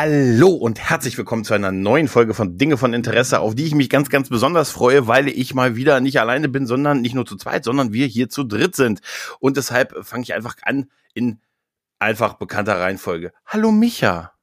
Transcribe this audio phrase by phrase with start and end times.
[0.00, 3.74] Hallo und herzlich willkommen zu einer neuen Folge von Dinge von Interesse, auf die ich
[3.74, 7.26] mich ganz, ganz besonders freue, weil ich mal wieder nicht alleine bin, sondern nicht nur
[7.26, 9.00] zu zweit, sondern wir hier zu dritt sind.
[9.40, 11.40] Und deshalb fange ich einfach an in
[11.98, 13.32] einfach bekannter Reihenfolge.
[13.44, 14.34] Hallo Micha.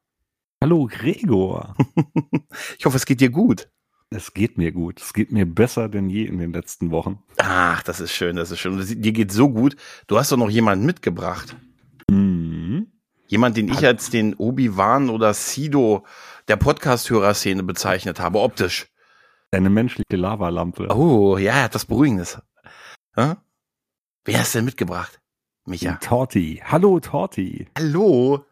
[0.61, 1.77] Hallo Gregor.
[2.77, 3.69] ich hoffe, es geht dir gut.
[4.09, 5.01] Es geht mir gut.
[5.01, 7.23] Es geht mir besser denn je in den letzten Wochen.
[7.37, 8.77] Ach, das ist schön, das ist schön.
[9.01, 9.77] Dir geht so gut.
[10.07, 11.55] Du hast doch noch jemanden mitgebracht.
[12.11, 12.87] Mhm.
[13.27, 16.05] Jemand, den ich als den Obi-Wan oder Sido
[16.47, 18.87] der Podcast-Hörerszene bezeichnet habe, optisch.
[19.51, 20.87] Eine menschliche Lavalampe.
[20.95, 22.39] Oh, ja, das Beruhigendes.
[23.15, 23.35] Hm?
[24.25, 25.19] Wer hast denn mitgebracht?
[25.65, 25.93] Micha.
[26.01, 26.61] Torti.
[26.65, 27.67] Hallo, Torti.
[27.77, 28.45] Hallo.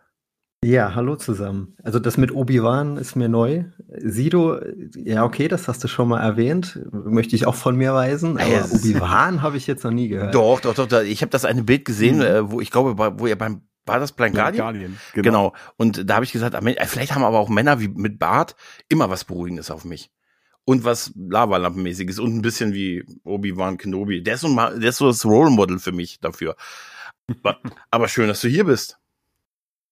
[0.65, 1.75] Ja, hallo zusammen.
[1.83, 3.65] Also das mit Obi-Wan ist mir neu.
[3.97, 4.59] Sido,
[4.95, 8.37] ja okay, das hast du schon mal erwähnt, möchte ich auch von mir weisen.
[8.37, 10.33] Aber Ja, Obi-Wan habe ich jetzt noch nie gehört.
[10.33, 11.01] Doch, doch, doch.
[11.01, 12.49] Ich habe das eine Bild gesehen, Mhm.
[12.51, 14.65] wo ich glaube, bei- wo ihr beim war das Blind Guardian?
[14.65, 14.97] Guardian.
[15.13, 15.53] Genau.
[15.77, 18.55] Und da habe ich gesagt, ah, äh, vielleicht haben aber auch Männer wie mit Bart
[18.89, 20.11] immer was Beruhigendes auf mich.
[20.65, 24.23] Und was Lavalampenmäßiges und ein bisschen wie Obi-Wan Kenobi.
[24.23, 26.55] Der ist so, der ist so das Role Model für mich dafür.
[27.91, 28.97] Aber schön, dass du hier bist.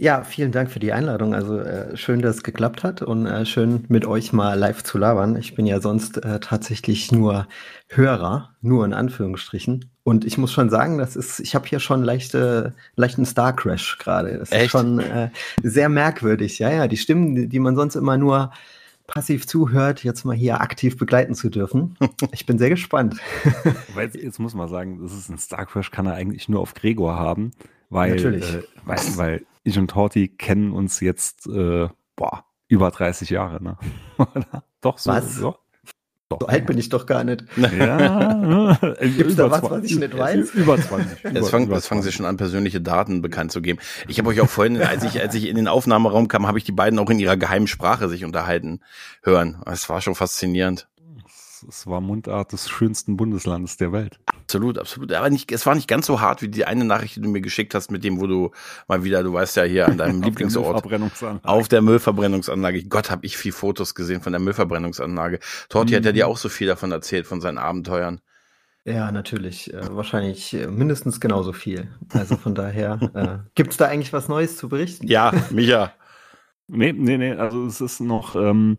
[0.02, 1.36] Ja, vielen Dank für die Einladung.
[1.36, 4.98] Also äh, schön, dass es geklappt hat und äh, schön mit euch mal live zu
[4.98, 5.36] labern.
[5.36, 7.48] Ich bin ja sonst äh, tatsächlich nur
[7.88, 9.92] Hörer, nur in Anführungsstrichen.
[10.02, 14.00] Und ich muss schon sagen, das ist, ich habe hier schon leichte, leichten Star Crash
[14.00, 14.40] gerade.
[14.40, 14.66] Das Echt?
[14.66, 15.30] ist schon äh,
[15.62, 16.58] sehr merkwürdig.
[16.58, 18.52] Ja, ja, die Stimmen, die, man sonst immer nur
[19.06, 21.96] passiv zuhört, jetzt mal hier aktiv begleiten zu dürfen.
[22.32, 23.18] Ich bin sehr gespannt.
[23.94, 26.60] Weil jetzt, jetzt muss man sagen, das ist ein Star Crash, kann er eigentlich nur
[26.60, 27.52] auf Gregor haben,
[27.92, 28.56] weil, Natürlich.
[28.56, 33.78] Äh, weil, weil ich und Torti kennen uns jetzt äh, boah, über 30 Jahre, ne?
[34.18, 34.64] Oder?
[34.82, 35.12] Doch so.
[35.12, 35.40] Was?
[35.40, 35.56] Ja.
[36.30, 36.40] Doch.
[36.40, 37.44] So alt bin ich doch gar nicht.
[37.58, 38.80] Ja.
[39.02, 40.52] Gibt's da Über was, was ich nicht weiß?
[40.52, 41.10] Über 20.
[41.10, 42.16] Jetzt über jetzt fangen sie 20.
[42.16, 43.80] schon an, persönliche Daten bekannt zu geben.
[44.08, 46.64] Ich habe euch auch vorhin, als ich, als ich in den Aufnahmeraum kam, habe ich
[46.64, 48.80] die beiden auch in ihrer geheimen Sprache sich unterhalten
[49.24, 49.62] hören.
[49.66, 50.88] Es war schon faszinierend.
[51.68, 54.20] Es war Mundart des schönsten Bundeslandes der Welt.
[54.26, 55.12] Absolut, absolut.
[55.14, 57.42] Aber nicht, es war nicht ganz so hart wie die eine Nachricht, die du mir
[57.42, 58.52] geschickt hast, mit dem, wo du
[58.88, 60.82] mal wieder, du weißt ja hier an deinem Lieblingsort.
[60.82, 61.48] Verbrennungsanlage.
[61.48, 62.84] Auf der Müllverbrennungsanlage.
[62.86, 65.40] Gott, habe ich viel Fotos gesehen von der Müllverbrennungsanlage.
[65.70, 66.16] Torti hat ja Mhm.
[66.16, 68.22] dir auch so viel davon erzählt, von seinen Abenteuern.
[68.84, 69.74] Ja, natürlich.
[69.74, 71.90] Äh, wahrscheinlich äh, mindestens genauso viel.
[72.14, 75.08] Also von daher, äh, gibt's da eigentlich was Neues zu berichten?
[75.08, 75.94] Ja, Micha.
[76.68, 78.78] Nee, nee, nee, also es ist noch, ähm,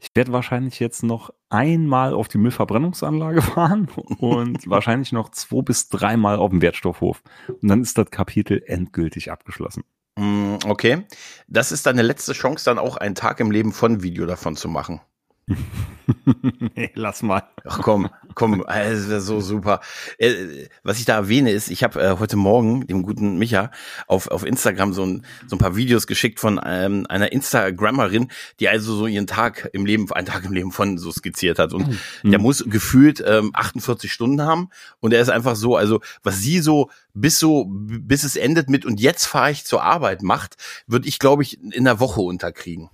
[0.00, 3.88] ich werde wahrscheinlich jetzt noch einmal auf die Müllverbrennungsanlage fahren
[4.18, 7.22] und wahrscheinlich noch zwei bis dreimal auf dem Wertstoffhof.
[7.48, 9.84] Und dann ist das Kapitel endgültig abgeschlossen.
[10.16, 11.04] Mm, Okay.
[11.46, 14.68] Das ist deine letzte Chance, dann auch einen Tag im Leben von Video davon zu
[14.68, 15.00] machen.
[16.74, 17.42] nee, lass mal.
[17.64, 19.80] Ach komm, komm, äh, das wäre so super.
[20.18, 23.70] Äh, was ich da erwähne ist, ich habe äh, heute Morgen dem guten Micha
[24.06, 28.28] auf, auf Instagram so ein, so ein paar Videos geschickt von ähm, einer Instagrammerin,
[28.60, 31.72] die also so ihren Tag im Leben, einen Tag im Leben von so skizziert hat.
[31.72, 34.70] Und der muss gefühlt ähm, 48 Stunden haben.
[35.00, 38.84] Und er ist einfach so, also was sie so bis so, bis es endet mit
[38.84, 42.90] und jetzt fahre ich zur Arbeit macht, würde ich, glaube ich, in der Woche unterkriegen.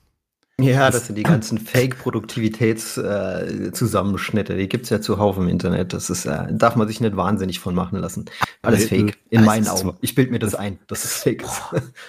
[0.61, 4.57] Ja, das sind die ganzen Fake-Produktivitäts-Zusammenschnitte.
[4.57, 5.93] die gibt's ja zuhauf im Internet.
[5.93, 8.27] Das ist, äh, darf man sich nicht wahnsinnig von machen lassen.
[8.63, 9.81] Alles Nee, Fake, in das meinen ist Augen.
[9.81, 11.61] zwar- Ich bild mir das ein, dass es Fake ist.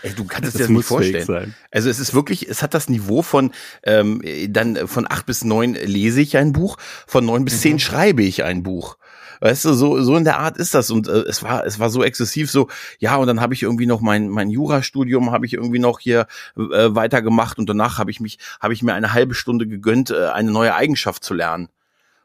[0.03, 1.25] Ey, du kannst es Das dir nicht muss fake vorstellen.
[1.25, 1.56] sein.
[1.72, 3.51] Also es ist wirklich, es hat das Niveau von
[3.83, 6.77] ähm, dann von acht bis neun lese ich ein Buch,
[7.07, 8.97] von neun bis zehn schreibe ich ein Buch.
[9.45, 10.89] Weißt du, so so in der Art ist das.
[10.89, 12.67] Und äh, es war es war so exzessiv so
[12.97, 16.25] ja und dann habe ich irgendwie noch mein mein Jurastudium habe ich irgendwie noch hier
[16.57, 20.29] äh, weitergemacht und danach habe ich mich habe ich mir eine halbe Stunde gegönnt äh,
[20.29, 21.69] eine neue Eigenschaft zu lernen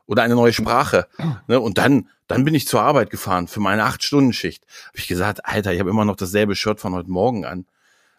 [0.07, 1.09] oder eine neue Sprache
[1.47, 1.61] ne?
[1.61, 5.07] und dann dann bin ich zur Arbeit gefahren für meine acht Stunden Schicht habe ich
[5.07, 7.67] gesagt Alter ich habe immer noch dasselbe Shirt von heute Morgen an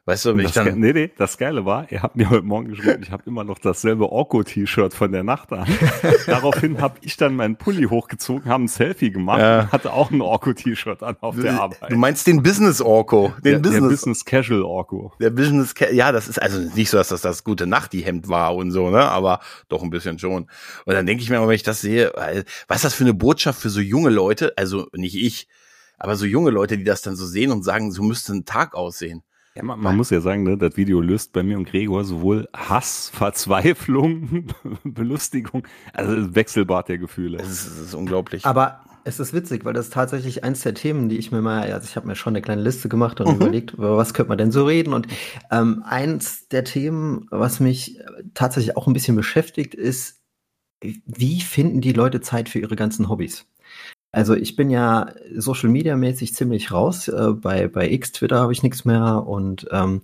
[0.06, 2.70] weißt du wenn ich dann nee, nee, das Geile war, er hat mir heute Morgen
[2.70, 5.68] geschrieben, ich habe immer noch dasselbe Orko-T-Shirt von der Nacht an.
[6.26, 9.62] Daraufhin habe ich dann meinen Pulli hochgezogen, habe ein Selfie gemacht Ja.
[9.62, 11.92] und hatte auch ein Orko-T-Shirt an auf der Arbeit.
[11.92, 15.14] Du meinst den Business Orko, den der, der Business, Business Casual Orko.
[15.20, 18.56] der Business, Ca- ja, das ist also nicht so, dass das das gute Nachthemd war
[18.56, 19.40] und so, ne, aber
[19.70, 20.48] doch ein bisschen schon.
[20.86, 22.12] Und dann denke ich mir immer, wenn ich das sehe,
[22.68, 25.48] was ist das für eine Botschaft für so junge Leute, also nicht ich,
[26.00, 28.74] aber so junge Leute, die das dann so sehen und sagen, so müsste ein Tag
[28.74, 29.22] aussehen.
[29.56, 32.48] Ja, man, man muss ja sagen, ne, das Video löst bei mir und Gregor sowohl
[32.56, 34.48] Hass, Verzweiflung,
[34.84, 37.38] Belustigung, also wechselbad der Gefühle.
[37.38, 38.46] Das ist, ist unglaublich.
[38.46, 41.72] Aber es ist witzig, weil das ist tatsächlich eins der Themen, die ich mir mal,
[41.72, 43.36] also ich habe mir schon eine kleine Liste gemacht und mhm.
[43.36, 44.94] überlegt, über was könnte man denn so reden.
[44.94, 45.08] Und
[45.52, 48.00] ähm, eins der Themen, was mich
[48.34, 50.22] tatsächlich auch ein bisschen beschäftigt, ist,
[50.82, 53.46] wie finden die Leute Zeit für ihre ganzen Hobbys?
[54.12, 57.08] Also ich bin ja Social Media mäßig ziemlich raus.
[57.08, 60.02] Äh, bei, bei X, Twitter habe ich nichts mehr und ähm,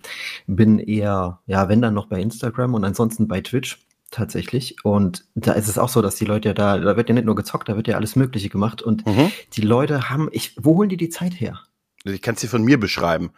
[0.48, 3.80] bin eher, ja, wenn dann noch bei Instagram und ansonsten bei Twitch
[4.12, 4.83] tatsächlich.
[4.86, 7.25] Und da ist es auch so, dass die Leute ja da, da wird ja nicht
[7.25, 8.81] nur gezockt, da wird ja alles Mögliche gemacht.
[8.81, 9.31] Und mhm.
[9.54, 11.59] die Leute haben, ich, wo holen die die Zeit her?
[12.06, 13.31] Ich kann es dir von mir beschreiben.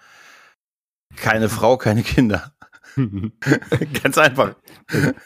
[1.16, 2.54] Keine Frau, keine Kinder.
[4.03, 4.55] Ganz einfach.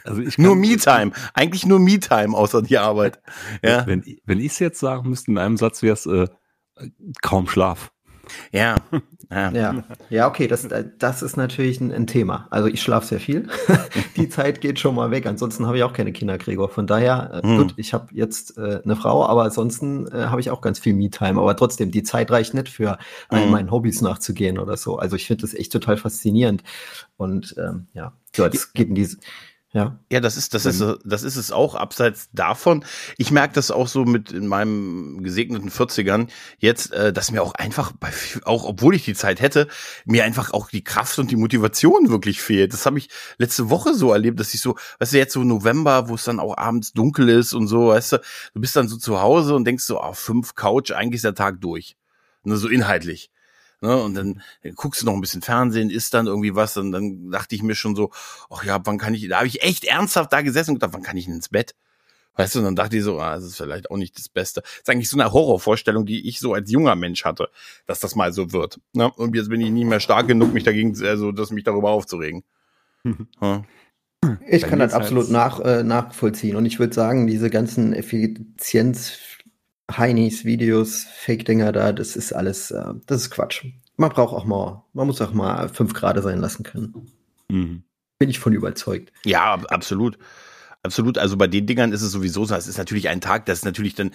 [0.04, 1.12] Also ich nur Me-Time.
[1.32, 3.20] Eigentlich nur Me-Time außer die Arbeit.
[3.62, 3.86] Ja.
[3.86, 6.28] Wenn, wenn ich es jetzt sagen müsste in einem Satz, wäre es äh,
[7.22, 7.93] kaum Schlaf.
[8.52, 8.76] Ja.
[9.30, 9.50] Ja.
[9.50, 9.84] ja.
[10.10, 10.68] ja, okay, das,
[10.98, 12.46] das ist natürlich ein, ein Thema.
[12.50, 13.48] Also ich schlafe sehr viel.
[14.16, 15.26] die Zeit geht schon mal weg.
[15.26, 16.68] Ansonsten habe ich auch keine Kinder, Gregor.
[16.68, 17.56] Von daher, äh, hm.
[17.56, 20.94] gut, ich habe jetzt äh, eine Frau, aber ansonsten äh, habe ich auch ganz viel
[20.94, 21.40] Me-Time.
[21.40, 22.98] Aber trotzdem, die Zeit reicht nicht für
[23.30, 23.50] hm.
[23.50, 24.98] meinen Hobbys nachzugehen oder so.
[24.98, 26.62] Also ich finde das echt total faszinierend.
[27.16, 29.16] Und ähm, ja, so, es geht in diese
[29.74, 29.98] ja.
[30.08, 32.84] Ja, das ist, das ist, das ist es auch abseits davon.
[33.18, 36.28] Ich merke das auch so mit in meinem gesegneten 40ern
[36.58, 38.12] jetzt, äh, dass mir auch einfach bei,
[38.44, 39.66] auch obwohl ich die Zeit hätte,
[40.04, 42.72] mir einfach auch die Kraft und die Motivation wirklich fehlt.
[42.72, 46.08] Das habe ich letzte Woche so erlebt, dass ich so, weißt du, jetzt so November,
[46.08, 48.18] wo es dann auch abends dunkel ist und so, weißt du,
[48.54, 51.24] du bist dann so zu Hause und denkst so, auf oh, fünf Couch, eigentlich ist
[51.24, 51.96] der Tag durch.
[52.44, 53.32] Nur so inhaltlich.
[53.84, 54.02] Ne?
[54.02, 54.40] Und dann
[54.76, 56.78] guckst du noch ein bisschen Fernsehen, isst dann irgendwie was.
[56.78, 58.10] Und dann dachte ich mir schon so,
[58.48, 61.02] ach ja, wann kann ich, da habe ich echt ernsthaft da gesessen und gedacht, wann
[61.02, 61.74] kann ich denn ins Bett?
[62.36, 64.62] Weißt du, und dann dachte ich so, ah, das ist vielleicht auch nicht das Beste.
[64.62, 67.50] Das ist eigentlich so eine Horrorvorstellung, die ich so als junger Mensch hatte,
[67.86, 68.80] dass das mal so wird.
[68.94, 69.12] Ne?
[69.12, 72.42] Und jetzt bin ich nicht mehr stark genug, mich dagegen, also, dass mich darüber aufzuregen.
[73.04, 73.64] hm.
[74.48, 76.56] Ich kann das absolut nach, äh, nachvollziehen.
[76.56, 79.18] Und ich würde sagen, diese ganzen Effizienz,
[79.90, 83.64] Heinis, Videos, Fake-Dinger da, das ist alles, äh, das ist Quatsch.
[83.96, 87.10] Man braucht auch mal, man muss auch mal fünf Grad sein lassen können.
[87.48, 87.82] Mhm.
[88.18, 89.12] Bin ich von überzeugt.
[89.24, 90.18] Ja, absolut.
[90.82, 93.60] Absolut, also bei den Dingern ist es sowieso so, es ist natürlich ein Tag, das
[93.60, 94.10] ist natürlich dann,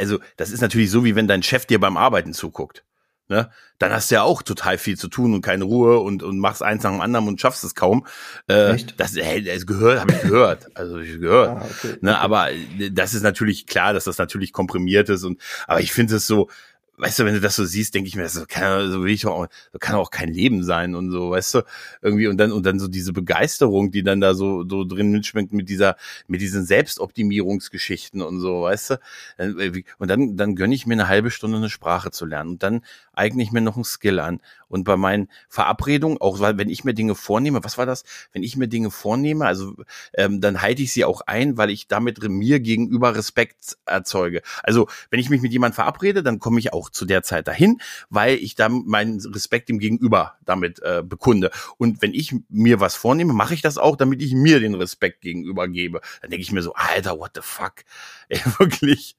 [0.00, 2.82] also das ist natürlich so, wie wenn dein Chef dir beim Arbeiten zuguckt.
[3.28, 3.50] Ne?
[3.78, 6.62] Dann hast du ja auch total viel zu tun und keine Ruhe und, und machst
[6.62, 8.06] eins nach dem anderen und schaffst es kaum.
[8.48, 9.00] Äh, Echt?
[9.00, 10.66] Das, hey, das gehört, habe ich gehört.
[10.76, 11.48] Also ich gehört.
[11.48, 12.10] Ah, okay, ne?
[12.10, 12.20] Okay.
[12.20, 12.48] Aber
[12.90, 16.50] das ist natürlich klar, dass das natürlich komprimiert ist und aber ich finde es so,
[16.96, 19.26] weißt du, wenn du das so siehst, denke ich mir, das kann, so will ich
[19.26, 21.62] auch, das kann auch kein Leben sein und so, weißt du,
[22.02, 25.52] irgendwie und dann und dann so diese Begeisterung, die dann da so so drin mitschmeckt
[25.52, 25.96] mit dieser
[26.28, 29.00] mit diesen Selbstoptimierungsgeschichten und so, weißt du,
[29.38, 32.62] äh, und dann dann gönne ich mir eine halbe Stunde eine Sprache zu lernen und
[32.62, 32.82] dann
[33.12, 36.84] eigne ich mir noch einen Skill an und bei meinen Verabredungen, auch weil wenn ich
[36.84, 39.74] mir Dinge vornehme, was war das, wenn ich mir Dinge vornehme, also
[40.14, 44.42] ähm, dann halte ich sie auch ein, weil ich damit mir gegenüber Respekt erzeuge.
[44.62, 47.48] Also wenn ich mich mit jemandem verabrede, dann komme ich auch auch zu der Zeit
[47.48, 51.50] dahin, weil ich dann meinen Respekt dem Gegenüber damit äh, bekunde.
[51.78, 55.22] Und wenn ich mir was vornehme, mache ich das auch, damit ich mir den Respekt
[55.22, 56.00] gegenüber gebe.
[56.20, 57.84] Dann denke ich mir so, Alter, what the fuck?
[58.28, 59.16] Ey, wirklich.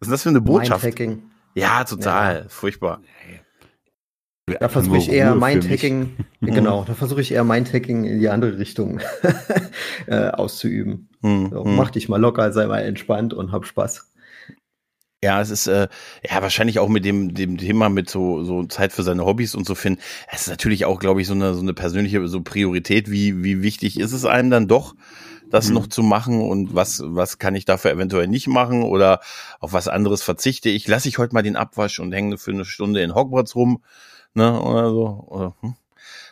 [0.00, 0.84] Was ist das für eine Botschaft?
[0.84, 1.22] Mindhacking.
[1.54, 2.42] Ja, total.
[2.42, 2.48] Ja.
[2.48, 3.02] Furchtbar.
[4.46, 9.00] Da versuche ich eher Mindhacking, genau, da versuche ich eher Mindhacking in die andere Richtung
[10.06, 11.08] äh, auszuüben.
[11.20, 11.76] Hm, so, hm.
[11.76, 14.11] Mach dich mal locker, sei mal entspannt und hab Spaß.
[15.24, 15.88] Ja, es ist äh,
[16.28, 19.64] ja wahrscheinlich auch mit dem dem Thema mit so so Zeit für seine Hobbys und
[19.64, 20.00] so finden.
[20.28, 23.08] Es ist natürlich auch, glaube ich, so eine so eine persönliche so Priorität.
[23.08, 24.96] Wie wie wichtig ist es einem dann doch,
[25.48, 25.74] das mhm.
[25.74, 29.20] noch zu machen und was was kann ich dafür eventuell nicht machen oder
[29.60, 30.88] auf was anderes verzichte ich?
[30.88, 33.84] Lasse ich heute mal den Abwasch und hänge für eine Stunde in Hogwarts rum,
[34.34, 35.24] ne oder so.
[35.28, 35.76] Oder, hm?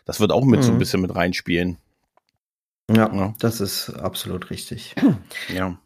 [0.05, 0.65] Das wird auch mit mhm.
[0.65, 0.79] so ein mhm.
[0.81, 1.77] bisschen mit reinspielen.
[2.91, 4.97] Ja, ja, das ist absolut richtig.
[5.55, 5.79] Ja.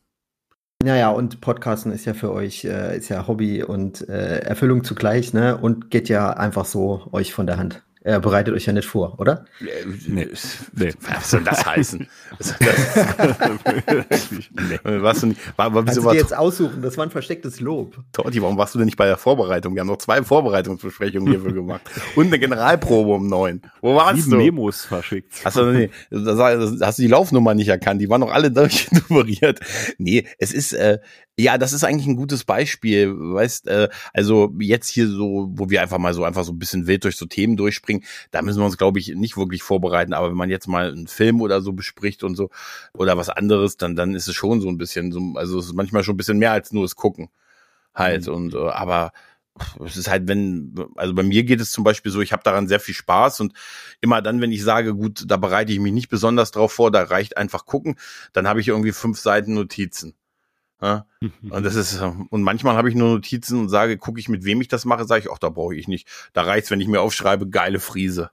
[0.85, 5.33] Naja, und Podcasten ist ja für euch, äh, ist ja Hobby und äh, Erfüllung zugleich,
[5.33, 5.57] ne?
[5.57, 7.83] Und geht ja einfach so euch von der Hand.
[8.07, 9.47] Er bereitet euch ja nicht vor, oder?
[9.61, 10.27] Nee.
[10.75, 10.93] nee.
[11.01, 12.07] Was soll das heißen?
[12.39, 14.31] Was soll das?
[14.31, 14.79] nee.
[14.85, 17.97] Was du nicht, war, war, wieso dir jetzt aussuchen, das war ein verstecktes Lob.
[18.13, 19.75] Totti, warum warst du denn nicht bei der Vorbereitung?
[19.75, 21.81] Wir haben noch zwei Vorbereitungsbesprechungen hierfür gemacht.
[22.15, 23.63] Und eine Generalprobe um neun.
[23.81, 24.37] Wo warst Sieben du?
[24.37, 25.41] Memos verschickt.
[25.43, 28.03] Achso, nee, da hast du die Laufnummer nicht erkannt.
[28.03, 29.61] Die waren noch alle durchnummeriert.
[29.97, 30.99] Nee, es ist, äh,
[31.39, 35.83] ja, das ist eigentlich ein gutes Beispiel, weißt, äh, also jetzt hier so, wo wir
[35.83, 38.67] einfach mal so einfach so ein bisschen wild durch so Themen durchspringen, da müssen wir
[38.67, 40.13] uns, glaube ich, nicht wirklich vorbereiten.
[40.13, 42.51] Aber wenn man jetzt mal einen Film oder so bespricht und so
[42.93, 45.75] oder was anderes, dann dann ist es schon so ein bisschen so, also es ist
[45.75, 47.31] manchmal schon ein bisschen mehr als nur das Gucken
[47.95, 48.27] halt.
[48.29, 48.35] Mhm.
[48.35, 49.13] Und äh, aber
[49.85, 52.69] es ist halt, wenn, also bei mir geht es zum Beispiel so, ich habe daran
[52.69, 53.53] sehr viel Spaß und
[54.01, 57.05] immer dann, wenn ich sage, gut, da bereite ich mich nicht besonders drauf vor, da
[57.05, 57.97] reicht einfach gucken,
[58.33, 60.15] dann habe ich irgendwie fünf Seiten Notizen.
[60.83, 61.07] Ja?
[61.51, 64.61] Und das ist, und manchmal habe ich nur Notizen und sage, gucke ich, mit wem
[64.61, 66.07] ich das mache, sage ich, ach, da brauche ich nicht.
[66.35, 68.31] Da reicht's, wenn ich mir aufschreibe, geile Friese.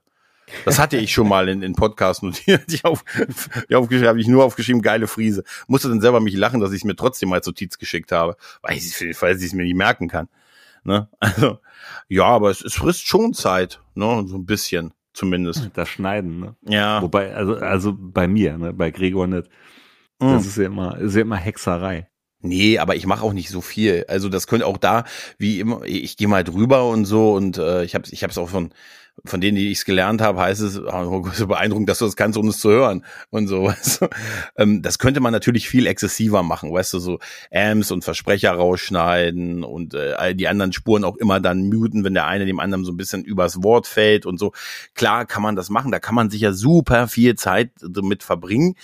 [0.66, 2.64] Das hatte ich schon mal in, in Podcast notiert.
[2.72, 3.04] Ich auf,
[3.68, 5.44] ich aufgeschrieben, habe ich nur aufgeschrieben, geile Friese.
[5.66, 8.76] Musste dann selber mich lachen, dass ich es mir trotzdem als Notiz geschickt habe, weil
[8.76, 10.28] ich es mir nicht merken kann.
[10.84, 11.08] Ne?
[11.20, 11.58] Also,
[12.08, 14.24] ja, aber es, es frisst schon Zeit, ne?
[14.26, 15.70] So ein bisschen, zumindest.
[15.74, 16.56] Das Schneiden, ne?
[16.62, 17.00] Ja.
[17.00, 19.48] Wobei, also, also bei mir, ne, bei Gregor nicht.
[20.18, 20.48] Das Mhm.
[20.48, 22.08] ist ja immer, ist ja immer Hexerei.
[22.42, 24.04] Nee, aber ich mache auch nicht so viel.
[24.08, 25.04] Also das könnte auch da,
[25.38, 28.48] wie immer, ich gehe mal drüber und so und äh, ich habe ich hab's auch
[28.48, 28.72] von
[29.24, 32.38] von denen, die ich's gelernt habe, heißt es, oh, so beeindruckend, dass du das kannst,
[32.38, 33.64] ohne es zu hören und so.
[33.66, 34.08] Weißt du?
[34.56, 37.18] ähm, das könnte man natürlich viel exzessiver machen, weißt du, so
[37.52, 42.14] Amps und Versprecher rausschneiden und äh, all die anderen Spuren auch immer dann muten, wenn
[42.14, 44.52] der eine dem anderen so ein bisschen übers Wort fällt und so.
[44.94, 48.74] Klar kann man das machen, da kann man sicher super viel Zeit damit verbringen.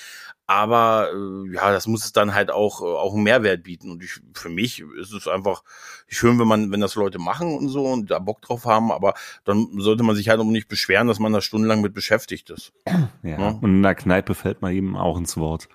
[0.48, 3.90] Aber äh, ja, das muss es dann halt auch, äh, auch einen Mehrwert bieten.
[3.90, 5.62] Und ich, für mich ist es einfach
[6.06, 9.12] schön, wenn man, wenn das Leute machen und so und da Bock drauf haben, aber
[9.44, 12.72] dann sollte man sich halt auch nicht beschweren, dass man da stundenlang mit beschäftigt ist.
[13.22, 13.38] Ja.
[13.38, 13.48] Ja.
[13.60, 15.68] Und in der Kneipe fällt man ihm auch ins Wort.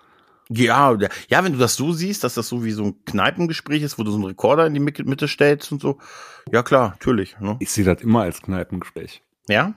[0.50, 4.00] Ja, ja, wenn du das so siehst, dass das so wie so ein Kneipengespräch ist,
[4.00, 6.00] wo du so einen Rekorder in die Mitte Mitte stellst und so.
[6.52, 7.40] Ja, klar, natürlich.
[7.40, 7.58] Ne?
[7.60, 9.22] Ich sehe das immer als Kneipengespräch.
[9.48, 9.74] Ja?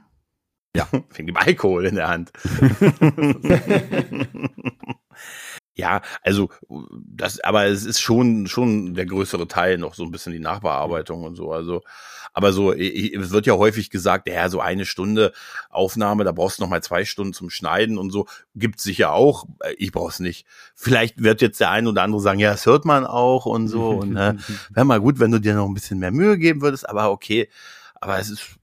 [0.77, 0.89] Ja.
[1.15, 2.33] Wegen dem Alkohol in der Hand.
[5.75, 6.49] ja, also
[7.07, 11.23] das, aber es ist schon schon der größere Teil noch so ein bisschen die Nachbearbeitung
[11.25, 11.53] und so.
[11.53, 11.83] Also,
[12.33, 12.79] aber so i-
[13.09, 15.33] i- es wird ja häufig gesagt, ja, so eine Stunde
[15.71, 18.27] Aufnahme, da brauchst du noch mal zwei Stunden zum Schneiden und so.
[18.55, 19.45] Gibt's sicher auch.
[19.61, 20.47] Äh, Ich brauch's nicht.
[20.75, 23.91] Vielleicht wird jetzt der ein oder andere sagen, ja, das hört man auch und so.
[23.91, 24.35] Und äh,
[24.71, 26.89] wäre mal gut, wenn du dir noch ein bisschen mehr Mühe geben würdest.
[26.89, 27.49] Aber okay.
[28.01, 28.57] Aber es ist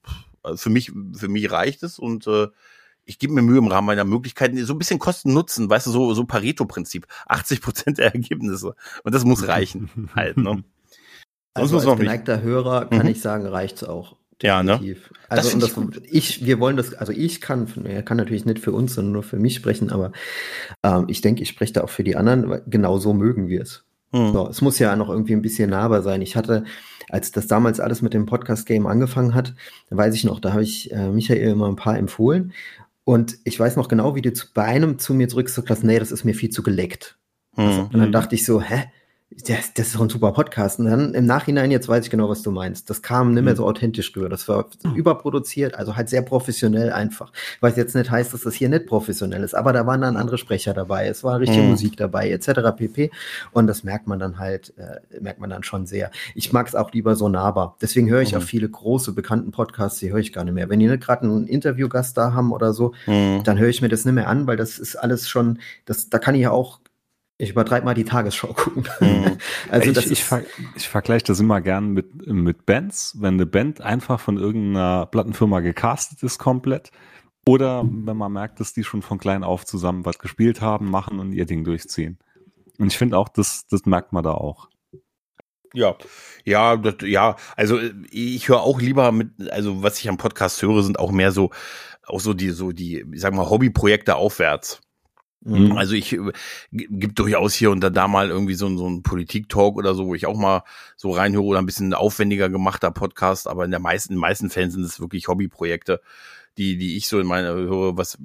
[0.43, 2.47] also für mich, für mich reicht es und äh,
[3.05, 5.91] ich gebe mir Mühe im Rahmen meiner Möglichkeiten, so ein bisschen Kosten nutzen, weißt du,
[5.91, 7.07] so, so Pareto-Prinzip.
[7.27, 8.75] 80 Prozent der Ergebnisse.
[9.03, 10.63] Und das muss reichen, halt, ne?
[11.55, 12.05] Sonst Also muss als noch nicht.
[12.05, 13.11] geneigter Hörer kann Mhm.
[13.11, 14.15] ich sagen, reicht's auch.
[14.41, 14.73] Ja, ne?
[14.73, 15.11] Definitiv.
[15.29, 18.17] Das Also find und ich das, ich, wir wollen das, also ich kann, er kann
[18.17, 20.11] natürlich nicht für uns, sondern nur für mich sprechen, aber
[20.83, 23.61] ähm, ich denke, ich spreche da auch für die anderen, weil genau so mögen wir
[23.61, 23.85] es.
[24.13, 24.31] Hm.
[24.31, 26.21] So, es muss ja noch irgendwie ein bisschen nahbar sein.
[26.21, 26.63] Ich hatte,
[27.09, 29.53] als das damals alles mit dem Podcast-Game angefangen hat,
[29.89, 32.53] da weiß ich noch, da habe ich äh, Michael immer ein paar empfohlen.
[33.05, 35.99] Und ich weiß noch genau, wie du zu, bei einem zu mir zurückgesagt hast, nee,
[35.99, 37.17] das ist mir viel zu geleckt.
[37.55, 37.85] Hm.
[37.85, 38.11] Und dann Mhm.
[38.13, 38.85] dachte ich so, hä?
[39.47, 40.79] Das, das ist doch ein super Podcast.
[40.79, 42.89] Und dann im Nachhinein, jetzt weiß ich genau, was du meinst.
[42.89, 43.57] Das kam nicht mehr Mhm.
[43.57, 44.29] so authentisch rüber.
[44.29, 47.31] Das war überproduziert, also halt sehr professionell einfach.
[47.59, 50.37] Was jetzt nicht heißt, dass das hier nicht professionell ist, aber da waren dann andere
[50.37, 51.07] Sprecher dabei.
[51.07, 51.69] Es war richtige Mhm.
[51.69, 52.71] Musik dabei, etc.
[52.75, 53.11] pp.
[53.51, 56.11] Und das merkt man dann halt, äh, merkt man dann schon sehr.
[56.35, 57.75] Ich mag es auch lieber so nahbar.
[57.81, 58.37] Deswegen höre ich Mhm.
[58.39, 60.69] auch viele große, bekannten Podcasts, die höre ich gar nicht mehr.
[60.69, 63.41] Wenn die nicht gerade einen Interviewgast da haben oder so, Hm.
[63.43, 66.19] dann höre ich mir das nicht mehr an, weil das ist alles schon, das, da
[66.19, 66.79] kann ich ja auch,
[67.43, 68.87] ich übertreibe mal die Tagesschau gucken.
[68.99, 69.37] Hm.
[69.69, 70.43] Also ich, das ich, ist, ver
[70.75, 75.59] ich vergleiche das immer gern mit, mit Bands, wenn eine Band einfach von irgendeiner Plattenfirma
[75.59, 76.91] gecastet ist komplett.
[77.45, 81.19] Oder wenn man merkt, dass die schon von klein auf zusammen was gespielt haben, machen
[81.19, 82.17] und ihr Ding durchziehen.
[82.77, 84.69] Und ich finde auch, das, das merkt man da auch.
[85.73, 85.95] Ja,
[86.45, 87.79] ja, das, ja, also
[88.11, 91.49] ich höre auch lieber mit, also was ich am Podcast höre, sind auch mehr so,
[92.05, 94.82] auch so die, so die, ich sag mal, Hobbyprojekte aufwärts.
[95.45, 95.73] Mhm.
[95.73, 96.31] Also ich äh,
[96.71, 100.25] gibt durchaus hier und da, mal irgendwie so, so ein Politik-Talk oder so, wo ich
[100.25, 100.63] auch mal
[100.95, 104.49] so reinhöre oder ein bisschen aufwendiger gemachter Podcast, aber in der meisten, in den meisten
[104.49, 106.01] Fällen sind es wirklich Hobbyprojekte,
[106.57, 108.17] die, die ich so in meiner höre, was,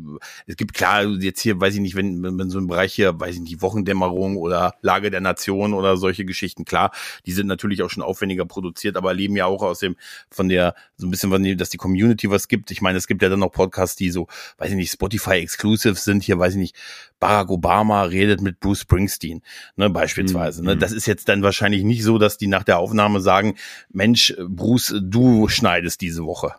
[0.47, 3.35] es gibt klar, jetzt hier, weiß ich nicht, wenn, wenn, so ein Bereich hier, weiß
[3.35, 6.93] ich nicht, die Wochendämmerung oder Lage der Nation oder solche Geschichten, klar,
[7.27, 9.97] die sind natürlich auch schon aufwendiger produziert, aber leben ja auch aus dem,
[10.31, 12.71] von der, so ein bisschen, von dem, dass die Community was gibt.
[12.71, 16.23] Ich meine, es gibt ja dann noch Podcasts, die so, weiß ich nicht, Spotify-exclusive sind,
[16.23, 16.77] hier, weiß ich nicht,
[17.21, 19.43] Barack Obama redet mit Bruce Springsteen,
[19.77, 20.65] ne, beispielsweise.
[20.65, 20.75] Ne?
[20.75, 20.81] Mhm.
[20.81, 23.57] Das ist jetzt dann wahrscheinlich nicht so, dass die nach der Aufnahme sagen,
[23.91, 26.55] Mensch, Bruce, du schneidest diese Woche.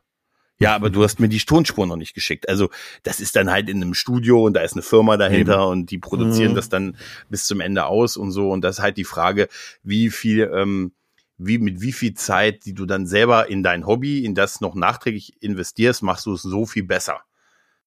[0.62, 2.50] Ja, aber du hast mir die Tonspur noch nicht geschickt.
[2.50, 2.70] Also
[3.04, 5.98] das ist dann halt in einem Studio und da ist eine Firma dahinter und die
[5.98, 6.56] produzieren Mhm.
[6.56, 6.98] das dann
[7.30, 8.50] bis zum Ende aus und so.
[8.52, 9.48] Und das ist halt die Frage,
[9.84, 10.92] wie viel, ähm,
[11.38, 14.76] wie mit wie viel Zeit, die du dann selber in dein Hobby, in das noch
[14.76, 17.22] nachträglich investierst, machst du es so viel besser.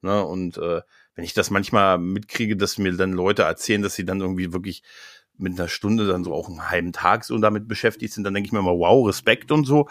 [0.01, 0.25] Ne?
[0.25, 0.81] Und äh,
[1.15, 4.83] wenn ich das manchmal mitkriege, dass mir dann Leute erzählen, dass sie dann irgendwie wirklich
[5.37, 8.47] mit einer Stunde dann so auch einen halben Tag so damit beschäftigt sind, dann denke
[8.47, 9.89] ich mir mal, wow, Respekt und so.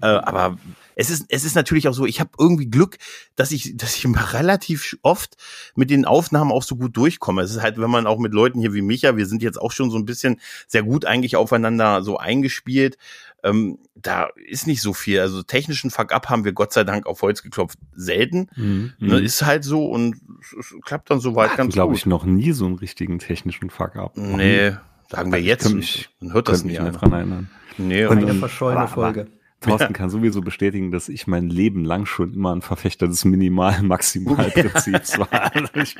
[0.00, 0.58] Äh, aber
[0.98, 2.96] es ist, es ist natürlich auch so, ich habe irgendwie Glück,
[3.36, 5.36] dass ich, dass ich relativ oft
[5.74, 7.42] mit den Aufnahmen auch so gut durchkomme.
[7.42, 9.72] Es ist halt, wenn man auch mit Leuten hier wie Micha, wir sind jetzt auch
[9.72, 12.96] schon so ein bisschen sehr gut eigentlich aufeinander so eingespielt.
[13.44, 15.20] Ähm, da ist nicht so viel.
[15.20, 18.48] Also technischen Fuck-up haben wir Gott sei Dank auf Holz geklopft selten.
[18.56, 18.94] Mhm.
[18.98, 20.16] Ne, ist halt so und
[20.58, 21.98] es klappt dann soweit Ach, ganz glaub gut.
[21.98, 24.16] ich, noch nie so einen richtigen technischen Fuck-up.
[24.16, 24.72] Nee,
[25.10, 25.72] sagen wir jetzt.
[25.72, 27.50] mich, man hört das nicht mehr dran erinnern.
[27.76, 29.26] Nee, Und- Eine verschollene aber- Folge.
[29.60, 35.18] Thorsten kann sowieso bestätigen, dass ich mein Leben lang schon immer ein Verfechter des Minimal-Maximal-Prinzips
[35.18, 35.28] war.
[35.54, 35.96] Also ich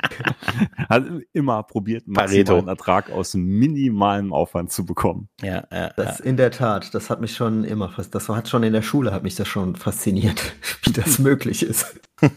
[0.89, 5.29] habe immer probiert, maximalen Ertrag aus minimalem Aufwand zu bekommen.
[5.41, 5.89] ja, ja, ja.
[5.95, 9.11] Das in der Tat, das hat mich schon immer das hat schon in der Schule
[9.11, 11.99] hat mich das schon fasziniert, wie das möglich ist.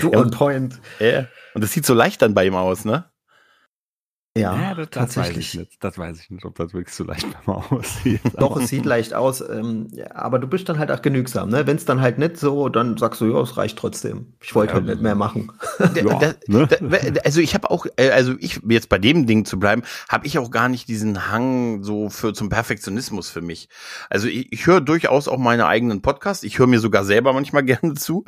[0.00, 0.80] So Ja, on und- point.
[1.00, 1.26] Ja.
[1.54, 3.04] Und das sieht so leicht dann bei ihm aus, ne?
[4.38, 5.82] Ja, das, das weiß ich nicht.
[5.82, 8.20] Das weiß ich nicht, ob das wirklich so leicht bei mir aussieht.
[8.38, 11.66] Doch, es sieht leicht aus, ähm, ja, aber du bist dann halt auch genügsam, ne?
[11.66, 14.34] Wenn es dann halt nicht so, dann sagst du, ja, es reicht trotzdem.
[14.40, 15.50] Ich wollte Ja, halt nicht mehr machen.
[15.96, 16.68] Ja, Da- ne?
[16.68, 20.26] da- also ich habe auch, äh, also ich jetzt bei dem Ding zu bleiben, habe
[20.28, 23.68] ich auch gar nicht diesen Hang so für zum Perfektionismus für mich.
[24.10, 26.44] Also ich, ich höre durchaus auch meine eigenen Podcasts.
[26.44, 28.24] Ich höre mir sogar selber manchmal gerne zu.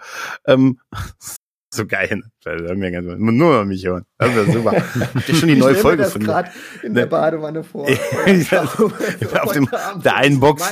[0.47, 0.80] Ähm,
[1.75, 2.23] so geil.
[2.45, 3.17] ne?
[3.19, 4.05] Nur mich hören.
[4.19, 4.73] Das wäre super.
[5.14, 6.45] Habt ihr schon die Ich neue Folge das von mir?
[6.83, 7.87] in der Badewanne vor.
[9.43, 9.69] Auf dem-
[10.05, 10.62] der einen Box.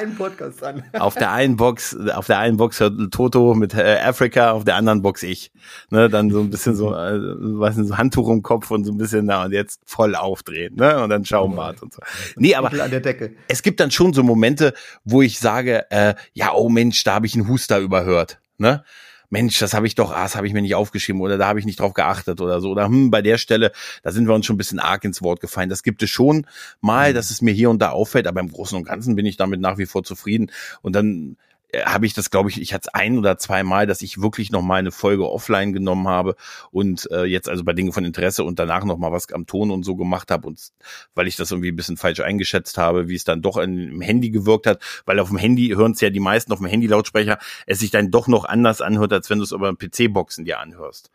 [0.98, 4.76] Auf der einen Box, auf der einen Box hört Toto mit äh, Africa, auf der
[4.76, 5.50] anderen Box ich.
[5.90, 7.18] Ne, dann so ein bisschen so, äh,
[7.58, 11.02] was so Handtuch im Kopf und so ein bisschen da und jetzt voll aufdrehen, ne,
[11.02, 12.00] und dann Schaumbad und so.
[12.36, 12.70] Nee, aber
[13.48, 17.26] es gibt dann schon so Momente, wo ich sage, äh, ja, oh Mensch, da habe
[17.26, 18.84] ich einen Huster überhört, ne?
[19.30, 21.60] Mensch, das habe ich doch, ah, das habe ich mir nicht aufgeschrieben oder da habe
[21.60, 22.70] ich nicht drauf geachtet oder so.
[22.70, 23.72] Oder hm, bei der Stelle,
[24.02, 25.70] da sind wir uns schon ein bisschen arg ins Wort gefallen.
[25.70, 26.46] Das gibt es schon
[26.80, 29.36] mal, dass es mir hier und da auffällt, aber im Großen und Ganzen bin ich
[29.36, 30.50] damit nach wie vor zufrieden.
[30.82, 31.36] Und dann
[31.84, 34.50] habe ich das, glaube ich, ich hatte es ein oder zwei Mal, dass ich wirklich
[34.50, 36.34] noch mal eine Folge offline genommen habe
[36.70, 39.70] und äh, jetzt also bei Dingen von Interesse und danach noch mal was am Ton
[39.70, 40.60] und so gemacht habe und
[41.14, 44.00] weil ich das irgendwie ein bisschen falsch eingeschätzt habe, wie es dann doch an- im
[44.00, 47.38] Handy gewirkt hat, weil auf dem Handy hören es ja die meisten auf dem Handy-Lautsprecher,
[47.66, 51.10] es sich dann doch noch anders anhört, als wenn du es über PC-Boxen dir anhörst.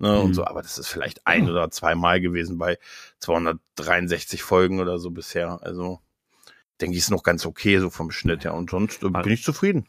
[0.00, 0.24] Ne, Mhm.
[0.26, 2.78] und so, aber das ist vielleicht ein oder zwei Mal gewesen bei
[3.18, 5.58] 263 Folgen oder so bisher.
[5.62, 6.00] Also
[6.80, 8.54] denke ich, ist noch ganz okay so vom Schnitt her.
[8.54, 9.88] Und sonst äh, bin ich zufrieden.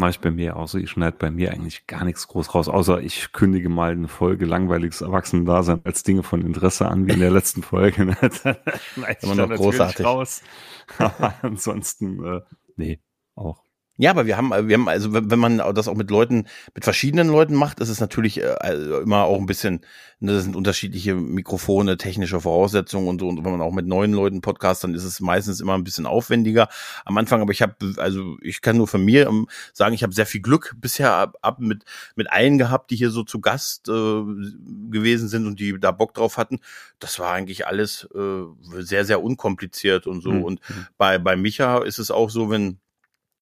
[0.00, 0.78] Mache ich bei mir auch so.
[0.78, 4.46] Ich schneide bei mir eigentlich gar nichts groß raus, außer ich kündige mal eine Folge
[4.46, 8.06] langweiliges Erwachsenen-Dasein als Dinge von Interesse an, wie in der letzten Folge.
[8.06, 8.16] ne?
[8.20, 8.56] Dann
[8.94, 10.06] schneide ich Immer dann großartig.
[10.06, 10.42] raus.
[10.98, 12.40] Aber ansonsten, äh,
[12.76, 13.00] nee,
[13.34, 13.62] auch.
[14.00, 17.28] Ja, aber wir haben, wir haben, also wenn man das auch mit Leuten, mit verschiedenen
[17.28, 19.82] Leuten macht, ist es natürlich äh, also immer auch ein bisschen,
[20.20, 23.28] ne, das sind unterschiedliche Mikrofone, technische Voraussetzungen und so.
[23.28, 26.06] Und wenn man auch mit neuen Leuten podcast, dann ist es meistens immer ein bisschen
[26.06, 26.70] aufwendiger
[27.04, 27.42] am Anfang.
[27.42, 30.40] Aber ich habe, also ich kann nur von mir ähm, sagen, ich habe sehr viel
[30.40, 31.84] Glück bisher ab, ab mit
[32.16, 36.14] mit allen gehabt, die hier so zu Gast äh, gewesen sind und die da Bock
[36.14, 36.60] drauf hatten.
[37.00, 38.44] Das war eigentlich alles äh,
[38.78, 40.32] sehr sehr unkompliziert und so.
[40.32, 40.42] Mhm.
[40.42, 40.60] Und
[40.96, 42.78] bei bei Micha ist es auch so, wenn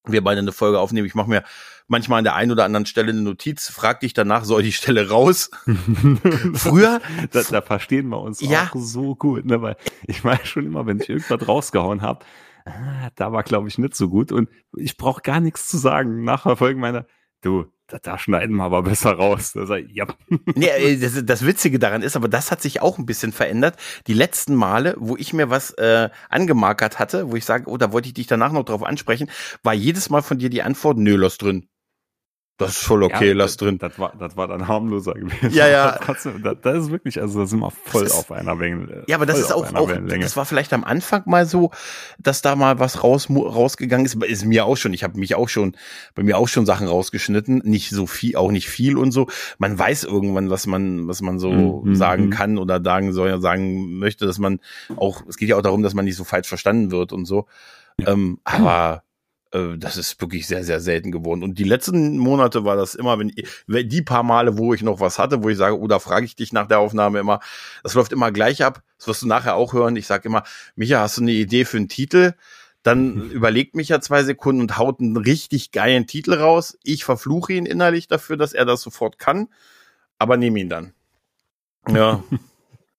[0.05, 1.07] wir beide eine Folge aufnehmen.
[1.07, 1.43] Ich mache mir
[1.87, 5.09] manchmal an der einen oder anderen Stelle eine Notiz, frag dich danach, soll die Stelle
[5.09, 5.49] raus?
[6.53, 8.69] Früher, da, da verstehen wir uns Ja.
[8.71, 9.61] auch so gut, ne?
[9.61, 9.75] weil
[10.07, 12.25] ich weiß schon immer, wenn ich irgendwas rausgehauen habe,
[12.65, 16.23] ah, da war glaube ich nicht so gut und ich brauche gar nichts zu sagen.
[16.23, 17.05] Nach Verfolgen meiner,
[17.41, 17.65] du,
[17.97, 19.53] da, schneiden wir aber besser raus.
[19.53, 20.05] Da sag ich, ja.
[20.55, 23.75] nee, äh, das, das Witzige daran ist, aber das hat sich auch ein bisschen verändert.
[24.07, 27.91] Die letzten Male, wo ich mir was äh, angemarkert hatte, wo ich sage, oh, da
[27.91, 29.29] wollte ich dich danach noch drauf ansprechen,
[29.63, 31.67] war jedes Mal von dir die Antwort, nö, lass drin.
[32.59, 33.77] Das ist voll okay, Ja, lass das, drin.
[33.79, 35.49] Das war, das war dann harmloser gewesen.
[35.51, 35.97] Ja, ja.
[36.05, 39.05] Trotzdem, das, das ist wirklich, also da sind wir voll ist- auf einer Wellenlänge.
[39.07, 41.71] Ja, aber das ist auch, auch das war vielleicht am Anfang mal so,
[42.19, 44.21] dass da mal was raus, rausgegangen ist.
[44.23, 44.93] Ist mir auch schon.
[44.93, 45.75] Ich habe mich auch schon,
[46.15, 47.61] bei mir auch schon Sachen rausgeschnitten.
[47.63, 49.27] Nicht so viel, auch nicht viel und so.
[49.57, 51.49] Man weiß irgendwann, was man, was man so
[51.85, 52.29] Mhm, sagen mhm.
[52.29, 54.59] kann oder sagen soll, sagen möchte, dass man
[54.97, 57.45] auch, es geht ja auch darum, dass man nicht so falsch verstanden wird und so.
[58.05, 59.03] Ähm, aber
[59.51, 61.43] das ist wirklich sehr, sehr selten geworden.
[61.43, 63.33] Und die letzten Monate war das immer, wenn,
[63.65, 66.25] wenn die paar Male, wo ich noch was hatte, wo ich sage, oh, da frage
[66.25, 67.39] ich dich nach der Aufnahme immer,
[67.81, 68.83] das läuft immer gleich ab.
[68.97, 69.95] Das wirst du nachher auch hören.
[69.95, 70.43] Ich sage immer,
[70.75, 72.33] Micha, hast du eine Idee für einen Titel?
[72.83, 76.77] Dann überlegt Micha zwei Sekunden und haut einen richtig geilen Titel raus.
[76.83, 79.47] Ich verfluche ihn innerlich dafür, dass er das sofort kann,
[80.19, 80.93] aber nehme ihn dann.
[81.91, 82.23] Ja,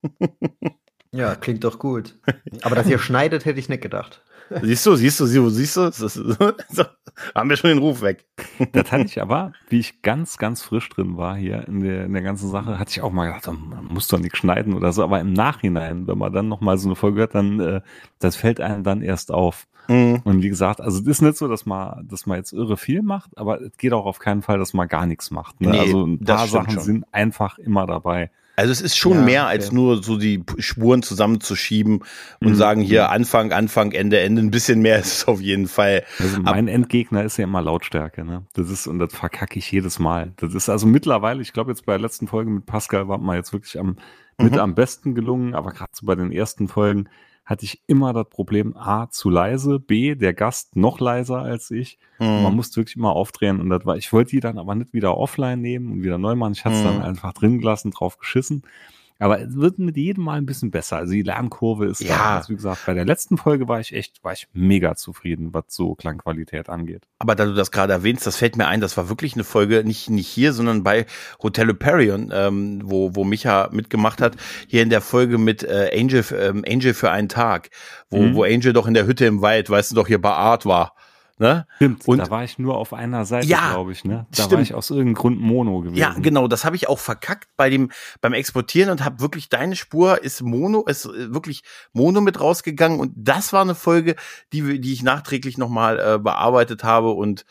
[1.13, 2.15] Ja, klingt doch gut.
[2.63, 4.23] Aber dass ihr schneidet, hätte ich nicht gedacht.
[4.63, 6.85] Siehst du, siehst du, siehst du, siehst du,
[7.35, 8.25] haben wir schon den Ruf weg.
[8.73, 12.13] Das hatte ich aber, wie ich ganz, ganz frisch drin war hier in der, in
[12.13, 15.03] der ganzen Sache, hatte ich auch mal gedacht, man muss doch nicht schneiden oder so.
[15.03, 17.81] Aber im Nachhinein, wenn man dann noch mal so eine Folge hört, dann, äh,
[18.19, 19.67] das fällt einem dann erst auf.
[19.89, 20.21] Mhm.
[20.25, 23.03] Und wie gesagt, also es ist nicht so, dass man, dass man jetzt irre viel
[23.03, 25.61] macht, aber es geht auch auf keinen Fall, dass man gar nichts macht.
[25.61, 25.71] Ne?
[25.71, 26.83] Nee, also ein paar Sachen schon.
[26.83, 28.31] sind einfach immer dabei.
[28.61, 29.51] Also es ist schon Ja, mehr okay.
[29.53, 32.05] als nur so die Spuren zusammenzuschieben
[32.40, 32.55] und Mhm.
[32.55, 34.42] sagen hier Anfang, Anfang, Ende, Ende.
[34.42, 36.05] Ein bisschen mehr ist es auf jeden Fall.
[36.18, 38.44] Also mein Endgegner ist ja immer Lautstärke, ne?
[38.53, 40.33] Das ist, und das verkacke ich jedes Mal.
[40.37, 43.37] Das ist also mittlerweile, ich glaube jetzt bei der letzten Folge mit Pascal war mal
[43.37, 43.96] jetzt wirklich am,
[44.38, 44.59] mit Mhm.
[44.59, 47.09] am besten gelungen, aber gerade so bei den ersten Folgen
[47.51, 51.99] hatte ich immer das Problem, A, zu leise, B, der Gast noch leiser als ich.
[52.19, 52.45] Hm.
[52.45, 55.17] Man musste wirklich immer aufdrehen und das war, ich wollte die dann aber nicht wieder
[55.17, 56.53] offline nehmen und wieder neu machen.
[56.53, 56.87] Ich hatte es Mhm.
[56.87, 58.63] dann einfach drin gelassen, drauf geschissen.
[59.21, 60.97] Aber es wird mit jedem Mal ein bisschen besser.
[60.97, 62.17] Also die Lernkurve ist Ja.
[62.17, 62.37] da.
[62.39, 65.65] Also wie gesagt, bei der letzten Folge war ich echt, war ich mega zufrieden, was
[65.69, 67.03] so Klangqualität angeht.
[67.19, 69.85] Aber da du das gerade erwähnst, das fällt mir ein, das war wirklich eine Folge,
[69.85, 71.07] nicht, nicht hier, sondern bei
[71.43, 76.25] Hotel Hyperion, ähm, wo, wo Micha mitgemacht hat, hier in der Folge mit äh, Angel,
[76.37, 77.71] ähm, Angel für einen Tag,
[78.09, 78.35] wo, Mhm.
[78.35, 80.95] wo Angel doch in der Hütte im Wald, weißt du doch, hier bei Art war.
[81.40, 81.66] Ne?
[81.76, 84.26] Stimmt, Und- da war ich nur auf einer Seite, Ja, glaube ich, ne?
[84.31, 84.53] Da stimmt.
[84.53, 85.96] war ich aus irgendeinem Grund Mono gewesen.
[85.96, 89.74] Ja, genau, das habe ich auch verkackt bei dem beim Exportieren und habe wirklich deine
[89.74, 91.62] Spur ist Mono, ist äh, wirklich
[91.94, 94.16] Mono mit rausgegangen und das war eine Folge,
[94.53, 97.46] die wir- die ich nachträglich nochmal äh, bearbeitet habe und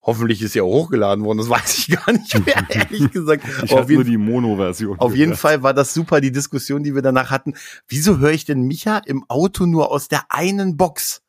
[0.00, 3.44] hoffentlich ist ja auch hochgeladen worden, das weiß ich gar nicht mehr, ehrlich gesagt.
[3.62, 4.98] Ich habe nur die Mono-Version.
[5.00, 5.38] auf jeden gehört.
[5.40, 7.52] Fall war das super, die Diskussion, die wir danach hatten.
[7.88, 11.20] Wieso höre ich denn Micha im Auto nur aus der einen Box?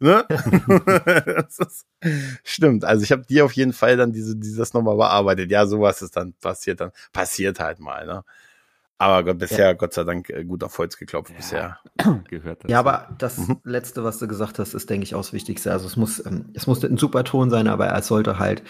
[0.00, 0.24] Ne?
[1.36, 1.86] das ist,
[2.44, 2.84] stimmt.
[2.84, 5.50] Also ich habe dir auf jeden Fall dann diese, dieses nochmal bearbeitet.
[5.50, 6.90] Ja, sowas ist dann passiert dann.
[7.12, 8.24] Passiert halt mal, ne?
[8.96, 11.36] Aber Gott, bisher, Gott sei Dank, äh, gut auf Holz geklopft Ja.
[11.36, 11.78] bisher.
[12.28, 12.70] gehört dazu.
[12.72, 13.58] Ja, aber das Mhm.
[13.64, 15.72] letzte, was du gesagt hast, ist, denke ich, auch das Wichtigste.
[15.72, 18.62] Also es muss, ähm, es muss ein super Ton sein, aber er sollte halt,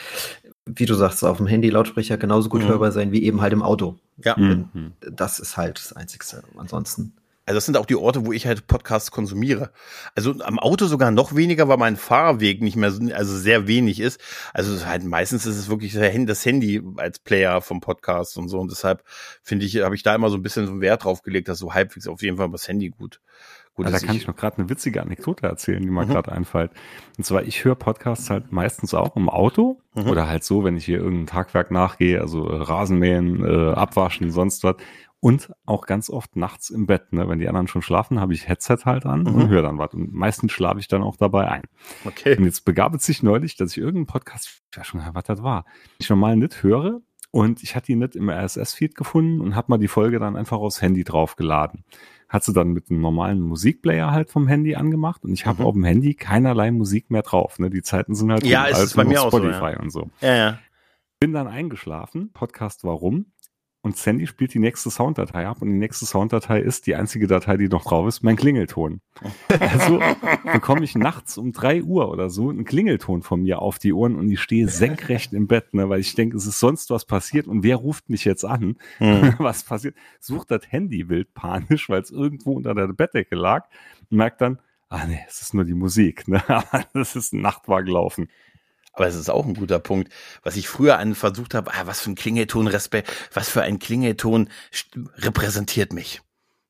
[0.66, 2.68] wie du sagst, auf dem Handy-Lautsprecher genauso gut Mhm.
[2.68, 3.98] hörbar sein wie eben halt im Auto.
[4.24, 4.34] Ja.
[4.36, 4.92] Mhm.
[5.00, 6.42] Das ist halt das Einzigste.
[6.56, 7.12] Ansonsten.
[7.46, 9.70] Also das sind auch die Orte, wo ich halt Podcasts konsumiere.
[10.14, 14.00] Also am Auto sogar noch weniger, weil mein Fahrweg nicht mehr so, also sehr wenig
[14.00, 14.18] ist.
[14.54, 18.58] Also halt meistens ist es wirklich das Handy- als Player vom Podcast und so.
[18.60, 19.02] Und deshalb
[19.42, 21.58] finde ich, habe ich da immer so ein bisschen so einen Wert drauf gelegt, dass
[21.58, 23.20] so halbwegs auf jeden Fall das Handy gut.
[23.74, 26.10] gut Ah, da kann ich noch gerade eine witzige Anekdote erzählen, die mir Mhm.
[26.10, 26.70] gerade einfällt.
[27.18, 30.08] Und zwar, ich höre Podcasts halt meistens auch im Auto Mhm.
[30.08, 34.62] oder halt so, wenn ich hier irgendein Tagwerk nachgehe, also äh, Rasenmähen, äh, Abwaschen, sonst
[34.64, 34.76] was.
[35.24, 37.26] Und auch ganz oft nachts im Bett, ne?
[37.30, 39.34] wenn die anderen schon schlafen, habe ich Headset halt an Mhm.
[39.34, 39.94] und höre dann was.
[39.94, 41.62] Und meistens schlafe ich dann auch dabei ein.
[42.04, 42.36] Okay.
[42.36, 45.42] Und jetzt begab es sich neulich, dass ich irgendeinen Podcast, ich weiß schon, was das
[45.42, 45.64] war,
[45.96, 49.78] ich normal nicht höre und ich hatte ihn nicht im RSS-Feed gefunden und habe mal
[49.78, 51.84] die Folge dann einfach aufs Handy draufgeladen.
[52.28, 55.66] Hat sie dann mit einem normalen Musikplayer halt vom Handy angemacht und ich habe Mhm.
[55.68, 57.58] auf dem Handy keinerlei Musik mehr drauf.
[57.58, 57.70] Ne?
[57.70, 59.88] Die Zeiten sind halt Ja, rum, es ist bei mir noch auch so, Spotify und
[59.88, 60.10] so.
[60.20, 60.58] Ja, ja.
[61.18, 63.24] Bin dann eingeschlafen, Podcast Warum?
[63.84, 67.58] Und Sandy spielt die nächste Sounddatei ab und die nächste Sounddatei ist die einzige Datei,
[67.58, 69.02] die noch drauf ist, mein Klingelton.
[69.60, 70.00] Also
[70.50, 74.16] bekomme ich nachts um drei Uhr oder so einen Klingelton von mir auf die Ohren
[74.16, 77.46] und ich stehe senkrecht im Bett, ne, weil ich denke, es ist sonst was passiert
[77.46, 78.78] und wer ruft mich jetzt an?
[78.96, 79.34] Hm.
[79.38, 79.94] was passiert?
[80.18, 83.66] Sucht das Handy wild panisch, weil es irgendwo unter der Bettdecke lag
[84.10, 86.42] und merkt dann, ah nee, es ist nur die Musik, ne?
[86.48, 88.28] Aber das ist ein Nachtwagen laufen.
[88.94, 90.12] Aber es ist auch ein guter Punkt.
[90.42, 93.78] Was ich früher an versucht habe, ah, was für ein Klingelton, Respekt, was für ein
[93.78, 94.48] Klingelton
[95.16, 96.22] repräsentiert mich.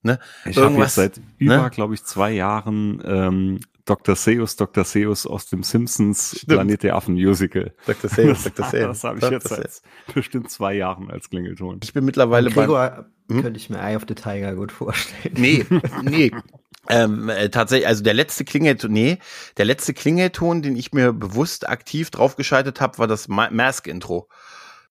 [0.03, 0.19] Ne?
[0.45, 1.71] Ich habe jetzt seit über, ne?
[1.71, 4.17] glaube ich, zwei Jahren ähm, Dr.
[4.17, 4.85] Seuss, Dr.
[4.85, 6.49] Seuss aus dem Simpsons Stimmt.
[6.49, 7.75] Planet der Affen Musical.
[7.87, 8.11] Dr.
[8.11, 8.53] Sales, Dr.
[8.57, 8.87] Das, Sales.
[8.89, 9.83] das habe ich jetzt seit
[10.15, 11.81] bestimmt zwei Jahren als Klingelton.
[11.83, 13.43] Ich bin mittlerweile Gregor Hm?
[13.43, 15.35] könnte ich mir Eye of the Tiger gut vorstellen.
[15.37, 15.65] Nee,
[16.03, 16.31] nee.
[16.88, 19.18] Ähm, äh, tatsächlich, also der letzte Klingelton, nee,
[19.57, 24.29] der letzte Klingelton, den ich mir bewusst aktiv draufgeschaltet habe, war das Ma Mask-Intro.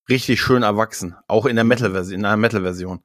[0.09, 3.03] Richtig schön erwachsen, auch in der Metal-Version, in einer Metal-Version.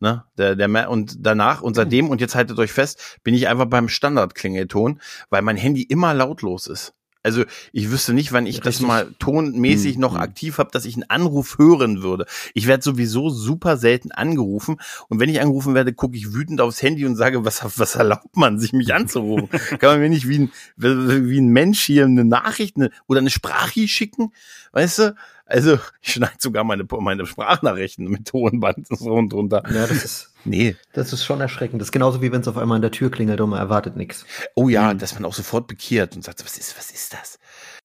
[0.00, 0.24] Ne?
[0.36, 3.66] Der, der Ma und danach und seitdem und jetzt haltet euch fest, bin ich einfach
[3.66, 6.94] beim Standard-Klingelton, weil mein Handy immer lautlos ist.
[7.22, 8.86] Also ich wüsste nicht, wann ich das Richtig.
[8.86, 10.20] mal tonmäßig Hm, noch hm.
[10.20, 12.26] aktiv habe, dass ich einen Anruf hören würde.
[12.54, 14.76] Ich werde sowieso super selten angerufen
[15.08, 18.36] und wenn ich angerufen werde, gucke ich wütend aufs Handy und sage, was, was erlaubt
[18.36, 19.48] man sich, mich anzurufen?
[19.78, 23.30] Kann man mir nicht wie ein, wie ein Mensch hier eine Nachricht eine, oder eine
[23.30, 24.32] Sprache schicken?
[24.72, 25.14] Weißt du?
[25.48, 29.62] Also ich schneide sogar meine, meine Sprachnachrichten mit Tonband so und drunter.
[29.66, 30.76] Ja, das ist, Nee.
[30.92, 31.80] das ist schon erschreckend.
[31.80, 33.96] Das ist genauso wie wenn es auf einmal an der Tür klingelt und man erwartet
[33.96, 34.26] nichts.
[34.54, 34.98] Oh ja, Hm.
[34.98, 37.38] dass man auch sofort bekehrt und sagt, was ist, was ist das?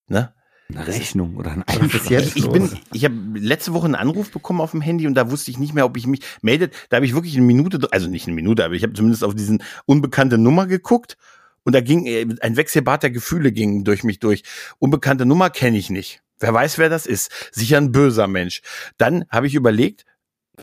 [0.08, 0.34] Ne?
[0.73, 2.10] Eine Rechnung oder ein Einschlag.
[2.10, 5.30] jetzt Ich bin, ich habe letzte Woche einen Anruf bekommen auf dem Handy und da
[5.30, 6.73] wusste ich nicht mehr, ob ich mich meldet.
[6.89, 9.36] Da habe ich wirklich eine Minute, also nicht eine Minute, aber ich habe zumindest auf
[9.36, 11.17] diesen unbekannte Nummer geguckt
[11.63, 14.43] und da ging äh, ein Wechselbad der Gefühle ging durch mich durch.
[14.80, 16.22] Unbekannte Nummer kenne ich nicht.
[16.39, 17.31] Wer weiß, wer das ist?
[17.51, 18.61] Sicher ein böser Mensch.
[18.97, 20.05] Dann habe ich überlegt,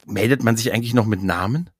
[0.04, 1.70] meldet man sich eigentlich noch mit Namen?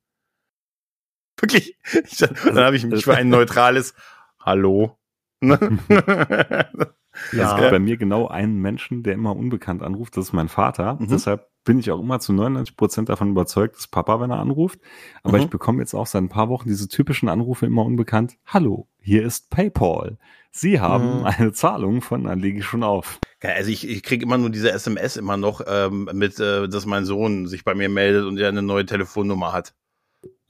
[1.39, 1.77] Wirklich?
[2.05, 3.95] Ich, dann habe ich mich für ein neutrales
[4.39, 5.01] Hallo
[5.41, 5.59] Ne?
[7.33, 7.51] Ja.
[7.51, 10.95] Es gibt bei mir genau einen Menschen, der immer unbekannt anruft, das ist mein Vater.
[10.95, 11.09] Mhm.
[11.09, 14.81] Deshalb bin ich auch immer zu 99 Prozent davon überzeugt, dass Papa, wenn er anruft.
[15.23, 15.45] Aber mhm.
[15.45, 18.37] ich bekomme jetzt auch seit ein paar Wochen diese typischen Anrufe immer unbekannt.
[18.47, 20.19] Hallo, hier ist PayPal.
[20.51, 21.25] Sie haben mhm.
[21.27, 23.21] eine Zahlung von, dann lege ich schon auf.
[23.43, 27.05] Also ich, ich kriege immer nur diese SMS immer noch ähm, mit, äh, dass mein
[27.05, 29.75] Sohn sich bei mir meldet und er eine neue Telefonnummer hat.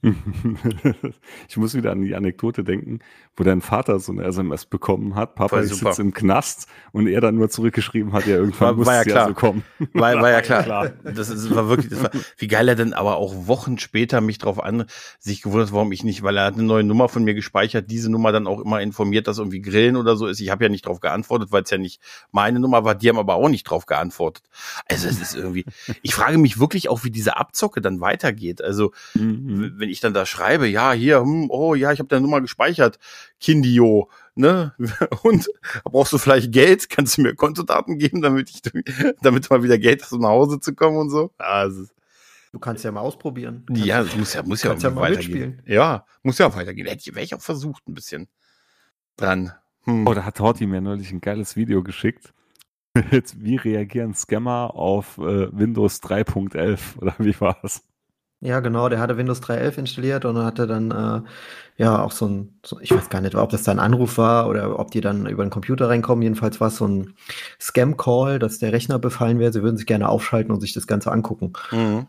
[1.47, 2.99] ich muss wieder an die Anekdote denken,
[3.37, 5.35] wo dein Vater so eine SMS bekommen hat.
[5.35, 8.95] Papa, ich sitze im Knast und er dann nur zurückgeschrieben hat, ja, irgendwann war, war
[8.95, 9.15] ja klar.
[9.15, 9.63] ja so kommen.
[9.93, 10.63] War, war ja klar.
[10.63, 10.91] klar.
[11.03, 14.37] Das, ist, war wirklich, das war, wie geil er denn aber auch Wochen später mich
[14.37, 14.85] drauf an,
[15.19, 18.11] sich gewundert, warum ich nicht, weil er hat eine neue Nummer von mir gespeichert, diese
[18.11, 20.41] Nummer dann auch immer informiert, dass irgendwie Grillen oder so ist.
[20.41, 23.17] Ich habe ja nicht drauf geantwortet, weil es ja nicht meine Nummer war, die haben
[23.17, 24.43] aber auch nicht drauf geantwortet.
[24.89, 25.65] Also es ist irgendwie,
[26.01, 28.61] ich frage mich wirklich auch, wie diese Abzocke dann weitergeht.
[28.61, 29.73] Also, mhm.
[29.77, 32.99] wenn ich dann da schreibe, ja, hier, hm, oh ja, ich habe deine Nummer gespeichert,
[33.41, 34.73] Kindio, ne?
[35.23, 35.49] Und
[35.83, 36.89] brauchst du vielleicht Geld?
[36.89, 38.61] Kannst du mir Kontodaten geben, damit ich,
[39.21, 41.31] damit du mal wieder Geld hast, um nach Hause zu kommen und so?
[41.37, 41.85] Also,
[42.51, 43.63] Du kannst ja mal ausprobieren.
[43.65, 45.61] Kannst ja, das muss ja, muss ja, ja mal weitergehen.
[45.65, 46.85] Ja, muss ja weitergehen.
[46.85, 48.27] Hätte ich, wäre ich auch versucht, ein bisschen
[49.15, 49.53] dran.
[49.83, 50.05] Hm.
[50.05, 52.33] Oh, da hat Horti mir neulich ein geiles Video geschickt.
[52.93, 57.83] Wie reagieren Scammer auf äh, Windows 3.11 oder wie war es?
[58.43, 61.21] Ja, genau, der hatte Windows 3.11 installiert und hatte dann äh,
[61.77, 64.49] ja auch so ein, so, ich weiß gar nicht, ob das da ein Anruf war
[64.49, 66.23] oder ob die dann über den Computer reinkommen.
[66.23, 67.13] Jedenfalls war es so ein
[67.59, 69.53] Scam-Call, dass der Rechner befallen wäre.
[69.53, 71.53] Sie würden sich gerne aufschalten und sich das Ganze angucken.
[71.71, 72.07] Mhm.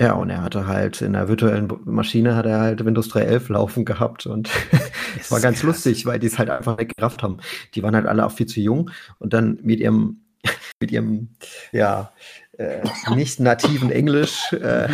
[0.00, 3.84] Ja, und er hatte halt in der virtuellen Maschine hat er halt Windows 3.11 laufen
[3.84, 4.50] gehabt und
[5.20, 5.64] es war ganz krass.
[5.64, 7.38] lustig, weil die es halt einfach weggerafft haben.
[7.74, 10.22] Die waren halt alle auch viel zu jung und dann mit ihrem
[10.80, 11.36] mit ihrem
[11.72, 12.12] ja
[12.58, 12.82] äh,
[13.14, 14.88] nicht nativen Englisch äh,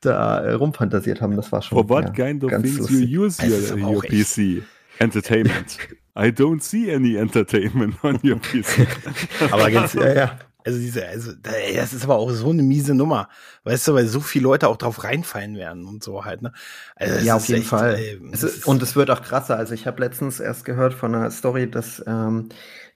[0.00, 1.36] da äh, rumfantasiert haben.
[1.36, 1.78] Das war schon.
[1.78, 3.08] For what ja, kind of things lustig.
[3.08, 4.62] you use your, your PC?
[4.98, 5.78] Entertainment.
[6.16, 8.86] I don't see any entertainment on your PC.
[9.50, 10.38] aber ganz, ja, ja.
[10.62, 13.30] Also diese, also das ist aber auch so eine miese Nummer,
[13.64, 16.52] weißt du, weil so viele Leute auch drauf reinfallen werden und so halt, ne?
[16.96, 17.94] Also ja, auf jeden echt, Fall.
[17.94, 19.56] Ey, es ist, und es wird auch krasser.
[19.56, 22.50] Also ich habe letztens erst gehört von einer Story, dass ähm,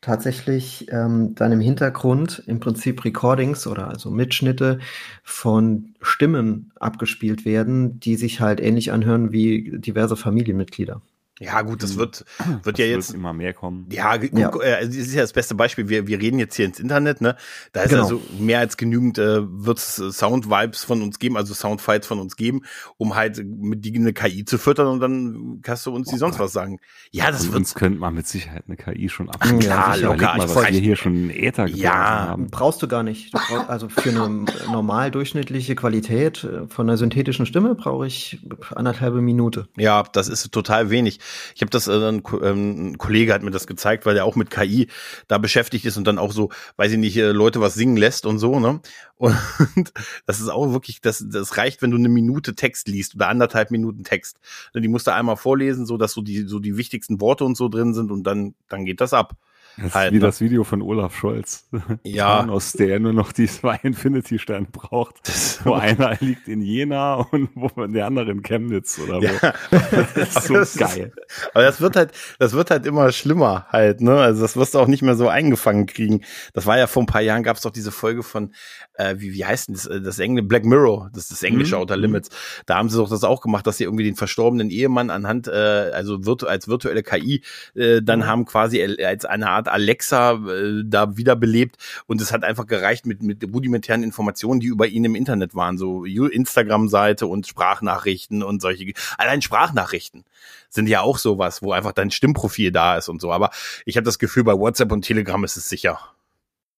[0.05, 4.79] tatsächlich ähm, dann im Hintergrund im Prinzip Recordings oder also Mitschnitte
[5.23, 11.01] von Stimmen abgespielt werden, die sich halt ähnlich anhören wie diverse Familienmitglieder.
[11.40, 11.99] Ja, gut, das hm.
[11.99, 12.25] wird,
[12.62, 13.88] wird das ja jetzt immer mehr kommen.
[13.90, 14.57] Ja, ja.
[14.61, 15.88] Äh, das ist ja das beste Beispiel.
[15.88, 17.37] Wir, wir reden jetzt hier ins Internet, ne?
[17.73, 18.03] Da ist genau.
[18.05, 22.37] also mehr als genügend, äh, wird es Sound-Vibes von uns geben, also Soundfiles von uns
[22.37, 22.62] geben,
[22.99, 26.18] um halt mit die eine KI zu füttern und dann kannst du uns die oh
[26.18, 26.79] sonst was sagen.
[27.11, 27.57] Ja, das wird.
[27.57, 29.40] Uns könnte man mit Sicherheit eine KI schon ab.
[29.40, 30.37] Klar, ja, locker.
[30.37, 32.47] Mal, was wir hier schon Äther ja, haben.
[32.47, 33.35] Brauchst du gar nicht.
[33.35, 38.38] Du brauchst, also für eine normal durchschnittliche Qualität äh, von einer synthetischen Stimme brauche ich
[38.73, 39.66] anderthalbe Minute.
[39.77, 41.18] Ja, das ist total wenig.
[41.55, 44.37] Ich habe das, äh, ein, ähm, ein Kollege hat mir das gezeigt, weil er auch
[44.37, 44.89] mit KI
[45.29, 48.27] da beschäftigt ist und dann auch so, weiß ich nicht, äh, Leute was singen lässt
[48.27, 48.81] und so, ne?
[49.17, 49.37] Und
[50.27, 53.71] das ist auch wirklich, das, das reicht, wenn du eine Minute Text liest oder anderthalb
[53.71, 54.39] Minuten Text.
[54.75, 57.69] Die musst du einmal vorlesen, so dass so die, so die wichtigsten Worte und so
[57.69, 59.37] drin sind und dann, dann geht das ab.
[59.77, 60.27] Das halt, ist wie ne?
[60.27, 61.69] das Video von Olaf Scholz.
[62.05, 62.47] Ja.
[62.47, 65.17] Aus der nur noch die zwei Infinity-Sterne braucht.
[65.65, 69.25] wo einer liegt in Jena und wo der andere in Chemnitz oder wo.
[69.25, 69.55] Ja.
[70.15, 71.13] Das ist so das geil.
[71.17, 74.17] Ist, aber das wird halt, das wird halt immer schlimmer halt, ne?
[74.17, 76.23] Also das wirst du auch nicht mehr so eingefangen kriegen.
[76.53, 78.53] Das war ja vor ein paar Jahren gab es doch diese Folge von,
[78.95, 81.77] äh, wie, wie heißt denn das, äh, das Englische, Black Mirror, das ist das englische
[81.77, 81.83] mhm.
[81.83, 82.31] Outer Limits.
[82.67, 85.51] Da haben sie doch das auch gemacht, dass sie irgendwie den verstorbenen Ehemann anhand, äh,
[85.95, 87.43] also virtu als virtuelle KI,
[87.75, 88.27] äh, dann mhm.
[88.27, 93.22] haben quasi als eine Art Alexa äh, da wiederbelebt und es hat einfach gereicht mit,
[93.22, 98.92] mit rudimentären Informationen, die über ihn im Internet waren, so Instagram-Seite und Sprachnachrichten und solche,
[99.18, 100.24] allein Sprachnachrichten
[100.68, 103.33] sind ja auch sowas, wo einfach dein Stimmprofil da ist und so.
[103.33, 103.50] Aber
[103.87, 106.00] ich habe das Gefühl, bei WhatsApp und Telegram ist es sicher.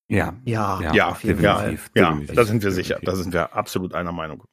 [0.08, 3.00] Ja, ja, ja, ja, definitiv, ja, definitiv, da sind wir sicher.
[3.02, 4.44] Da sind wir absolut einer Meinung.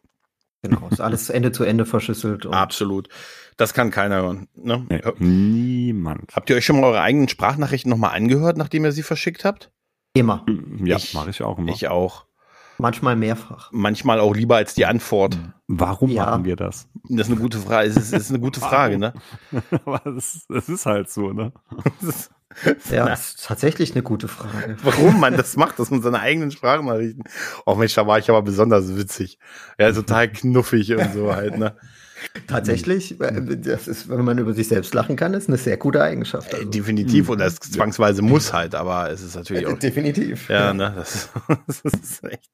[0.63, 2.47] Genau, ist alles Ende zu Ende verschlüsselt.
[2.47, 3.09] absolut.
[3.57, 4.47] Das kann keiner hören.
[4.55, 4.85] Ne?
[4.89, 6.35] Nee, niemand.
[6.35, 9.71] Habt ihr euch schon mal eure eigenen Sprachnachrichten nochmal angehört, nachdem ihr sie verschickt habt?
[10.15, 10.45] Immer.
[10.83, 11.71] Ja, mache ich auch immer.
[11.71, 12.25] Ich auch.
[12.83, 13.69] Manchmal mehrfach.
[13.71, 15.39] Manchmal auch lieber als die Antwort.
[15.67, 16.25] Warum ja.
[16.25, 16.89] machen wir das?
[17.07, 17.87] Das ist eine gute Frage.
[17.87, 19.13] Es ist, ist eine gute Frage, ne?
[19.85, 21.53] Aber das, das ist halt so, ne?
[22.91, 24.75] Ja, das ist tatsächlich eine gute Frage.
[24.83, 27.23] Warum man das macht, dass man seine eigenen Sprachnachrichten.
[27.65, 29.39] Oh Mensch, da war ich aber besonders witzig.
[29.79, 31.75] Ja, total knuffig und so halt, ne?
[32.47, 36.01] Tatsächlich, äh, das ist, wenn man über sich selbst lachen kann, ist eine sehr gute
[36.01, 36.53] Eigenschaft.
[36.53, 36.69] Äh, Also.
[36.69, 39.77] Definitiv, und das zwangsweise muss halt, aber es ist natürlich auch.
[39.79, 40.49] Definitiv.
[40.49, 41.29] Ja, ne, das,
[41.67, 42.49] das ist echt.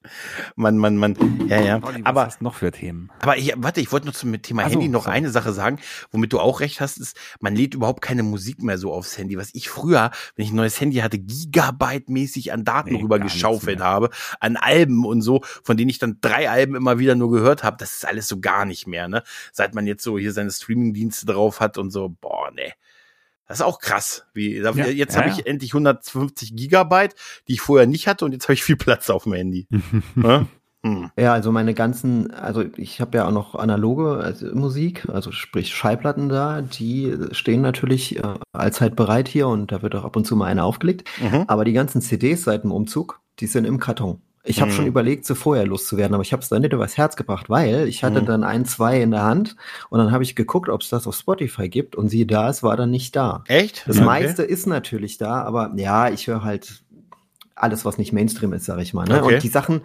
[0.55, 1.15] Man, man, man,
[1.47, 1.82] ja, ja.
[1.82, 3.10] Was Aber, du noch für Themen?
[3.21, 5.15] aber ich, warte, ich wollte noch zum Thema Ach so, Handy noch sorry.
[5.17, 5.79] eine Sache sagen,
[6.12, 9.38] womit du auch recht hast, ist, man lädt überhaupt keine Musik mehr so aufs Handy.
[9.38, 13.23] Was ich früher, wenn ich ein neues Handy hatte, Gigabyte-mäßig an Daten Nee, rüber gar
[13.25, 13.88] nichts geschaufelt mehr.
[13.88, 17.63] habe, an Alben und so, von denen ich dann drei Alben immer wieder nur gehört
[17.63, 17.77] habe.
[17.79, 19.23] Das ist alles so gar nicht mehr, ne?
[19.59, 22.71] Seit man jetzt so hier seine Streaming-Dienste drauf hat und so, boah, ne.
[23.45, 24.25] Das ist auch krass.
[24.33, 25.35] Wie, Ja, jetzt ja, habe ja.
[25.37, 27.13] ich endlich 150 Gigabyte,
[27.49, 29.67] die ich vorher nicht hatte und jetzt habe ich viel Platz auf dem Handy.
[30.15, 30.47] Ne?
[30.81, 31.11] Hm.
[31.19, 35.75] Ja, also meine ganzen, also ich habe ja auch noch analoge also Musik, also sprich
[35.75, 40.25] Schallplatten da, die stehen natürlich äh, allzeit bereit hier und da wird auch ab und
[40.25, 41.09] zu mal eine aufgelegt.
[41.19, 41.43] Mhm.
[41.47, 44.21] Aber die ganzen CDs seit dem Umzug, die sind im Karton.
[44.43, 44.75] Ich habe Mhm.
[44.75, 47.88] schon überlegt, sie vorher loszuwerden, aber ich habe es dann nicht übers Herz gebracht, weil
[47.88, 48.25] ich hatte Mhm.
[48.25, 49.56] dann ein, zwei in der Hand
[49.89, 52.63] und dann habe ich geguckt, ob es das auf Spotify gibt und siehe da, es
[52.63, 53.43] war dann nicht da.
[53.47, 53.84] Echt?
[53.88, 54.06] Das Okay.
[54.06, 56.84] meiste ist natürlich da, aber ja, ich höre halt
[57.56, 59.06] alles, was nicht Mainstream ist, sage ich mal.
[59.06, 59.21] Ne?
[59.21, 59.36] Okay.
[59.36, 59.82] Und die Sachen,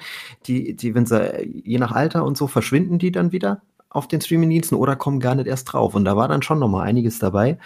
[0.47, 3.63] die, die, wenn sie je nach Alter und so verschwinden, die dann wieder
[3.95, 5.95] auf den Streamingdiensten oder kommen gar nicht erst drauf.
[5.95, 7.59] Und da war dann schon noch mal einiges dabei.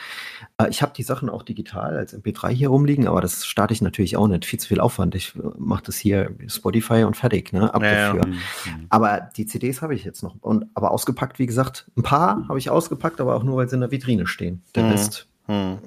[0.58, 3.80] Äh, Ich habe die Sachen auch digital als MP3 hier rumliegen, aber das starte ich
[3.82, 4.44] natürlich auch nicht.
[4.44, 5.14] Viel zu viel Aufwand.
[5.14, 7.72] Ich mache das hier Spotify und fertig, ne?
[7.74, 8.26] Ab Ja, dafür.
[8.26, 8.86] Mhm.
[8.90, 10.36] Aber die CDs habe ich jetzt noch.
[10.40, 13.74] Und aber ausgepackt, wie gesagt, ein paar habe ich ausgepackt, aber auch nur, weil sie
[13.76, 14.62] in der Vitrine stehen.
[14.74, 14.90] Der Mhm.
[14.90, 15.78] Rest Hm.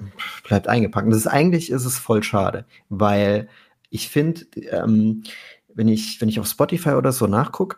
[0.42, 1.04] bleibt eingepackt.
[1.06, 3.48] Und das ist eigentlich ist es voll schade, weil
[3.90, 4.40] ich finde,
[4.72, 5.22] ähm,
[5.74, 7.76] wenn ich wenn ich auf Spotify oder so nachgucke,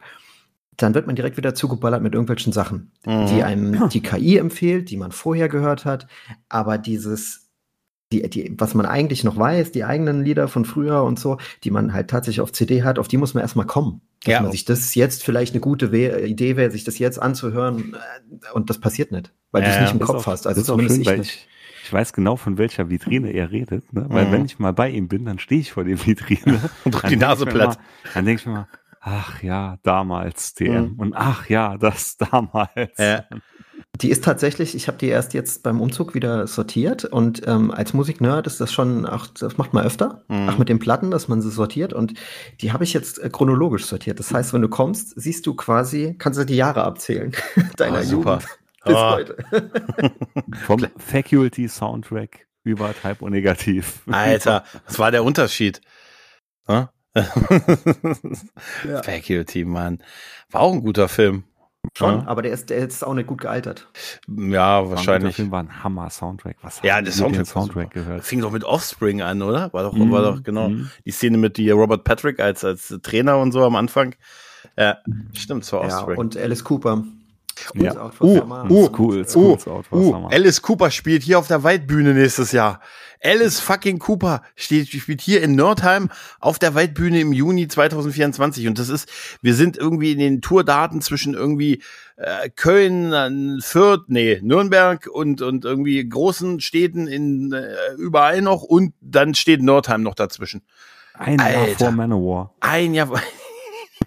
[0.76, 3.26] dann wird man direkt wieder zugeballert mit irgendwelchen Sachen, Mhm.
[3.26, 6.06] die einem die KI empfiehlt, die man vorher gehört hat,
[6.48, 7.40] aber dieses
[8.12, 11.70] die, die, was man eigentlich noch weiß, die eigenen Lieder von früher und so, die
[11.70, 14.02] man halt tatsächlich auf CD hat, auf die muss man erstmal kommen.
[14.24, 14.42] Dass Ja.
[14.42, 18.52] man sich das jetzt vielleicht eine gute We Idee wäre, sich das jetzt anzuhören äh,
[18.52, 20.46] und das passiert nicht, weil du Ja, es nicht im Kopf auch, hast.
[20.46, 21.48] Also zumindest schön, ich weil nicht.
[21.82, 23.92] ich, weiß genau, von welcher Vitrine er redet.
[23.92, 24.06] Ne?
[24.08, 24.32] Weil Mhm.
[24.32, 26.60] wenn ich mal bei ihm bin, dann stehe ich vor der Vitrine.
[26.84, 27.78] Und drück Dann die Nase platt.
[28.04, 28.68] Immer, dann denke ich mir mal,
[29.06, 30.92] ach ja, damals TM.
[30.94, 30.94] Mhm.
[30.98, 32.96] Und ach ja, das damals.
[32.98, 33.24] Ja.
[34.00, 37.92] Die ist tatsächlich, ich habe die erst jetzt beim Umzug wieder sortiert und ähm, als
[37.92, 40.48] Musiknerd ist das schon, ach, das macht man öfter, Mhm.
[40.48, 42.14] auch mit den Platten, dass man sie sortiert und
[42.60, 44.18] die habe ich jetzt äh, chronologisch sortiert.
[44.18, 47.32] Das heißt, wenn du kommst, siehst du quasi, kannst du die Jahre abzählen
[47.76, 48.38] deiner Ah, super.
[48.40, 48.48] Jugend
[48.84, 49.12] bis Ah.
[49.12, 49.36] heute.
[50.66, 54.02] Vom Faculty Soundtrack über Type O Negativ.
[54.10, 55.80] Alter, was war der Unterschied?
[56.66, 56.86] Hä?
[58.88, 59.02] Ja.
[59.02, 59.98] Faculty, Mann.
[60.50, 61.44] War auch ein guter Film.
[61.96, 62.26] Schon, Ja.
[62.26, 63.88] aber der ist, der ist auch nicht gut gealtert.
[64.26, 65.36] Ja, Der wahrscheinlich.
[65.36, 66.56] Film war ein Hammer-Soundtrack.
[66.62, 68.24] Was Ja, der Soundtrack Soundtrack gehört?
[68.24, 69.70] Fing doch mit Offspring an, oder?
[69.74, 70.90] War doch, Mhm, war doch genau mhm.
[71.04, 74.14] die Szene mit die Robert Patrick als, als Trainer und so am Anfang.
[74.78, 74.96] Ja,
[75.34, 76.16] stimmt, es war Ja, Offspring.
[76.16, 77.04] und Alice Cooper.
[77.74, 77.92] Ja.
[77.92, 78.70] Schools Out for Uh, Summer.
[78.70, 80.28] uh, School, Uh, Schools Out for uh, Summer.
[80.32, 82.80] Alice Cooper spielt hier auf der Waldbühne nächstes Jahr.
[83.22, 88.66] Alice fucking Cooper steht, spielt hier in Nördheim auf der Waldbühne im Juni 2024.
[88.66, 89.08] Und das ist,
[89.40, 91.82] wir sind irgendwie in den Tourdaten zwischen irgendwie
[92.16, 98.92] äh, Köln, Fürth, nee, Nürnberg und, und irgendwie großen Städten in äh, überall noch und
[99.00, 100.62] dann steht Nördheim noch dazwischen.
[101.14, 101.76] Ein Jahr Alter.
[101.86, 102.54] vor Manowar.
[102.60, 103.08] Ein Jahr.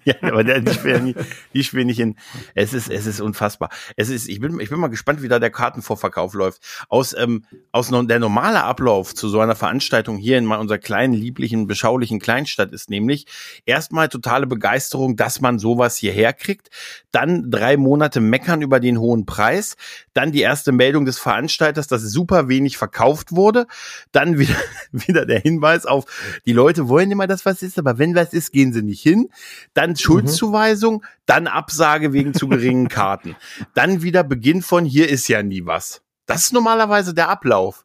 [0.04, 1.18] Ja, aber der, die spielen nicht,
[1.54, 2.16] die spielen nicht in.
[2.54, 3.68] Es ist, es ist unfassbar.
[3.96, 6.62] Es ist, ich bin, ich bin mal gespannt, wie da der Kartenvorverkauf läuft.
[6.88, 11.14] Aus, ähm, aus der normale Ablauf zu so einer Veranstaltung hier in mal unserer kleinen,
[11.14, 13.26] lieblichen, beschaulichen Kleinstadt ist nämlich
[13.66, 16.70] erstmal totale Begeisterung, dass man sowas hierher kriegt.
[17.10, 19.76] Dann drei Monate meckern über den hohen Preis.
[20.12, 23.66] Dann die erste Meldung des Veranstalters, dass super wenig verkauft wurde.
[24.12, 24.56] Dann wieder,
[24.92, 26.04] wieder der Hinweis auf,
[26.44, 29.28] die Leute wollen immer, dass was ist, aber wenn was ist, gehen sie nicht hin.
[29.74, 33.36] Dann Schuldzuweisung, dann Absage wegen zu geringen Karten.
[33.74, 36.02] Dann wieder Beginn von hier ist ja nie was.
[36.26, 37.84] Das ist normalerweise der Ablauf.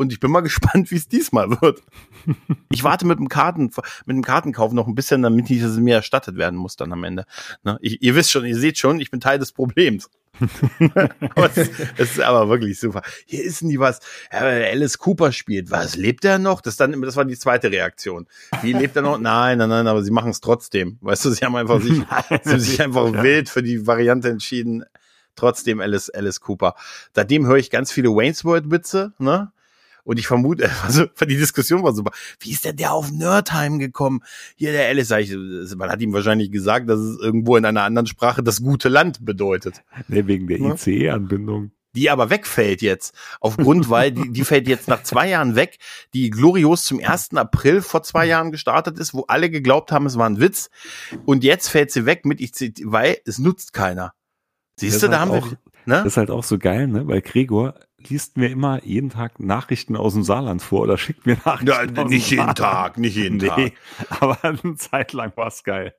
[0.00, 1.82] Und ich bin mal gespannt, wie es diesmal wird.
[2.70, 3.70] Ich warte mit dem Karten,
[4.06, 7.04] mit dem Kartenkauf noch ein bisschen, damit nicht, es mir erstattet werden muss dann am
[7.04, 7.26] Ende.
[7.64, 7.76] Ne?
[7.82, 10.08] Ich, ihr wisst schon, ihr seht schon, ich bin Teil des Problems.
[11.34, 13.02] aber es, es ist aber wirklich super.
[13.26, 14.00] Hier ist nie was.
[14.30, 15.70] Alice Cooper spielt.
[15.70, 15.96] Was?
[15.96, 16.62] Lebt er noch?
[16.62, 18.26] Das dann, das war die zweite Reaktion.
[18.62, 19.18] Wie lebt er noch?
[19.18, 20.96] Nein, nein, nein, aber sie machen es trotzdem.
[21.02, 21.98] Weißt du, sie haben einfach sich,
[22.44, 24.82] sie haben sich einfach wild für die Variante entschieden.
[25.36, 26.74] Trotzdem Alice, Alice Cooper.
[27.14, 29.52] Seitdem höre ich ganz viele Wayne's World Witze, ne?
[30.04, 32.12] Und ich vermute, also die Diskussion war super.
[32.40, 34.20] Wie ist denn der auf Nerdheim gekommen?
[34.56, 35.34] Hier der Alice, sag ich,
[35.76, 39.24] man hat ihm wahrscheinlich gesagt, dass es irgendwo in einer anderen Sprache das gute Land
[39.24, 39.82] bedeutet.
[40.08, 40.74] Nee, wegen der Ne?
[40.74, 41.72] ICE-Anbindung.
[41.96, 43.14] Die aber wegfällt jetzt.
[43.40, 45.78] Aufgrund, weil die, die fällt jetzt nach zwei Jahren weg,
[46.14, 47.30] die glorios zum 1.
[47.34, 50.70] April vor zwei Jahren gestartet ist, wo alle geglaubt haben, es war ein Witz.
[51.24, 54.12] Und jetzt fällt sie weg mit IC, weil es nutzt keiner.
[54.78, 55.52] Siehst du, da hat haben wir, auch-
[55.86, 55.96] Ne?
[55.96, 57.08] Das ist halt auch so geil, ne?
[57.08, 57.74] Weil Gregor
[58.08, 61.94] liest mir immer jeden Tag Nachrichten aus dem Saarland vor oder schickt mir Nachrichten.
[61.96, 62.58] Ja, aus nicht jeden Saarland.
[62.58, 63.72] Tag, nicht jeden Nee, Tag.
[64.20, 65.94] aber eine Zeit lang war es geil.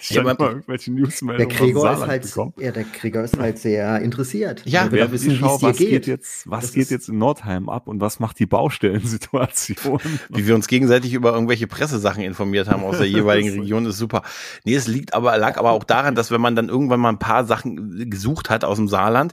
[0.00, 2.52] Ich Ja, immer irgendwelche Der Newsmeldungen aus dem Gregor ist Saarland halt, bekommen.
[2.58, 4.62] ja, der Gregor ist halt sehr interessiert.
[4.66, 5.88] Ja, Wer auch wissen, wie schau, es dir was geht.
[5.90, 6.06] geht.
[6.06, 10.00] jetzt, was Das geht jetzt in Nordheim ab und was macht die Baustellensituation?
[10.30, 14.22] Wie wir uns gegenseitig über irgendwelche Pressesachen informiert haben aus der jeweiligen Region, ist super.
[14.64, 17.18] Nee, es liegt aber, lag aber auch daran, dass wenn man dann irgendwann mal ein
[17.18, 19.32] paar Sachen gesucht hat aus dem Saarland,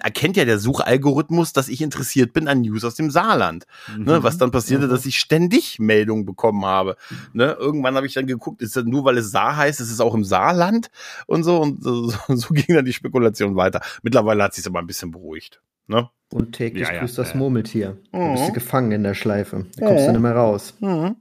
[0.00, 3.66] erkennt ja der Suchalgorithmus, dass ich interessiert bin an News aus dem Saarland.
[3.96, 6.96] Ne, was dann passierte, dass ich ständig Meldungen bekommen habe.
[7.32, 10.00] Ne, irgendwann habe ich dann geguckt, ist das nur weil es Saar heißt, ist es
[10.00, 10.90] auch im Saarland
[11.26, 13.80] und so und so, so ging dann die Spekulation weiter.
[14.02, 15.60] Mittlerweile hat sich aber ein bisschen beruhigt.
[15.86, 16.08] Ne?
[16.32, 17.36] Und täglich Ja, ja, grüßt das ja.
[17.36, 17.98] Murmeltier.
[18.12, 18.34] Mhm.
[18.34, 19.66] bist du gefangen in der Schleife.
[19.76, 20.74] Da kommst du nicht mehr raus.
[20.80, 21.16] Mhm.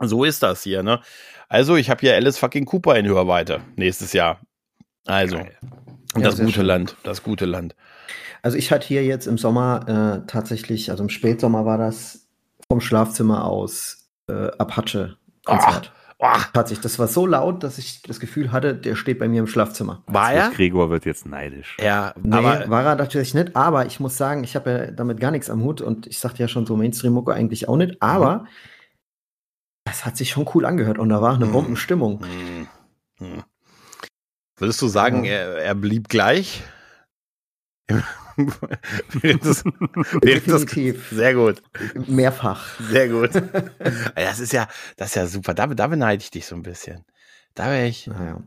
[0.00, 1.00] So ist das hier, ne?
[1.48, 4.40] Also, ich habe hier Alice fucking Cooper in Hörweite nächstes Jahr.
[5.06, 5.56] Also, Geil.
[6.14, 6.66] das gute schön.
[6.66, 7.74] Land, das gute Land.
[8.46, 12.28] Also ich hatte hier jetzt im Sommer äh, tatsächlich, also im Spätsommer war das
[12.70, 15.92] vom Schlafzimmer aus äh, Apache-Konzert.
[16.20, 19.40] Oh, Tatsächlich, das war so laut, dass ich das Gefühl hatte, der steht bei mir
[19.40, 20.04] im Schlafzimmer.
[20.06, 20.50] war er?
[20.50, 21.76] Gregor wird jetzt neidisch.
[21.80, 25.18] Ja, Nee, aber war er natürlich nicht, aber ich muss sagen, ich habe ja damit
[25.18, 28.46] gar nichts am Hut und ich sagte ja schon so Mainstream-Mucke eigentlich auch nicht, aber
[29.86, 31.52] das hat sich schon cool angehört und da war eine Mhm.
[31.52, 32.20] Bombenstimmung.
[32.24, 32.68] Hm,
[33.18, 33.42] hm.
[34.56, 36.62] Würdest du sagen, er, er blieb gleich?
[38.36, 39.64] Des,
[40.24, 41.08] Definitiv.
[41.10, 41.62] sehr gut,
[42.06, 42.78] Mehrfach.
[42.80, 43.30] sehr gut.
[44.14, 45.54] Das ist ja, das ist ja super.
[45.54, 47.04] Da, da beneide ich dich so ein bisschen.
[47.54, 48.06] Da wäre ich.
[48.06, 48.42] Naja.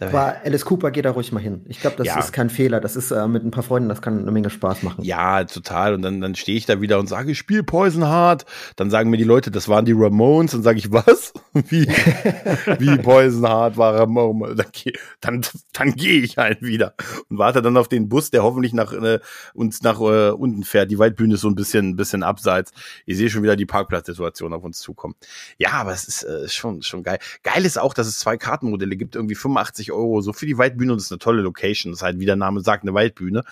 [0.00, 1.64] Aber Alice Cooper geht da ruhig mal hin.
[1.68, 2.18] Ich glaube, das Ja.
[2.18, 2.80] ist kein Fehler.
[2.80, 5.04] Das ist äh, mit ein paar Freunden, das kann eine Menge Spaß machen.
[5.04, 5.94] Ja, total.
[5.94, 8.44] Und dann, dann stehe ich da wieder und sage, ich spiele Poison Heart.
[8.76, 10.54] Dann sagen mir die Leute, das waren die Ramones.
[10.54, 11.32] Und sage ich, was?
[11.52, 11.86] Wie,
[12.78, 14.56] wie Poison Heart war Ramones?
[14.56, 16.94] Dann, dann, dann gehe ich halt wieder
[17.28, 19.18] und warte dann auf den Bus, der hoffentlich nach äh,
[19.54, 20.90] uns nach äh, unten fährt.
[20.90, 22.72] Die Waldbühne ist so ein bisschen, ein bisschen abseits.
[23.06, 25.14] Ich sehe schon wieder die Parkplatzsituation auf uns zukommen.
[25.58, 27.18] Ja, aber es ist äh, schon, schon geil.
[27.42, 30.92] Geil ist auch, dass es zwei Kartenmodelle gibt, irgendwie 85 Euro, so für die Waldbühne
[30.92, 31.92] und das ist eine tolle Location.
[31.92, 33.44] Das ist halt, wie der Name sagt, eine Waldbühne.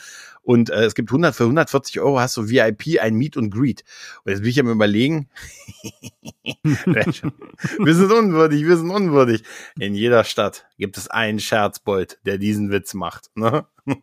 [0.43, 3.85] Und äh, es gibt 100, für 140 Euro hast du VIP, ein Meet und Greet.
[4.25, 5.29] Und jetzt bin ich am überlegen,
[6.63, 9.43] wir sind unwürdig, wir sind unwürdig.
[9.79, 13.31] In jeder Stadt gibt es einen Scherzbold, der diesen Witz macht.
[13.35, 13.67] Ne?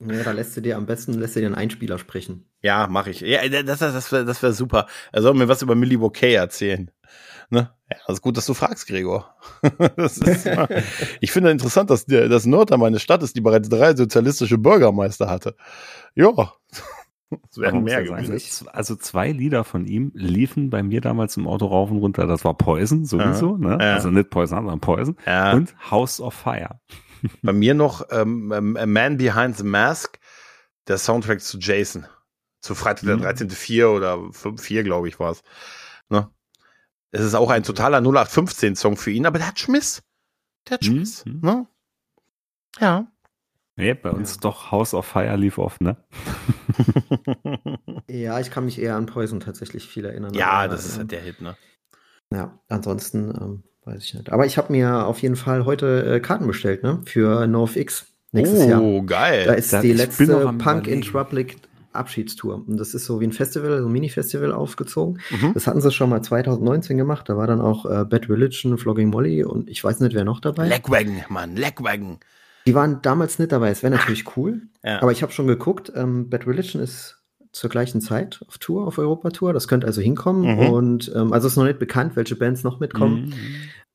[0.00, 2.44] Ja, da lässt du dir am besten lässt du dir einen Einspieler sprechen.
[2.62, 3.20] Ja, mache ich.
[3.20, 4.86] Ja, das, das, das wäre das wär super.
[5.12, 6.90] Er soll mir was über Milwaukee erzählen.
[7.50, 7.70] Ne?
[7.90, 9.34] Ja, das ist gut, dass du fragst, Gregor.
[9.96, 10.48] das ist,
[11.20, 15.28] ich finde interessant, dass der, das Nordheim eine Stadt ist, die bereits drei sozialistische Bürgermeister
[15.30, 15.56] hatte.
[16.14, 16.30] Ja,
[17.30, 18.38] es muss mehr ja sagen, gewesen.
[18.38, 22.26] z- Also zwei Lieder von ihm liefen bei mir damals im Auto rauf und runter.
[22.26, 23.78] Das war Poison sowieso, ne?
[23.80, 23.94] Ja.
[23.94, 25.16] Also nicht Poison, sondern Poison.
[25.26, 25.52] Ja.
[25.52, 26.80] Und House of Fire.
[27.42, 30.18] Bei mir noch ähm, ähm, A Man Behind the Mask,
[30.86, 32.06] der Soundtrack zu Jason.
[32.60, 33.22] Zu Freitag der Mhm.
[33.22, 33.50] 13.
[33.50, 35.42] 4 oder 5, 4, glaube ich, war es.
[36.08, 36.28] Ne?
[37.10, 40.02] Es ist auch ein totaler 0815-Song für ihn, aber der hat Schmiss.
[40.68, 40.86] Der hat Mhm.
[40.86, 41.24] Schmiss.
[41.24, 41.66] Ne?
[42.80, 43.06] Ja.
[43.76, 45.96] Nee, bei uns doch House of Fire lief oft, ne?
[48.08, 50.34] Ja, ich kann mich eher an Poison tatsächlich viel erinnern.
[50.34, 51.56] ja, das ist äh, halt der Hit, ne?
[52.32, 54.30] Ja, ansonsten ähm, weiß ich nicht.
[54.32, 57.00] Aber ich habe mir auf jeden Fall heute äh, Karten bestellt, ne?
[57.04, 58.82] Für NoFX nächstes Jahr.
[58.82, 59.54] oh, Da geil.
[59.58, 61.02] ist Da- die ich bin letzte Punk in.
[61.02, 61.46] Trouble
[61.92, 62.62] Abschiedstour.
[62.66, 65.20] Und das ist so wie ein Festival, so ein Mini-Festival aufgezogen.
[65.30, 65.54] Mhm.
[65.54, 67.28] Das hatten sie schon mal 2019 gemacht.
[67.28, 70.40] Da war dann auch äh, Bad Religion, Flogging Molly und ich weiß nicht, wer noch
[70.40, 70.68] dabei.
[70.68, 72.18] Legwagon, Mann, Legwagon.
[72.66, 73.70] Die waren damals nicht dabei.
[73.70, 74.62] Es wäre natürlich cool.
[74.84, 75.00] Ja.
[75.02, 75.90] Aber ich habe schon geguckt.
[75.96, 77.16] Ähm, Bad Religion ist
[77.50, 79.54] zur gleichen Zeit auf Tour, auf Europa-Tour.
[79.54, 80.42] Das könnte also hinkommen.
[80.56, 80.68] Mhm.
[80.68, 83.26] Und ähm, also ist noch nicht bekannt, welche Bands noch mitkommen.
[83.28, 83.32] Mhm.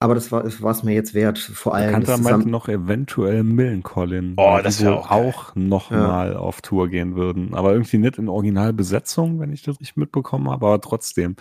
[0.04, 1.40] Aber das war es mir jetzt wert.
[1.40, 4.34] Vor allem das meinte noch eventuell Millencolin.
[4.36, 5.30] Oh, weil das die wohl auch geil.
[5.34, 5.98] auch noch Ja.
[6.08, 7.54] mal auf Tour gehen würden.
[7.54, 10.66] Aber irgendwie nicht in Originalbesetzung, wenn ich das richtig mitbekommen habe.
[10.66, 11.38] Aber trotzdem,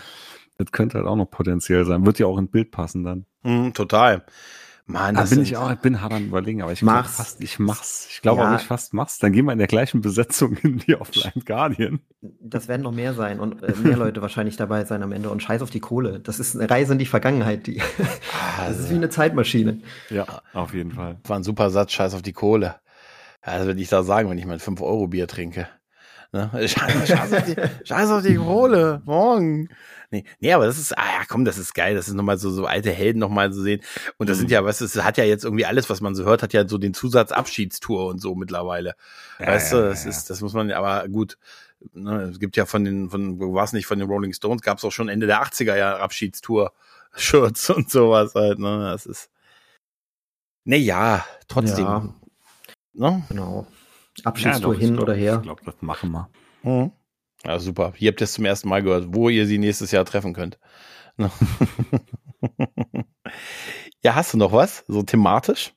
[0.59, 2.07] das könnte halt auch noch potenziell sein.
[2.07, 3.27] Wird ja auch ins Bild passen dann.
[3.43, 4.23] Mhm, total.
[4.85, 7.17] Mann, Da das bin ich auch, ich bin hart am überlegen, aber ich Mach's.
[7.17, 8.09] fast, ich mach's.
[8.11, 8.51] Ich glaube Ja.
[8.55, 9.19] auch, ich fast mach's.
[9.19, 12.01] Dann gehen wir in der gleichen Besetzung in die auf Blind Guardian.
[12.21, 15.31] Das werden noch mehr sein und äh, mehr Leute wahrscheinlich dabei sein am Ende.
[15.31, 16.19] Und scheiß auf die Kohle.
[16.21, 17.67] Das ist eine Reise in die Vergangenheit.
[17.69, 19.81] Die, Ah, das ist wie eine Zeitmaschine.
[20.11, 21.17] Ja, auf jeden Fall.
[21.25, 22.75] war ein super Satz, scheiß auf die Kohle.
[23.47, 25.69] Ja, das würde ich da sagen, wenn ich mein 5-Euro-Bier trinke.
[26.33, 26.51] Ne?
[26.69, 27.57] Scheiß, scheiß, auf die,
[27.87, 29.69] scheiß auf die Kohle, morgen.
[30.13, 31.95] Nee, nee, aber das ist, ah ja, komm, das ist geil.
[31.95, 33.81] Das ist nochmal so, so alte Helden nochmal zu sehen.
[34.19, 34.41] Und das Mhm.
[34.41, 36.69] sind ja, was es hat ja jetzt irgendwie alles, was man so hört, hat ja
[36.69, 38.95] so den Zusatz Abschiedstour und so mittlerweile.
[39.41, 40.11] Ja, weißt ja, du, das ja.
[40.11, 41.39] ist, das muss man, aber gut.
[41.95, 44.63] Ne, es gibt ja von den, von, wo war es nicht, von den Rolling Stones
[44.63, 49.31] gab es auch schon Ende der 80er Jahre Abschiedstour-Shirts und sowas halt, ne, das ist,
[50.65, 52.15] ne, ja, trotzdem, Ja,
[52.93, 53.23] ne?
[53.29, 53.67] genau.
[54.25, 55.37] Abschiedstour hin glaub, oder her.
[55.39, 56.29] Ich glaube, das machen wir.
[56.63, 56.93] Mhm.
[57.45, 57.93] Ja, super.
[57.97, 60.59] Hier habt ihr es zum ersten Mal gehört, wo ihr sie nächstes Jahr treffen könnt.
[64.03, 64.85] ja, hast du noch was?
[64.89, 65.75] So thematisch?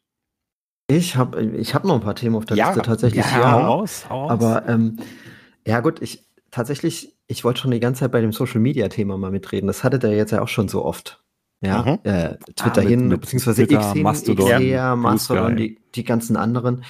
[0.88, 3.26] Ich habe ich hab noch ein paar Themen auf der Ja, Liste tatsächlich.
[3.26, 4.32] Ja, Ja, hau raus, hau raus.
[4.32, 4.98] aber ähm,
[5.66, 9.18] ja gut, ich tatsächlich, ich wollte schon die ganze Zeit bei dem Social Media Thema
[9.18, 9.68] mal mitreden.
[9.68, 11.24] Das hattet ihr jetzt ja auch schon so oft.
[11.62, 12.00] Ja, Mhm.
[12.04, 15.82] äh, Twitter Ah, mit- hin, mit beziehungsweise Twitter, X hin, Mastodon, X her, Mastodon, die,
[15.96, 16.84] die ganzen anderen.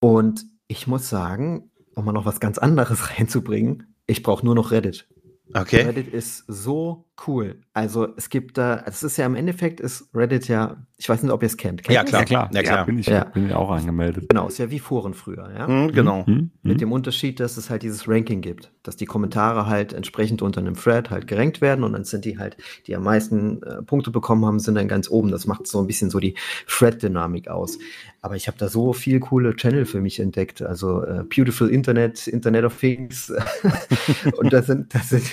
[0.00, 4.70] Und ich muss sagen, um mal noch was ganz anderes reinzubringen, ich brauche nur noch
[4.70, 5.08] Reddit.
[5.52, 5.82] Okay.
[5.82, 7.60] Reddit ist so cool.
[7.72, 11.32] Also es gibt da, es ist ja im Endeffekt ist Reddit ja, ich weiß nicht,
[11.32, 11.82] ob ihr es kennt.
[11.82, 12.22] Kennt Ja, klar.
[12.22, 12.50] ja, klar.
[12.52, 12.86] Ja, klar.
[12.86, 13.24] bin, ich, Ja.
[13.24, 14.28] bin ich auch angemeldet.
[14.28, 15.66] Genau, ist ja wie Foren früher, ja.
[15.68, 16.26] Mhm, genau.
[16.26, 16.50] Hm?
[16.62, 16.78] Mit Hm?
[16.78, 20.74] dem Unterschied, dass es halt dieses Ranking gibt, dass die Kommentare halt entsprechend unter einem
[20.74, 22.56] Thread halt gerankt werden und dann sind die halt,
[22.86, 25.30] die am meisten äh, Punkte bekommen haben, sind dann ganz oben.
[25.30, 26.34] Das macht so ein bisschen so die
[26.68, 27.78] Thread-Dynamik aus.
[28.22, 30.60] Aber ich habe da so viel coole Channel für mich entdeckt.
[30.62, 33.32] Also äh, Beautiful Internet, Internet of Things.
[34.38, 35.24] und das sind, das sind,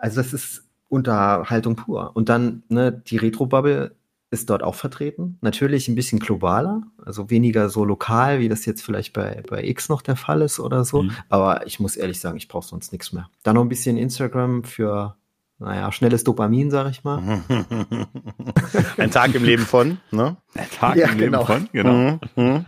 [0.00, 2.12] also das ist Unterhaltung pur.
[2.14, 3.94] Und dann, ne, die Retro-Bubble
[4.30, 5.38] ist dort auch vertreten.
[5.40, 9.88] Natürlich ein bisschen globaler, also weniger so lokal, wie das jetzt vielleicht bei, bei X
[9.88, 11.04] noch der Fall ist oder so.
[11.04, 11.12] Mhm.
[11.28, 13.30] Aber ich muss ehrlich sagen, ich brauche sonst nichts mehr.
[13.42, 15.16] Dann noch ein bisschen Instagram für,
[15.58, 17.42] naja, schnelles Dopamin, sag ich mal.
[18.98, 20.36] Ein Tag im Leben von, ne?
[20.54, 21.44] Der Tag Ja, im Leben genau.
[21.46, 21.92] von, genau.
[21.92, 22.66] Mhm, mhm.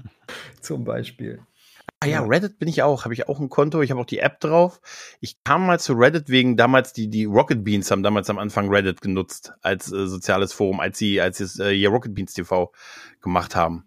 [0.62, 1.40] Zum Beispiel.
[2.02, 4.20] Ah ja, Reddit bin ich auch, habe ich auch ein Konto, ich habe auch die
[4.20, 4.80] App drauf.
[5.20, 8.70] Ich kam mal zu Reddit wegen damals die die Rocket Beans haben damals am Anfang
[8.70, 12.72] Reddit genutzt als äh, soziales Forum, als sie als sie äh, hier Rocket Beans TV
[13.20, 13.84] gemacht haben.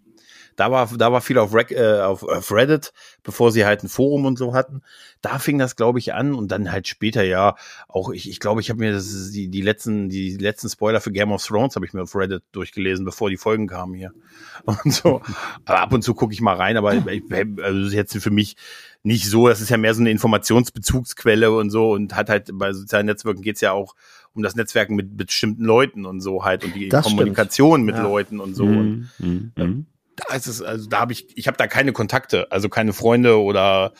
[0.55, 2.93] Da war da war viel auf, Rec, äh, auf, auf Reddit,
[3.23, 4.81] bevor sie halt ein Forum und so hatten.
[5.21, 7.55] Da fing das glaube ich an und dann halt später ja
[7.87, 11.11] auch ich ich glaube, ich habe mir das, die die letzten die letzten Spoiler für
[11.11, 14.11] Game of Thrones habe ich mir auf Reddit durchgelesen, bevor die Folgen kamen hier.
[14.65, 15.21] Und so.
[15.65, 18.31] Aber ab und zu gucke ich mal rein, aber ich, also das ist jetzt für
[18.31, 18.55] mich
[19.03, 22.71] nicht so, das ist ja mehr so eine Informationsbezugsquelle und so und hat halt bei
[22.73, 23.95] sozialen Netzwerken geht's ja auch
[24.33, 27.17] um das Netzwerken mit bestimmten Leuten und so halt und die Das stimmt.
[27.19, 28.03] Kommunikation mit Ja.
[28.03, 28.65] Leuten und so.
[28.65, 29.85] Und Mhm, mhm, mhm.
[30.15, 33.39] Da ist es, also da habe ich, ich habe da keine Kontakte, also keine Freunde
[33.41, 33.93] oder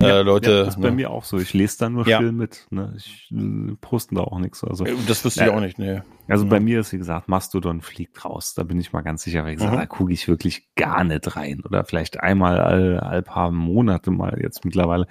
[0.00, 0.50] äh, Leute.
[0.50, 0.96] Ja, das ist bei ne?
[0.96, 1.38] mir auch so.
[1.38, 2.16] Ich lese da nur Ja.
[2.16, 2.66] still mit.
[2.70, 2.94] Ne?
[2.96, 4.64] Ich äh, posten da auch nichts.
[4.64, 5.52] Also, Äh, Das wüsste ich Ja.
[5.54, 6.04] auch nicht, ne.
[6.28, 8.54] also bei mir ist, wie gesagt, Mastodon fliegt raus.
[8.54, 9.80] Da bin ich mal ganz sicher, weil ich sage, Mhm.
[9.80, 11.62] da gucke ich wirklich gar nicht rein.
[11.64, 15.06] Oder vielleicht einmal all, all paar Monate mal jetzt mittlerweile.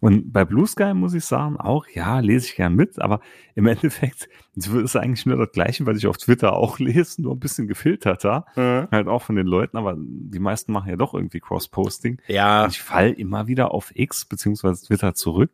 [0.00, 3.20] Und bei Blue Sky muss ich sagen, auch, ja, lese ich gern mit, aber
[3.54, 7.34] im Endeffekt ist es eigentlich nur das Gleiche, was ich auf Twitter auch lese, nur
[7.34, 8.46] ein bisschen gefilterter.
[8.56, 8.88] Mhm.
[8.90, 12.18] Halt auch von den Leuten, aber die meisten machen ja doch irgendwie Cross-Posting.
[12.28, 15.50] Ja, Ich fall immer wieder auf X beziehungsweise Twitter zurück.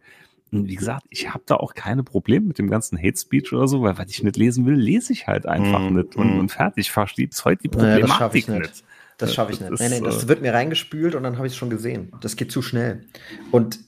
[0.53, 3.67] Und wie gesagt, ich habe da auch keine Probleme mit dem ganzen Hate Speech oder
[3.67, 6.15] so, weil was ich nicht lesen will, lese ich halt einfach Mm, nicht.
[6.15, 6.39] Und, mm.
[6.39, 8.61] und fertig, versteht's heute die Naja, das ich Problematik nicht.
[8.61, 8.85] nicht.
[9.19, 9.81] Das schaffe ich Das nicht.
[9.81, 12.13] ist, nee, nee, das äh, wird mir reingespült und dann habe ich es schon gesehen.
[12.21, 13.05] Das geht zu schnell.
[13.51, 13.81] Und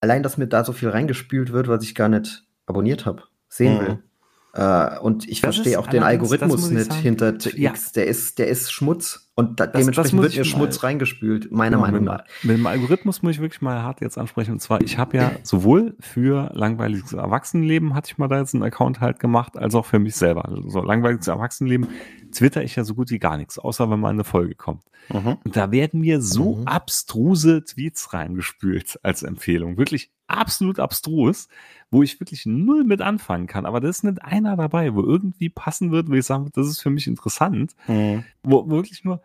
[0.00, 3.74] allein, dass mir da so viel reingespült wird, was ich gar nicht abonniert habe, sehen
[3.76, 3.80] Mhm.
[3.80, 4.02] will.
[4.56, 7.70] Äh, und ich Das verstehe auch den das Algorithmus nicht sagen, hinter ja.
[7.70, 7.92] X.
[7.92, 9.28] Der ist, der ist Schmutz.
[9.34, 12.24] Und da, Das- das dementsprechend muss wird mal- Schmutz reingespült, meiner Genau, Meinung mit, nach.
[12.42, 14.52] mit dem Algorithmus muss ich wirklich mal hart jetzt ansprechen.
[14.52, 18.62] Und zwar, ich habe ja sowohl für langweiliges Erwachsenenleben hatte ich mal da jetzt einen
[18.62, 20.46] Account halt gemacht, als auch für mich selber.
[20.48, 21.88] Also so langweiliges Erwachsenenleben
[22.32, 24.82] twitter ich ja so gut wie gar nichts, außer wenn mal eine Folge kommt.
[25.12, 25.36] mhm.
[25.44, 26.66] Und da werden mir so Mhm.
[26.66, 29.76] abstruse Tweets reingespült als Empfehlung.
[29.76, 31.48] Wirklich absolut abstrus,
[31.90, 33.66] wo ich wirklich null mit anfangen kann.
[33.66, 36.68] Aber da ist nicht einer dabei, wo irgendwie passen wird, wo ich sagen würde, das
[36.68, 37.74] ist für mich interessant.
[37.86, 38.24] Mhm.
[38.42, 39.22] Wo wirklich nur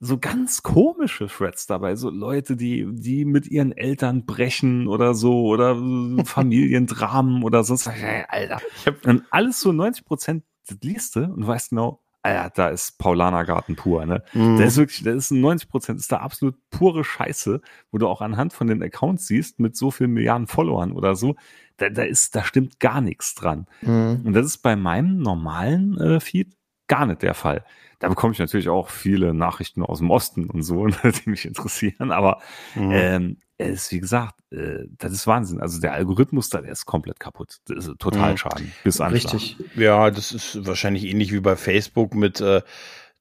[0.00, 5.44] so ganz komische Threads dabei, so Leute, die, die mit ihren Eltern brechen oder so,
[5.44, 5.76] oder
[6.24, 7.94] Familiendramen oder sonst was.
[8.28, 8.60] Alter.
[8.76, 12.68] Ich hab- Und alles so 90 Prozent das liest du und weißt genau, Alter, da
[12.68, 14.22] ist Paulanergarten pur, ne?
[14.32, 14.56] Mhm.
[14.58, 17.60] Da ist wirklich, da ist 90 Prozent, ist da absolut pure Scheiße,
[17.90, 21.34] wo du auch anhand von den Accounts siehst, mit so vielen Milliarden Followern oder so,
[21.76, 23.66] da, da ist, da stimmt gar nichts dran.
[23.80, 24.22] Mhm.
[24.24, 26.54] Und das ist bei meinem normalen äh, Feed
[26.88, 27.64] gar nicht der Fall.
[27.98, 31.44] Da bekomme ich natürlich auch viele Nachrichten aus dem Osten und so, ne, die mich
[31.46, 32.40] interessieren, aber
[32.74, 32.90] Mhm.
[32.92, 35.60] ähm, ist, wie gesagt, äh, das ist Wahnsinn.
[35.60, 37.58] Also der Algorithmus da, der ist komplett kaputt.
[37.66, 38.36] Das ist total Mhm.
[38.38, 38.72] schaden.
[38.84, 39.34] Bis Anschlag.
[39.34, 39.56] Richtig.
[39.76, 42.62] Ja, das ist wahrscheinlich ähnlich wie bei Facebook mit, äh,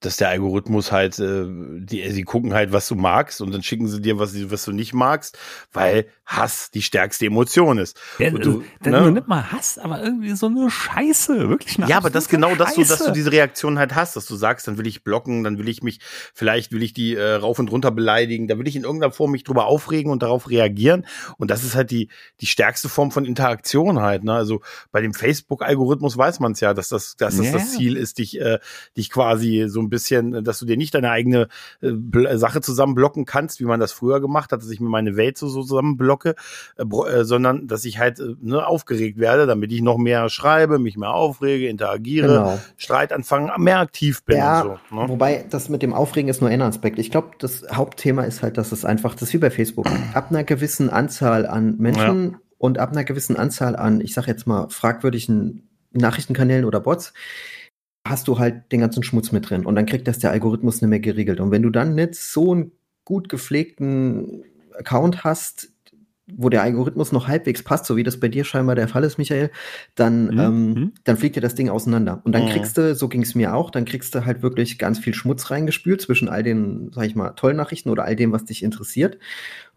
[0.01, 3.87] dass der Algorithmus halt, äh, die, sie gucken halt, was du magst und dann schicken
[3.87, 5.37] sie dir, was, sie- was du nicht magst,
[5.71, 7.99] weil Hass die stärkste Emotion ist.
[8.17, 9.01] Ja, also, du, dann ne?
[9.01, 11.49] nur nicht mal Hass, aber irgendwie so eine Scheiße.
[11.49, 13.11] Wirklich eine Ja, aber das genau, dass du, dass du Scheiße.
[13.11, 15.99] diese Reaktion halt hast, dass du sagst, dann will ich blocken, dann will ich mich,
[16.33, 19.31] vielleicht will ich die äh, rauf und runter beleidigen, da will ich in irgendeiner Form
[19.31, 21.05] mich drüber aufregen und darauf reagieren.
[21.37, 24.23] Und das ist halt die, die stärkste Form von Interaktion halt.
[24.23, 24.33] Ne?
[24.33, 27.51] Also bei dem Facebook-Algorithmus weiß man es ja, dass das, dass das Ja.
[27.53, 28.59] das Ziel ist, dich, äh,
[28.97, 31.47] dich quasi so bisschen, dass du dir nicht deine eigene
[31.81, 35.37] äh, Sache zusammenblocken kannst, wie man das früher gemacht hat, dass ich mir meine Welt
[35.37, 36.33] so, so zusammenblocke,
[36.77, 40.79] äh, äh, sondern dass ich halt äh, ne, aufgeregt werde, damit ich noch mehr schreibe,
[40.79, 42.59] mich mehr aufrege, interagiere, genau.
[42.77, 44.37] Streit anfangen, mehr aktiv bin.
[44.37, 45.09] Ja, so, ne?
[45.09, 46.97] wobei das mit dem Aufregen ist nur ein Aspekt.
[46.97, 50.27] Ich glaube, das Hauptthema ist halt, dass es einfach, das ist wie bei Facebook, ab
[50.31, 52.39] einer gewissen Anzahl an Menschen ja.
[52.57, 57.13] und ab einer gewissen Anzahl an, ich sag jetzt mal, fragwürdigen Nachrichtenkanälen oder Bots,
[58.05, 60.89] hast du halt den ganzen Schmutz mit drin und dann kriegt das der Algorithmus nicht
[60.89, 61.39] mehr geregelt.
[61.39, 62.71] Und wenn du dann nicht so einen
[63.05, 64.43] gut gepflegten
[64.77, 65.69] Account hast,
[66.33, 69.17] wo der Algorithmus noch halbwegs passt, so wie das bei dir scheinbar der Fall ist,
[69.17, 69.51] Michael,
[69.95, 70.39] dann, mhm.
[70.39, 70.93] ähm, mhm.
[71.03, 72.21] dann fliegt dir das Ding auseinander.
[72.23, 72.49] Und dann mhm.
[72.49, 75.51] kriegst du, so ging es mir auch, dann kriegst du halt wirklich ganz viel Schmutz
[75.51, 79.17] reingespült zwischen all den, sag ich mal, tollen Nachrichten oder all dem, was dich interessiert.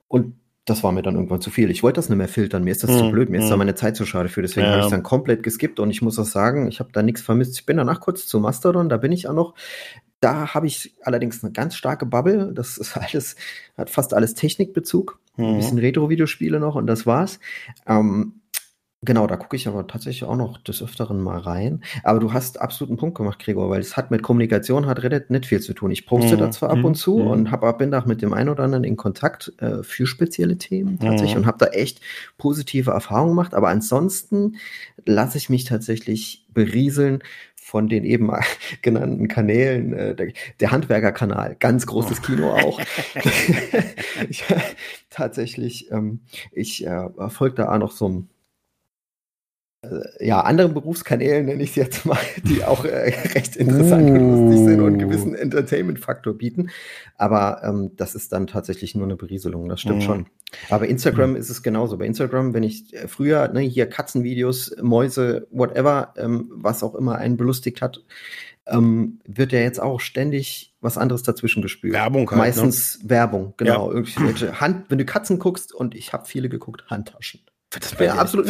[0.09, 0.35] Und
[0.65, 1.71] das war mir dann irgendwann zu viel.
[1.71, 2.65] Ich wollte das nicht mehr filtern.
[2.65, 2.99] Mir ist das mhm.
[2.99, 3.29] zu blöd.
[3.29, 3.59] Mir ist da mhm.
[3.59, 4.41] meine Zeit zu schade für.
[4.41, 4.73] Deswegen ja.
[4.73, 5.79] habe ich es dann komplett geskippt.
[5.79, 7.55] Und ich muss auch sagen, ich habe da nichts vermisst.
[7.59, 8.89] Ich bin danach kurz zu Mastodon.
[8.89, 9.55] Da bin ich auch noch.
[10.21, 12.53] Da habe ich allerdings eine ganz starke Bubble.
[12.55, 13.37] Das ist alles,
[13.77, 15.21] hat fast alles Technikbezug.
[15.37, 15.45] Mhm.
[15.45, 17.41] Ein bisschen Retro-Videospiele noch und das war's.
[17.87, 18.41] Ähm,
[19.05, 21.83] Genau, da gucke ich aber tatsächlich auch noch des Öfteren mal rein.
[22.03, 25.47] Aber du hast absoluten Punkt gemacht, Gregor, weil es hat mit Kommunikation hat Reddit nicht
[25.47, 25.91] viel zu tun.
[25.91, 26.41] Ich poste mhm.
[26.41, 27.27] da zwar ab und zu mhm.
[27.27, 30.99] und habe bin da mit dem einen oder anderen in Kontakt äh, für spezielle Themen
[30.99, 31.43] tatsächlich mhm.
[31.43, 32.01] und habe da echt
[32.39, 33.55] positive Erfahrungen gemacht.
[33.55, 34.57] Aber ansonsten
[35.05, 37.23] lasse ich mich tatsächlich berieseln
[37.57, 38.31] von den eben
[38.83, 42.23] genannten Kanälen, äh, der, der Handwerkerkanal, ganz großes oh.
[42.23, 42.81] Kino auch.
[44.29, 44.45] ich,
[45.11, 46.21] tatsächlich, ähm,
[46.53, 48.29] ich äh, folge da auch noch so ein
[50.21, 54.15] ja, anderen Berufskanälen, nenne ich es jetzt mal, die auch äh, recht interessant uh.
[54.15, 55.37] und lustig sind und einen gewissen uh.
[55.37, 56.71] Entertainment-Faktor bieten.
[57.17, 60.03] Aber ähm, das ist dann tatsächlich nur eine Berieselung, das stimmt mm.
[60.03, 60.27] schon.
[60.71, 61.37] Aber Instagram mm.
[61.37, 61.97] ist es genauso.
[61.97, 67.17] Bei Instagram, wenn ich äh, früher ne, hier Katzenvideos, Mäuse, whatever, ähm, was auch immer
[67.19, 68.03] einen belustigt hat,
[68.67, 71.93] ähm, wird ja jetzt auch ständig was anderes dazwischen gespült.
[71.93, 72.45] Werbung halt, ne?
[72.45, 73.11] Meistens ne?
[73.11, 73.89] Werbung, genau.
[73.89, 73.95] Ja.
[73.95, 77.41] Irgendwelche Hand, wenn du Katzen guckst, und ich habe viele geguckt, Handtaschen.
[77.81, 78.47] Das wäre absolut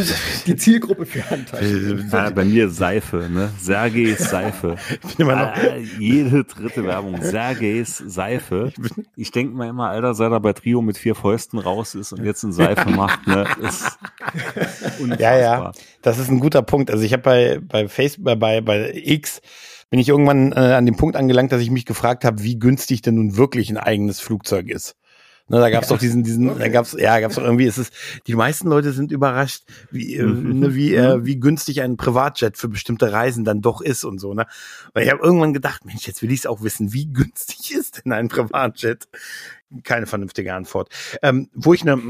[0.46, 2.08] die Zielgruppe für Handtaschen.
[2.10, 3.50] Ja, bei mir Seife, ne?
[3.60, 4.76] Sergejs Seife.
[5.04, 7.20] Ich bin immer noch ah, jede dritte Werbung.
[7.22, 8.72] Sergejs Seife.
[9.16, 12.24] Ich denke mir immer, Alter, seit er bei Trio mit vier Fäusten raus ist und
[12.24, 13.46] jetzt eine Seife macht, ne?
[13.62, 13.98] Ist
[14.98, 15.18] unfassbar.
[15.18, 15.72] Ja, ja.
[16.02, 16.90] Das ist ein guter Punkt.
[16.90, 19.40] Also ich habe bei, bei Facebook, bei, bei X
[19.90, 23.02] bin ich irgendwann äh, an dem Punkt angelangt, dass ich mich gefragt habe, wie günstig
[23.02, 24.96] denn nun wirklich ein eigenes Flugzeug ist.
[25.46, 25.94] Ne, da gab's ja.
[25.94, 26.58] doch diesen, diesen, okay.
[26.58, 27.90] da gab's, ja, gab's doch irgendwie, ist es,
[28.26, 30.58] die meisten Leute sind überrascht, wie, äh, mhm.
[30.58, 31.26] ne, wie, äh, mhm.
[31.26, 34.46] wie günstig ein Privatjet für bestimmte Reisen dann doch ist und so, ne.
[34.94, 38.04] Und ich habe irgendwann gedacht, Mensch, jetzt will ich es auch wissen, wie günstig ist
[38.04, 39.06] denn ein Privatjet?
[39.82, 40.88] Keine vernünftige Antwort.
[41.22, 42.00] Ähm, wo ich ne,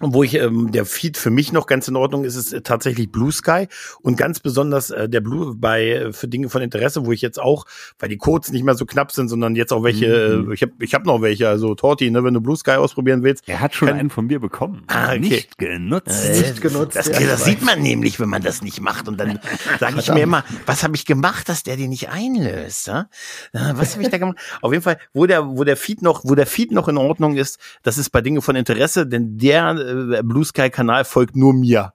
[0.00, 3.10] wo ich ähm, der Feed für mich noch ganz in Ordnung ist, ist äh, tatsächlich
[3.10, 3.68] Blue Sky
[4.00, 7.40] und ganz besonders äh, der Blue bei äh, für Dinge von Interesse, wo ich jetzt
[7.40, 7.66] auch,
[7.98, 10.42] weil die Codes nicht mehr so knapp sind, sondern jetzt auch welche.
[10.42, 10.50] Mhm.
[10.50, 13.22] Äh, ich habe ich hab noch welche, also Torti, ne, wenn du Blue Sky ausprobieren
[13.22, 13.48] willst.
[13.48, 14.84] Er hat schon kann, einen von mir bekommen.
[14.86, 15.18] Ah, okay.
[15.18, 16.24] Nicht genutzt.
[16.24, 16.96] Äh, nicht genutzt.
[16.96, 19.38] Das, ja, das sieht man nämlich, wenn man das nicht macht und dann
[19.80, 22.86] sage ich mir immer, was habe ich gemacht, dass der die nicht einlöst?
[22.86, 23.08] Ja?
[23.52, 24.38] Was habe ich da gemacht?
[24.62, 27.36] Auf jeden Fall, wo der wo der Feed noch, wo der Feed noch in Ordnung
[27.36, 31.54] ist, das ist bei Dinge von Interesse, denn der äh, Blue Sky Kanal folgt nur
[31.54, 31.92] mir.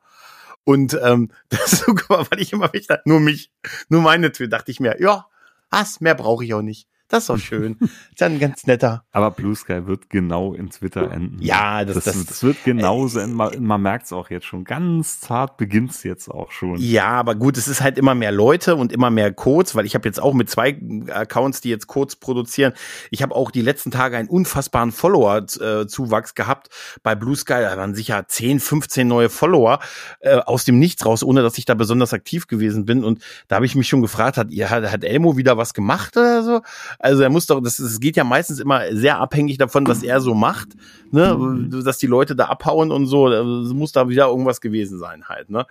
[0.63, 3.51] Und ähm, das sogar, weil ich immer wieder nur mich,
[3.89, 5.25] nur meine Tür, dachte ich mir, ja,
[5.69, 6.87] was, mehr brauche ich auch nicht.
[7.09, 7.75] Das ist doch schön.
[8.13, 9.03] ist ein ganz netter.
[9.11, 11.41] Aber Blue Sky wird genau in Twitter enden.
[11.41, 13.35] Ja, das, das, das, das wird genauso enden.
[13.35, 14.63] Man, man merkt es auch jetzt schon.
[14.63, 16.77] Ganz zart beginnt es jetzt auch schon.
[16.77, 19.95] Ja, aber gut, es ist halt immer mehr Leute und immer mehr Codes, weil ich
[19.95, 20.79] habe jetzt auch mit zwei
[21.09, 22.73] Accounts, die jetzt Codes produzieren.
[23.09, 26.69] Ich habe auch die letzten Tage einen unfassbaren Follower-Zuwachs gehabt
[27.01, 27.61] bei Blue Sky.
[27.61, 29.79] Da waren sicher 10, 15 neue Follower
[30.19, 33.03] äh, aus dem Nichts raus, ohne dass ich da besonders aktiv gewesen bin.
[33.03, 36.43] Und da habe ich mich schon gefragt, hat, hat, hat Elmo wieder was gemacht oder
[36.43, 36.61] so?
[36.99, 40.19] Also er muss doch, das, das geht ja meistens immer sehr abhängig davon, was er
[40.19, 40.69] so macht,
[41.11, 41.83] ne, mhm.
[41.83, 43.29] dass die Leute da abhauen und so.
[43.29, 45.65] Es muss da wieder irgendwas gewesen sein halt, ne.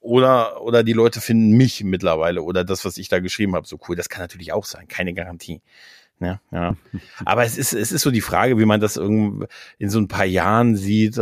[0.00, 3.80] Oder, oder die Leute finden mich mittlerweile oder das, was ich da geschrieben habe, so
[3.88, 3.96] cool.
[3.96, 5.62] Das kann natürlich auch sein, keine Garantie.
[6.20, 6.76] Ja, ja.
[7.24, 9.46] Aber es ist, es ist so die Frage, wie man das irgendwie
[9.78, 11.18] in so ein paar Jahren sieht.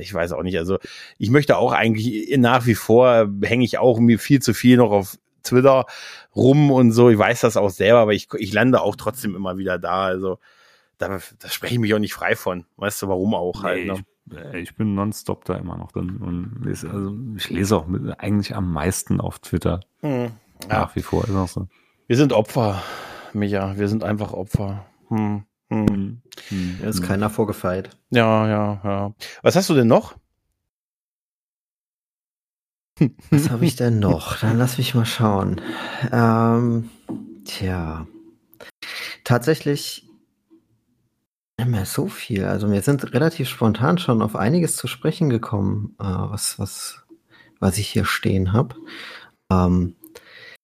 [0.00, 0.58] Ich weiß auch nicht.
[0.58, 0.78] Also
[1.18, 4.90] ich möchte auch eigentlich nach wie vor hänge ich auch mir viel zu viel noch
[4.90, 5.86] auf Twitter
[6.34, 7.10] rum und so.
[7.10, 10.04] Ich weiß das auch selber, aber ich, ich lande auch trotzdem immer wieder da.
[10.04, 10.38] Also
[10.98, 12.64] da, da spreche ich mich auch nicht frei von.
[12.76, 13.86] Weißt du, warum auch halt.
[13.86, 14.50] Nee, ne?
[14.52, 18.18] ich, ich, bin nonstop da immer noch drin und lese, also ich lese auch mit,
[18.20, 19.80] eigentlich am meisten auf Twitter.
[20.00, 20.32] Hm,
[20.62, 20.68] ja.
[20.68, 21.68] Nach wie vor ist auch so.
[22.06, 22.82] Wir sind Opfer,
[23.32, 23.76] Micha.
[23.76, 24.86] Wir sind einfach Opfer.
[25.08, 25.44] Hm.
[25.70, 26.20] Hm.
[26.48, 26.78] Hm.
[26.82, 27.90] ist keiner vorgefeilt.
[28.10, 29.14] Ja, ja, ja.
[29.42, 30.14] Was hast du denn noch?
[33.30, 34.38] Was habe ich denn noch?
[34.38, 35.60] Dann lass mich mal schauen.
[36.12, 36.90] Ähm,
[37.44, 38.06] tja.
[39.24, 40.08] Tatsächlich
[41.58, 42.44] nicht mehr so viel.
[42.44, 47.02] Also wir sind relativ spontan schon auf einiges zu sprechen gekommen, äh, was, was,
[47.60, 48.76] was ich hier stehen habe.
[49.50, 49.96] Ähm,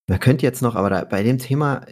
[0.07, 1.87] man könnte jetzt noch, aber da, bei dem Thema,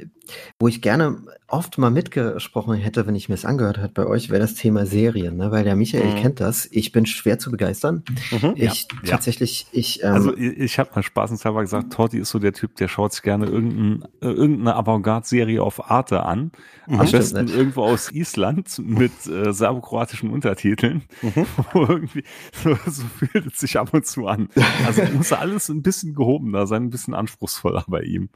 [0.58, 4.28] wo ich gerne oft mal mitgesprochen hätte, wenn ich mir es angehört hätte bei euch,
[4.28, 5.50] wäre das Thema Serien, ne?
[5.50, 6.16] weil der Michael mhm.
[6.16, 6.68] kennt das.
[6.70, 8.04] Ich bin schwer zu begeistern.
[8.30, 9.78] Mhm, ich ja, tatsächlich, ja.
[9.78, 10.02] ich.
[10.02, 13.12] Ähm, also ich, ich habe mal spaßenshalber gesagt, Totti ist so der Typ, der schaut
[13.12, 16.52] sich gerne irgendein, äh, irgendeine Avantgarde-Serie auf Arte an.
[16.86, 17.56] Mhm, Am besten nicht.
[17.56, 21.02] irgendwo aus Island mit äh, serbokroatischen Untertiteln.
[21.22, 21.46] Mhm.
[21.74, 24.48] irgendwie, so, so fühlt es sich ab und zu an.
[24.86, 28.28] Also muss alles ein bisschen gehobener sein, ein bisschen anspruchsvoller bei ihm.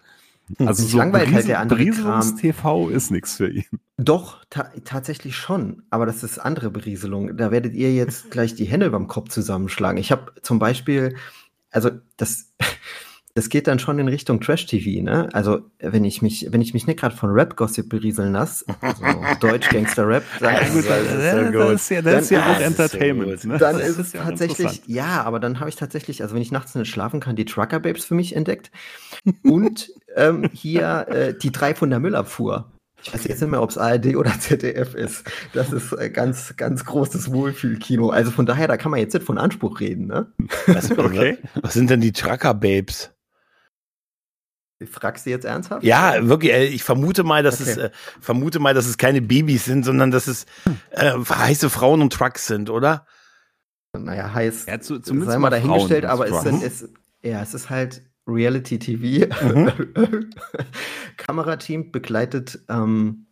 [0.59, 2.37] Hm, also so langweilt halt der andere Kram.
[2.37, 3.65] TV ist nichts für ihn.
[3.97, 5.83] Doch, ta tatsächlich schon.
[5.91, 7.37] Aber das ist andere Berieselung.
[7.37, 9.99] Da werdet ihr jetzt gleich die Hände beim Kopf zusammenschlagen.
[9.99, 11.17] Ich habe zum Beispiel,
[11.71, 12.53] also das,
[13.35, 15.29] das geht dann schon in Richtung Trash-TV, ne?
[15.33, 19.03] Also wenn ich mich, wenn ich mich nicht gerade von Rap-Gossip berieseln lasse, also
[19.41, 23.45] Deutsch-Gangster-Rap, dann, ja, gut, das, ist, das ist ja, das ist ja auch Entertainment.
[23.45, 23.57] Ne?
[23.57, 26.91] Dann ist es tatsächlich, ja, aber dann habe ich tatsächlich, also wenn ich nachts nicht
[26.91, 28.71] schlafen kann, die Trucker-Babes für mich entdeckt
[29.43, 32.71] und ähm, hier äh, die drei von der Müllabfuhr.
[33.03, 35.25] Ich weiß jetzt nicht mehr, ob es ARD oder ZDF ist.
[35.55, 38.11] Das ist äh, ganz, ganz großes Wohlfühlkino.
[38.11, 40.31] Also von daher, da kann man jetzt nicht von Anspruch reden, ne?
[40.67, 41.39] Was, okay.
[41.55, 43.11] was sind denn die Trucker-Babes?
[44.87, 45.85] Fragst du jetzt ernsthaft?
[45.85, 46.53] Ja, wirklich.
[46.53, 47.71] Äh, ich vermute mal, dass okay.
[47.71, 50.47] es äh, vermute mal, dass es keine Babys sind, sondern dass es
[50.91, 53.07] äh, heiße Frauen und Trucks sind, oder?
[53.97, 54.67] Naja, heiß.
[54.67, 56.89] Ja, zu, sei mal dahingestellt, aber es, sind, es,
[57.23, 59.27] ja, es ist halt Reality TV.
[59.43, 59.73] Mhm.
[61.17, 63.27] Kamerateam begleitet ähm,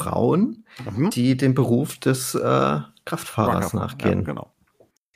[0.00, 1.10] Frauen, mhm.
[1.10, 4.20] die dem Beruf des äh, Kraftfahrers nachgehen.
[4.20, 4.54] Ja, genau.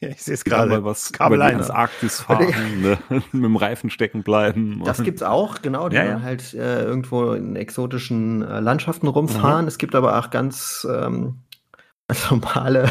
[0.09, 0.85] Ja, ich sehe es gerade.
[0.85, 2.99] was Kabel über ins Arktis fahren, ne?
[3.09, 4.83] mit dem Reifen stecken bleiben.
[4.85, 6.23] Das gibt's auch, genau, die ja, ja.
[6.23, 9.65] halt äh, irgendwo in exotischen äh, Landschaften rumfahren.
[9.65, 9.69] Mhm.
[9.69, 11.41] Es gibt aber auch ganz ähm,
[12.31, 12.91] normale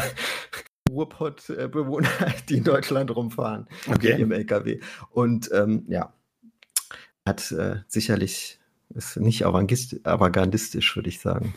[0.90, 2.08] Ruhrpott-Bewohner,
[2.48, 4.20] die in Deutschland rumfahren okay.
[4.20, 4.80] im LKW.
[5.10, 6.12] Und ähm, ja,
[7.26, 8.60] hat äh, sicherlich
[8.90, 11.54] ist nicht avantgardistisch, würde ich sagen.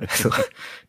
[0.00, 0.30] also,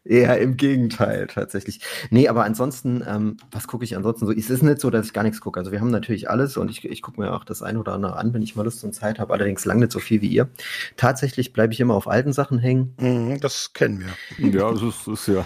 [0.04, 1.82] eher im Gegenteil, tatsächlich.
[2.10, 4.32] Nee, aber ansonsten, ähm, was gucke ich ansonsten so?
[4.32, 5.60] Es ist nicht so, dass ich gar nichts gucke.
[5.60, 8.18] Also wir haben natürlich alles und ich, ich gucke mir auch das ein oder andere
[8.18, 10.50] an, wenn ich mal Lust und Zeit habe, allerdings lang nicht so viel wie ihr.
[10.98, 12.94] Tatsächlich bleibe ich immer auf alten Sachen hängen.
[13.00, 14.50] Mhm, das kennen wir.
[14.50, 15.46] Ja, das ist, das ist ja.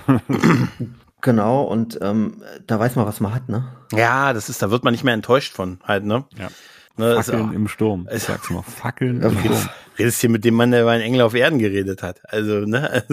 [1.22, 3.72] Genau, und ähm, da weiß man, was man hat, ne?
[3.92, 6.26] Ja, das ist, da wird man nicht mehr enttäuscht von halt, ne?
[6.38, 6.50] Ja.
[6.98, 8.08] Ne, Fackeln auch, im Sturm.
[8.14, 9.70] Ich sag's mal, Fackeln im Sturm.
[9.98, 12.22] Redest hier mit dem Mann, der über einen Engel auf Erden geredet hat.
[12.24, 13.04] Also, ne?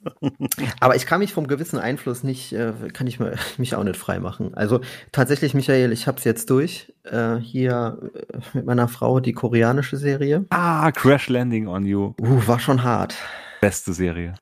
[0.80, 3.18] Aber ich kann mich vom gewissen Einfluss nicht, äh, kann ich
[3.58, 4.54] mich auch nicht frei machen.
[4.54, 4.80] Also
[5.12, 6.92] tatsächlich, Michael, ich hab's jetzt durch.
[7.04, 10.46] Äh, hier äh, mit meiner Frau die koreanische Serie.
[10.50, 12.14] Ah, Crash Landing on You.
[12.20, 13.14] Uh, war schon hart.
[13.60, 14.34] Beste Serie.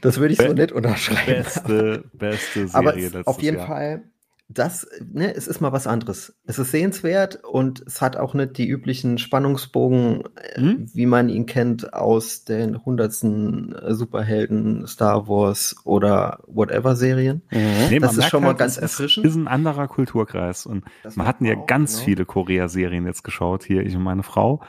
[0.00, 1.44] Das würde ich so nicht unterschreiben.
[1.44, 3.66] Beste, beste Serie Aber auf jeden Jahr.
[3.66, 4.02] Fall
[4.48, 6.36] das, ne, es ist mal was anderes.
[6.46, 10.24] Es ist sehenswert und es hat auch nicht die üblichen Spannungsbogen,
[10.54, 10.86] hm?
[10.92, 17.42] wie man ihn kennt aus den hundertsten äh, Superhelden, Star Wars oder whatever Serien.
[17.50, 17.88] Mhm.
[17.88, 19.24] Nee, das ist schon mal halt, ganz erfrischend.
[19.24, 22.04] Es ist ein anderer Kulturkreis und das wir hatten ja auch, ganz genau.
[22.04, 24.60] viele Korea-Serien jetzt geschaut, hier ich und meine Frau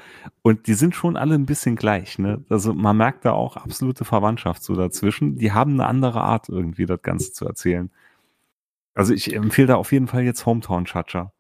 [0.42, 2.44] und die sind schon alle ein bisschen gleich, ne?
[2.50, 5.36] Also man merkt da auch absolute Verwandtschaft so dazwischen.
[5.36, 7.90] Die haben eine andere Art irgendwie das Ganze zu erzählen.
[8.96, 11.32] Also ich empfehle da auf jeden Fall jetzt Hometown Chacha.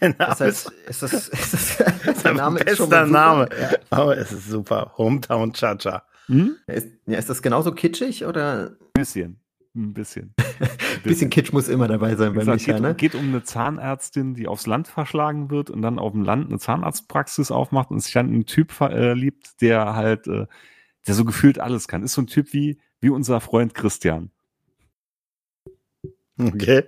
[0.00, 3.48] Der Name das heißt, ist, das, ist, das, ist der Name ist schon Name.
[3.58, 3.70] Ja.
[3.90, 4.92] Aber es ist super.
[4.98, 6.02] Hometown Chacha.
[6.26, 6.56] Hm?
[6.66, 8.76] Ist, ja, ist das genauso kitschig oder?
[8.94, 9.40] Bisschen.
[9.74, 10.34] Ein bisschen.
[10.60, 12.94] Ein bisschen Kitsch muss immer dabei sein bei Micha, geht, ne?
[12.94, 16.58] geht um eine Zahnärztin, die aufs Land verschlagen wird und dann auf dem Land eine
[16.58, 20.46] Zahnarztpraxis aufmacht und sich dann einen Typ äh, liebt, der halt, äh,
[21.06, 22.02] der so gefühlt alles kann.
[22.02, 24.32] Ist so ein Typ wie, wie unser Freund Christian.
[26.48, 26.84] Okay.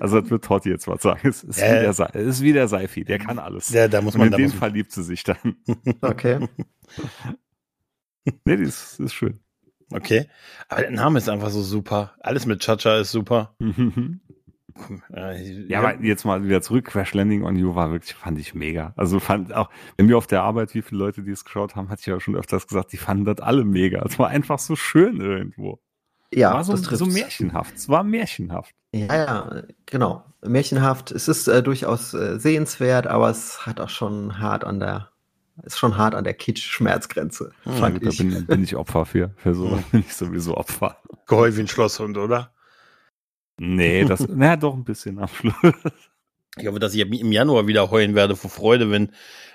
[0.00, 1.28] Also das wird Totti jetzt mal sagen.
[1.28, 3.70] Es ist, äh, wie, der, es ist wie der Seifi, der kann alles.
[3.70, 5.56] Ja, da muss man, Und in dem Fall liebt sie sich dann.
[6.00, 6.46] Okay.
[8.44, 9.40] nee, die ist, ist schön.
[9.92, 10.26] Okay.
[10.68, 12.14] Aber der Name ist einfach so super.
[12.20, 13.56] Alles mit Chacha ist super.
[15.68, 16.86] ja, aber jetzt mal wieder zurück.
[16.86, 18.92] Crash Landing on You war wirklich, fand ich mega.
[18.96, 21.88] Also fand auch, wenn wir auf der Arbeit, wie viele Leute, die es geschaut haben,
[21.88, 24.02] hatte ich ja schon öfters gesagt, die fanden das alle mega.
[24.04, 25.80] Es war einfach so schön irgendwo.
[26.32, 27.74] Ja, war so, das so märchenhaft.
[27.76, 28.74] Es war märchenhaft.
[28.92, 30.24] Ja, ja, genau.
[30.42, 31.10] Märchenhaft.
[31.10, 35.08] Es ist äh, durchaus äh, sehenswert, aber es hat auch schon hart an der,
[35.62, 37.52] ist schon hart an der Kitsch-Schmerzgrenze.
[37.64, 38.18] Hm, fand gut, ich.
[38.18, 39.30] Da bin, bin, ich Opfer für.
[39.36, 39.84] Für so hm.
[39.90, 40.98] bin ich sowieso Opfer.
[41.26, 42.52] Geheul wie ein Schlosshund, oder?
[43.58, 45.54] Nee, das, naja, doch ein bisschen am Schluss.
[46.56, 49.12] Ich hoffe, dass ich im Januar wieder heulen werde vor Freude, wenn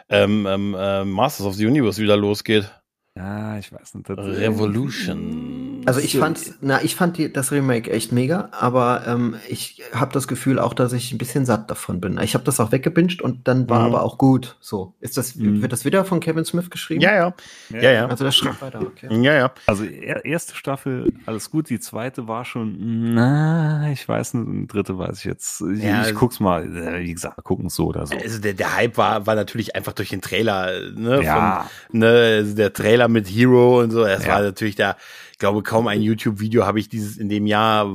[0.09, 2.71] ähm, ähm, äh, Masters of the Universe wieder losgeht.
[3.15, 4.09] Ja, ich weiß nicht.
[4.09, 5.83] Revolution.
[5.85, 10.11] Also ich fand, na, ich fand die, das Remake echt mega, aber ähm, ich habe
[10.13, 12.17] das Gefühl auch, dass ich ein bisschen satt davon bin.
[12.23, 13.85] Ich habe das auch weggebinged und dann war Mhm.
[13.93, 14.55] aber auch gut.
[14.61, 15.61] So, ist das, Mhm.
[15.61, 17.01] wird das wieder von Kevin Smith geschrieben?
[17.01, 17.33] Ja, ja.
[17.69, 18.05] Ja, ja.
[18.07, 19.09] Also das schreibt weiter, okay.
[19.21, 19.51] Ja, ja.
[19.67, 21.69] Also er, erste Staffel, alles gut.
[21.69, 24.47] Die zweite war schon, na, ich weiß nicht.
[24.47, 25.61] Und die dritte weiß ich jetzt.
[25.61, 26.63] Ich, Ja, ich guck's mal.
[26.75, 28.15] Äh, Wie gesagt, gucken so oder so.
[28.15, 31.21] Also der, der Hype war, war natürlich einfach durch den Trailer, ne?
[31.23, 31.67] Ja.
[31.91, 32.07] Von, ne,
[32.39, 34.03] also der Trailer mit Hero und so.
[34.03, 34.33] Das Ja.
[34.33, 34.97] war natürlich da,
[35.31, 37.85] ich glaube, kaum ein YouTube-Video habe ich dieses in dem Jahr,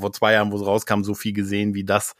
[0.00, 2.14] vor zwei Jahren, wo es rauskam, so viel gesehen wie das.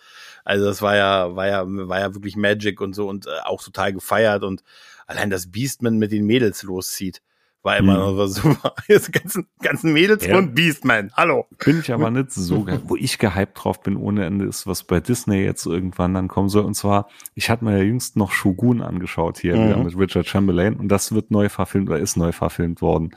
[0.45, 3.63] Also das war ja, war ja, war ja wirklich Magic und so und äh, auch
[3.63, 4.63] total gefeiert und
[5.07, 7.21] allein das Beastman mit den Mädels loszieht.
[7.67, 8.29] War immer Mhm.
[8.29, 8.75] super.
[8.87, 10.39] Jetzt ganzen, ganzen Mädels Ja.
[10.39, 11.11] und Beastman.
[11.15, 11.47] Hallo.
[11.65, 15.01] Bin ich aber nicht so, wo ich gehypt drauf bin ohne Ende, ist, was bei
[15.01, 16.65] Disney jetzt irgendwann dann kommen soll.
[16.65, 19.65] Und zwar, ich hatte mir ja jüngst noch Shogun angeschaut hier Mhm.
[19.67, 23.11] wieder mit Richard Chamberlain und das wird neu verfilmt oder ist neu verfilmt worden.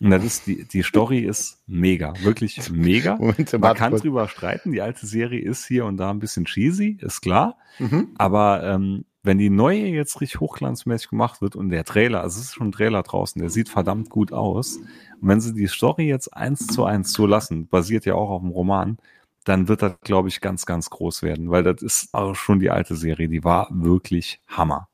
[0.00, 3.16] Und das ist die, die Story ist mega, wirklich mega.
[3.20, 6.96] Moment, Man kann drüber streiten, die alte Serie ist hier und da ein bisschen cheesy,
[7.00, 7.58] ist klar.
[7.78, 8.08] Mhm.
[8.16, 12.46] Aber ähm, wenn die neue jetzt richtig hochglanzmäßig gemacht wird und der Trailer, also es
[12.46, 14.76] ist schon ein Trailer draußen, der sieht verdammt gut aus.
[14.76, 18.42] Und wenn sie die Story jetzt eins zu eins so lassen, basiert ja auch auf
[18.42, 18.98] dem Roman,
[19.44, 22.70] dann wird das, glaube ich, ganz, ganz groß werden, weil das ist auch schon die
[22.70, 24.88] alte Serie, die war wirklich Hammer.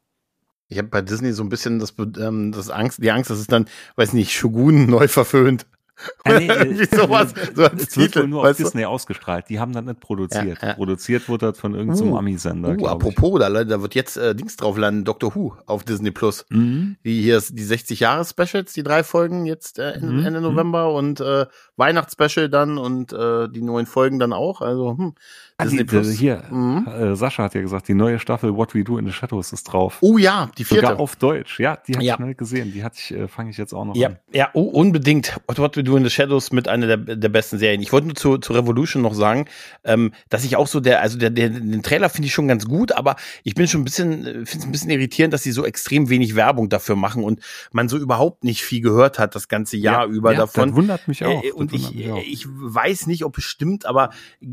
[0.68, 3.46] Ich habe bei Disney so ein bisschen das, ähm, das Angst, die Angst, dass es
[3.46, 3.66] dann,
[3.96, 5.66] weiß nicht, Shogun neu verföhnt.
[6.24, 8.64] Äh, nee, äh, sowas, so als Es wird Titel, wohl nur auf weißt du?
[8.64, 9.48] Disney ausgestrahlt.
[9.48, 10.62] Die haben das nicht produziert.
[10.62, 10.74] Ja, ja.
[10.74, 12.76] Produziert wurde das von irgendeinem Uh, Ami-Sender.
[12.78, 16.44] Uh, apropos, da, da wird jetzt äh, Dings drauf landen, Doctor Who auf Disney Plus.
[16.50, 16.96] Mhm.
[17.04, 20.40] Die hier ist die 60 Jahre Specials, die drei Folgen jetzt äh, Ende, Mhm, Ende
[20.40, 20.46] mhm.
[20.46, 21.46] November und äh,
[21.76, 24.60] Weihnachtsspecial dann und äh, die neuen Folgen dann auch.
[24.60, 25.14] Also hm,
[25.60, 26.10] Disney Plus.
[26.10, 26.86] hier, Mhm.
[26.86, 29.64] äh, Sascha hat ja gesagt, die neue Staffel What We Do in the Shadows ist
[29.64, 29.98] drauf.
[30.02, 30.86] Oh ja, die vierte.
[30.86, 31.58] Sogar auf Deutsch.
[31.58, 32.12] Ja, die habe Ja.
[32.14, 32.72] ich schnell gesehen.
[32.72, 34.18] Die hatte ich, äh, fange ich jetzt auch noch Ja, an.
[34.32, 35.40] ja, oh, unbedingt.
[35.48, 37.80] What, What We Do in the Shadows mit einer der, der besten Serien.
[37.82, 39.46] Ich wollte nur zu, zu Revolution noch sagen,
[39.82, 42.64] ähm, dass ich auch so der, also der, der den Trailer finde ich schon ganz
[42.66, 45.64] gut, aber ich bin schon ein bisschen, finde es ein bisschen irritierend, dass sie so
[45.64, 47.40] extrem wenig Werbung dafür machen und
[47.72, 50.68] man so überhaupt nicht viel gehört hat das ganze Jahr über ja, davon.
[50.68, 51.42] Das wundert mich auch.
[51.42, 52.22] Äh, und ich, wundert mich auch.
[52.24, 54.10] ich weiß nicht, ob es stimmt, aber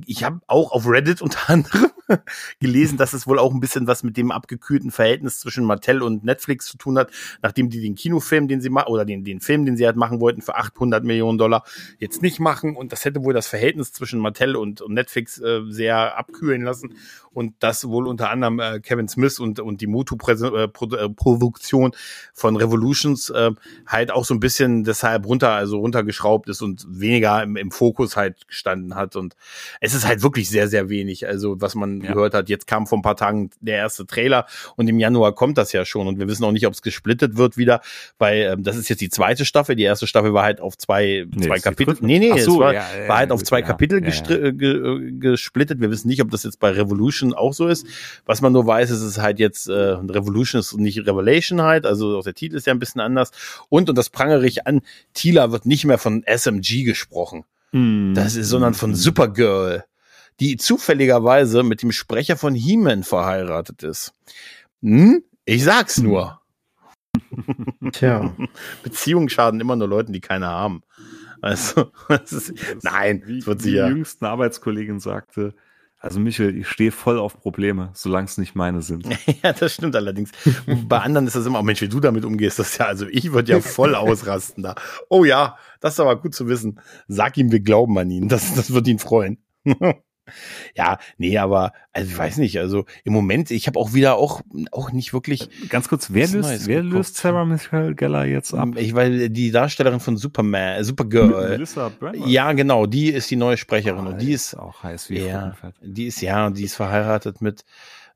[0.08, 1.91] ich habe auch auf Reddit unter anderem
[2.60, 6.24] gelesen, dass es wohl auch ein bisschen was mit dem abgekühlten Verhältnis zwischen Mattel und
[6.24, 9.66] Netflix zu tun hat, nachdem die den Kinofilm, den sie machen, oder den, den Film,
[9.66, 11.64] den sie halt machen wollten, für 800 Millionen Dollar
[11.99, 12.76] jetzt nicht machen.
[12.76, 16.95] Und das hätte wohl das Verhältnis zwischen Mattel und, und Netflix äh, sehr abkühlen lassen.
[17.32, 21.91] Und das wohl unter anderem äh, Kevin Smith und, und die Mutu-Produktion
[22.34, 23.51] von Revolutions äh,
[23.88, 28.16] halt auch so ein bisschen deshalb runter, also runtergeschraubt ist und weniger im, im Fokus
[28.16, 29.18] halt gestanden hat.
[29.18, 29.36] Und
[29.82, 32.14] es ist halt wirklich sehr, sehr wenig, also was man Ja.
[32.14, 32.50] gehört hat.
[32.50, 35.86] Jetzt kam vor ein paar Tagen der erste Trailer und im Januar kommt das ja
[35.86, 37.82] schon und wir wissen auch nicht, ob es gesplittet wird wieder,
[38.18, 39.76] weil ähm, das ist jetzt die zweite Staffel.
[39.76, 41.98] Die erste Staffel war halt auf zwei, Nee, zwei Kapitel.
[42.02, 43.62] Nee, nee, Ach es so, war, ja, ja, war halt auf zwei.
[43.66, 45.82] Kapitel äh, äh, gesplittet.
[45.82, 47.86] Wir wissen nicht, ob das jetzt bei Revolution auch so ist.
[48.26, 52.18] Was man nur weiß, ist es halt jetzt äh, Revolution ist nicht Revelation halt, also
[52.18, 53.32] auch der Titel ist ja ein bisschen anders.
[53.70, 54.82] Und, und das prangere ich an,
[55.14, 57.43] Tila wird nicht mehr von SMG gesprochen.
[57.72, 58.14] Mm.
[58.14, 59.84] Das ist, sondern von Supergirl,
[60.40, 64.14] die zufälligerweise mit dem Sprecher von He-Man verheiratet ist.
[64.82, 65.24] Hm?
[65.46, 66.42] Ich sag's nur.
[67.92, 68.36] Tja.
[68.84, 70.82] Beziehungen schaden immer nur Leuten, die keine haben.
[71.42, 73.88] Also, das ist, nein, wie, das wird sie die ja.
[73.88, 75.54] jüngsten Arbeitskollegin sagte,
[76.00, 79.08] also Michael, ich stehe voll auf Probleme, solange es nicht meine sind.
[79.44, 80.32] Ja, das stimmt allerdings.
[80.88, 83.08] Bei anderen ist das immer, oh Mensch, wie du damit umgehst, das ist ja, also
[83.08, 84.76] ich würde ja voll ausrasten da.
[85.10, 86.80] Oh ja, das ist aber gut zu wissen.
[87.08, 88.30] Sag ihm, wir glauben an ihn.
[88.30, 89.40] Das, das wird ihn freuen.
[90.76, 94.42] Ja, nee, aber, also ich weiß nicht, also im Moment, ich habe auch wieder auch,
[94.72, 96.94] auch nicht wirklich, Ganz kurz, wer löst, wer geguckt.
[96.96, 98.70] löst Sarah Michael Gellar jetzt ab?
[98.76, 102.26] ich, weil die Darstellerin von Superman, äh, Supergirl, Melissa Brenner.
[102.28, 105.56] ja, genau, die ist die neue Sprecherin Ah, und die ist, auch heiß wie ja,
[105.82, 107.66] die ist, ja, die ist verheiratet mit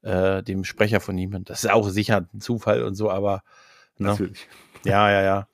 [0.02, 1.44] äh, dem Sprecher von ihm.
[1.44, 3.44] Das ist auch sicher ein Zufall und so, aber
[3.98, 4.08] ne?
[4.08, 4.48] Natürlich.
[4.86, 5.48] Ja, ja, ja.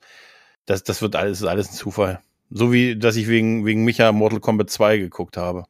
[0.66, 2.20] Das, das wird alles, alles ein Zufall.
[2.50, 5.64] So wie, dass ich wegen, wegen Micha Mortal Kombat 2 geguckt habe.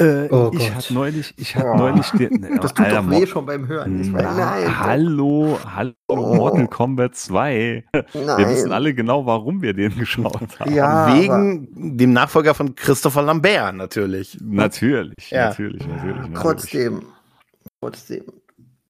[0.00, 1.76] Äh, Oh ich hatte neulich, ich hatte Boah.
[1.76, 4.00] neulich den, ne, Das tut Alter, doch weh schon beim Hören.
[4.00, 4.80] Ich Na, meine, nein.
[4.80, 6.34] hallo, hallo, Oh.
[6.34, 7.84] Mortal Kombat 2.
[7.92, 8.04] nein.
[8.38, 10.72] Wir wissen alle genau, warum wir den geschaut haben.
[10.74, 14.38] Ja, wegen dem Nachfolger von Christopher Lambert natürlich.
[14.42, 15.48] Natürlich, Ja.
[15.48, 16.40] natürlich, natürlich, natürlich.
[16.40, 17.02] Trotzdem.
[17.80, 18.22] Trotzdem.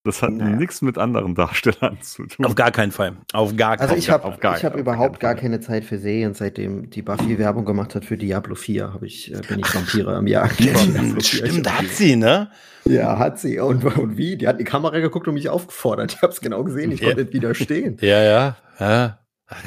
[0.02, 0.56] Das hat Naja.
[0.56, 2.46] nichts mit anderen Darstellern zu tun.
[2.46, 3.18] Auf gar keinen Fall.
[3.34, 4.22] Auf gar keinen Also ich Fall.
[4.22, 8.16] habe hab überhaupt gar keine Zeit für Serien, seitdem die Buffy Werbung gemacht hat für
[8.16, 10.54] Diablo 4, habe ich äh, bin ich Vampire am Jagen.
[10.54, 12.50] Stimmt, stimmt, hat sie, ne?
[12.86, 13.58] Ja, hat sie.
[13.58, 14.38] Und, und wie?
[14.38, 16.12] Die hat in die Kamera geguckt und mich aufgefordert.
[16.16, 16.92] Ich habe es genau gesehen.
[16.92, 17.08] Ich Ja.
[17.08, 17.98] konnte nicht widerstehen.
[18.00, 19.18] Ja, ja, ja.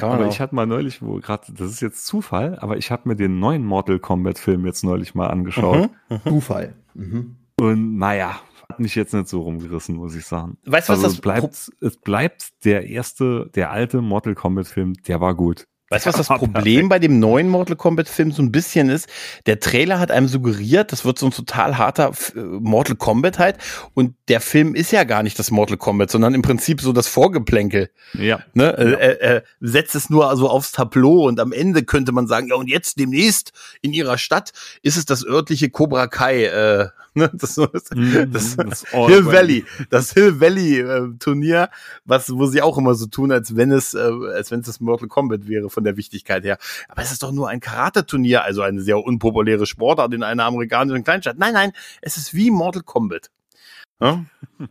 [0.02, 3.16] aber ich hatte mal neulich, wo gerade, das ist jetzt Zufall, aber ich habe mir
[3.16, 5.92] den neuen Mortal Kombat Film jetzt neulich mal angeschaut.
[6.10, 6.30] Mhm, mhm.
[6.30, 6.74] Zufall.
[6.96, 7.36] Mhm.
[7.60, 8.40] Und naja,
[8.74, 10.58] hat mich jetzt nicht so rumgerissen, muss ich sagen.
[10.66, 14.68] Weißt du, was also das es bleibt, es bleibt der erste, der alte Mortal Kombat
[14.68, 15.68] Film, der war gut.
[15.90, 19.08] Weißt du, was das Problem bei dem neuen Mortal Kombat Film so ein bisschen ist?
[19.46, 23.58] Der Trailer hat einem suggeriert, das wird so ein total harter äh, Mortal Kombat halt.
[23.94, 27.08] Und der Film ist ja gar nicht das Mortal Kombat, sondern im Prinzip so das
[27.08, 27.92] Vorgeplänkel.
[28.14, 28.40] Ja.
[28.56, 28.76] Ne?
[28.76, 28.98] Ja.
[28.98, 32.56] Äh, äh, setzt es nur so aufs Tableau und am Ende könnte man sagen, ja
[32.56, 33.52] und jetzt demnächst
[33.82, 34.52] in ihrer Stadt
[34.82, 37.30] ist es das örtliche Cobra Kai äh, Ne?
[37.34, 41.70] Das, das, mhm, das, das Hill Valley, das Hill Valley äh, Turnier,
[42.06, 44.80] was wo sie auch immer so tun, als wenn es, äh, als wenn es das
[44.80, 46.58] Mortal Kombat wäre von der Wichtigkeit her.
[46.90, 51.04] Aber es ist doch nur ein Karate-Turnier, also eine sehr unpopuläre Sportart in einer amerikanischen
[51.04, 51.38] Kleinstadt.
[51.38, 53.30] Nein, nein, es ist wie Mortal Kombat.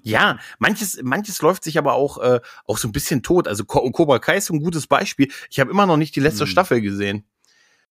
[0.02, 3.48] Ja, manches, manches läuft sich aber auch, äh, auch so ein bisschen tot.
[3.48, 5.30] Also Cobra Kai ist so ein gutes Beispiel.
[5.50, 6.48] Ich habe immer noch nicht die letzte hm.
[6.48, 7.24] Staffel gesehen.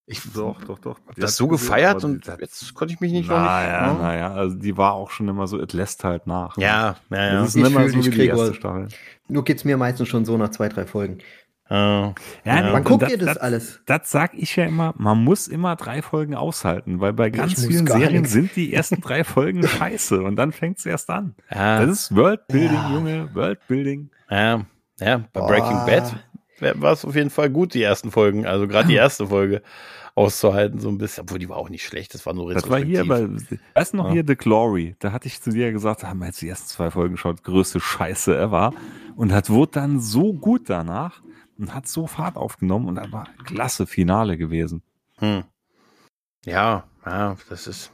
[0.08, 0.99] Ich doch, doch, doch.
[1.08, 4.02] Hab das so gefeiert und jetzt konnte ich mich nicht naja, noch nicht.
[4.02, 6.58] Naja, naja, also die war auch schon immer so, es lässt halt nach.
[6.58, 6.64] Ne?
[6.64, 7.34] Ja, ja, ja.
[7.34, 8.88] Das ist ich immer so wie die erste Staffel.
[9.28, 11.20] Nur geht's mir meistens schon so nach zwei, drei Folgen.
[11.70, 12.74] Uh, ja, ja.
[12.74, 13.82] Wann guckt das, ihr das, das, alles?
[13.86, 17.88] Das sag ich ja immer, man muss immer drei Folgen aushalten, weil bei ganz vielen
[17.88, 18.32] Serien nix.
[18.32, 21.34] sind die ersten drei Folgen scheiße und dann fängt's erst an.
[21.49, 21.80] Ja.
[21.80, 22.93] Das ist Worldbuilding, ja.
[22.93, 24.10] Junge, Worldbuilding.
[24.30, 24.66] Ja,
[24.99, 26.14] ja, bei Breaking Bad
[26.62, 29.62] war es auf jeden Fall gut, die ersten Folgen, also gerade die erste Folge
[30.16, 32.80] auszuhalten, so ein bisschen, obwohl die war auch nicht schlecht, das war nur Das war
[32.80, 33.28] hier bei,
[33.74, 34.14] weißt du noch ja.
[34.14, 36.91] hier The Glory, da hatte ich zu dir gesagt, haben wir jetzt die ersten zwei
[36.91, 38.74] Folgen geschaut, größte Scheiße ever
[39.16, 41.22] und hat wurde dann so gut danach
[41.57, 44.82] und hat so Fahrt aufgenommen und das war klasse Finale gewesen.
[45.20, 45.43] Hm.
[46.45, 47.91] Ja, ja, das ist,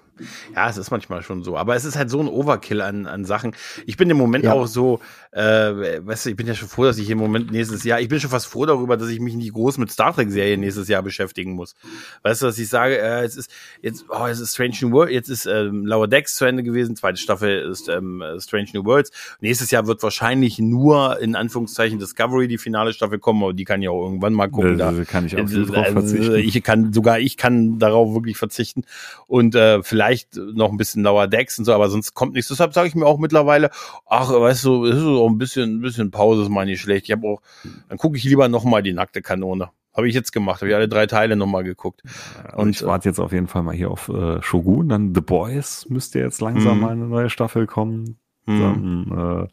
[0.55, 1.57] ja, es ist manchmal schon so.
[1.57, 3.53] Aber es ist halt so ein Overkill an, an Sachen.
[3.85, 4.53] Ich bin im Moment ja.
[4.53, 4.99] auch so,
[5.37, 8.07] äh, weißt du, ich bin ja schon froh, dass ich im Moment nächstes Jahr, ich
[8.07, 11.03] bin schon fast froh darüber, dass ich mich nicht groß mit Star Trek-Serien nächstes Jahr
[11.03, 11.75] beschäftigen muss.
[12.23, 13.51] Weißt du, dass ich sage, äh, es ist
[13.83, 16.95] jetzt, oh, es ist Strange New World, jetzt ist ähm, Lower Decks zu Ende gewesen,
[16.95, 19.11] zweite Staffel ist ähm, Strange New Worlds.
[19.39, 23.83] Nächstes Jahr wird wahrscheinlich nur in Anführungszeichen Discovery die finale Staffel kommen, aber die kann
[23.83, 24.79] ja auch irgendwann mal gucken.
[24.79, 26.35] Da, da kann ich auch äh, drauf verzichten.
[26.35, 28.85] Ich kann, sogar ich kann darauf wirklich verzichten.
[29.27, 32.49] Und äh, vielleicht noch ein bisschen Lower Decks und so, aber sonst kommt nichts.
[32.49, 33.69] Deshalb sage ich mir auch mittlerweile,
[34.07, 37.05] ach, weißt du, es ist auch ein bisschen, ein bisschen Pause ist mal nicht schlecht.
[37.05, 37.41] Ich habe auch,
[37.89, 39.69] dann gucke ich lieber noch mal die nackte Kanone.
[39.93, 42.03] Habe ich jetzt gemacht, habe ich alle drei Teile noch mal geguckt.
[42.43, 45.21] Ja, und ich warte jetzt auf jeden Fall mal hier auf äh, Shogun, dann The
[45.21, 46.81] Boys müsste jetzt langsam mhm.
[46.81, 48.17] mal eine neue Staffel kommen.
[48.45, 48.59] Mhm.
[48.59, 49.47] Dann,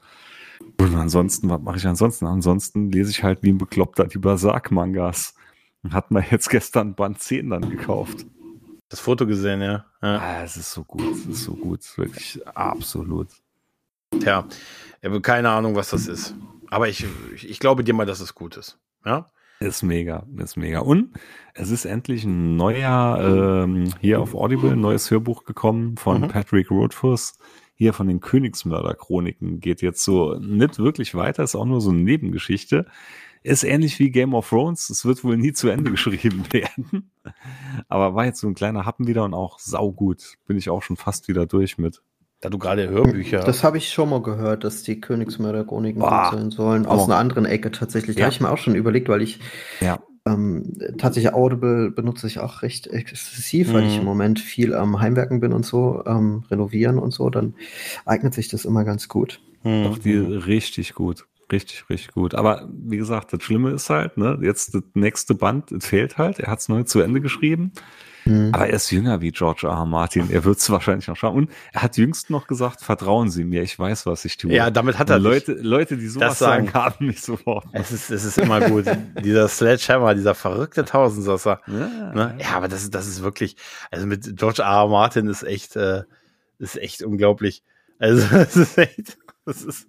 [0.79, 2.27] äh, und ansonsten, was mache ich ansonsten?
[2.27, 5.35] Ansonsten lese ich halt wie ein Bekloppter die Berserk-Mangas.
[5.91, 8.27] Hat man jetzt gestern Band 10 dann gekauft.
[8.89, 9.87] Das Foto gesehen, ja.
[10.03, 10.19] ja.
[10.19, 13.29] Ah, es ist so gut, es ist so gut, wirklich absolut.
[14.21, 14.47] Tja,
[15.23, 16.35] keine Ahnung, was das ist.
[16.71, 18.79] Aber ich, ich glaube dir mal, dass es gut ist.
[19.05, 19.31] Ja?
[19.61, 20.81] Ist mega, ist mega.
[20.81, 21.11] Und
[21.55, 26.29] es ist endlich ein neuer, ähm, hier auf Audible, ein neues Hörbuch gekommen von mhm.
[26.29, 27.39] Patrick Rothfuss.
[27.77, 29.61] Hier von den Königsmörder-Chroniken.
[29.61, 32.87] Geht jetzt so nicht wirklich weiter, ist auch nur so eine Nebengeschichte.
[33.43, 34.91] Ist ähnlich wie Game of Thrones.
[34.91, 37.11] Es wird wohl nie zu Ende geschrieben werden.
[37.89, 40.37] Aber war jetzt so ein kleiner Happen wieder und auch saugut.
[40.47, 42.03] Bin ich auch schon fast wieder durch mit.
[42.45, 43.39] Da du gerade Hörbücher.
[43.39, 46.85] Das habe ich schon mal gehört, dass die Königsmörder-Chroniken sein sollen.
[46.85, 47.05] Aus oh.
[47.05, 48.17] einer anderen Ecke tatsächlich.
[48.17, 48.27] Da ja.
[48.27, 49.41] habe ich mir auch schon überlegt, weil ich
[49.81, 49.99] ja.
[50.27, 54.01] ähm, tatsächlich Audible benutze ich auch recht exzessiv, weil ich mhm.
[54.01, 57.31] im Moment viel am Heimwerken bin und so, ähm, renovieren und so.
[57.31, 57.55] Dann
[58.05, 59.41] eignet sich das immer ganz gut.
[59.63, 59.85] Mhm.
[59.85, 61.25] Doch, die richtig gut.
[61.51, 62.35] Richtig, richtig gut.
[62.35, 66.41] Aber wie gesagt, das Schlimme ist halt, ne, jetzt das nächste Band fehlt halt.
[66.41, 67.73] Er hat es neu zu Ende geschrieben.
[68.25, 68.51] Mhm.
[68.53, 69.73] Aber er ist jünger wie George R.
[69.75, 69.85] R.
[69.85, 70.31] Martin.
[70.31, 71.37] Er wird es wahrscheinlich noch schauen.
[71.37, 74.53] Und er hat jüngst noch gesagt, vertrauen Sie mir, ich weiß, was ich tue.
[74.53, 77.67] Ja, damit hat er Leute, Leute, die sowas sagen, sagen, haben mich sofort.
[77.73, 78.87] Es ist, es ist immer gut.
[79.23, 81.61] dieser Sledgehammer, dieser verrückte Tausendsasser.
[81.67, 82.39] Ja, ne?
[82.41, 83.57] ja, aber das ist, das ist wirklich,
[83.91, 84.69] also mit George R.
[84.69, 84.89] R.
[84.89, 86.05] Martin ist echt, äh,
[86.59, 87.63] ist echt unglaublich.
[87.99, 89.89] Also, es ist echt, das ist,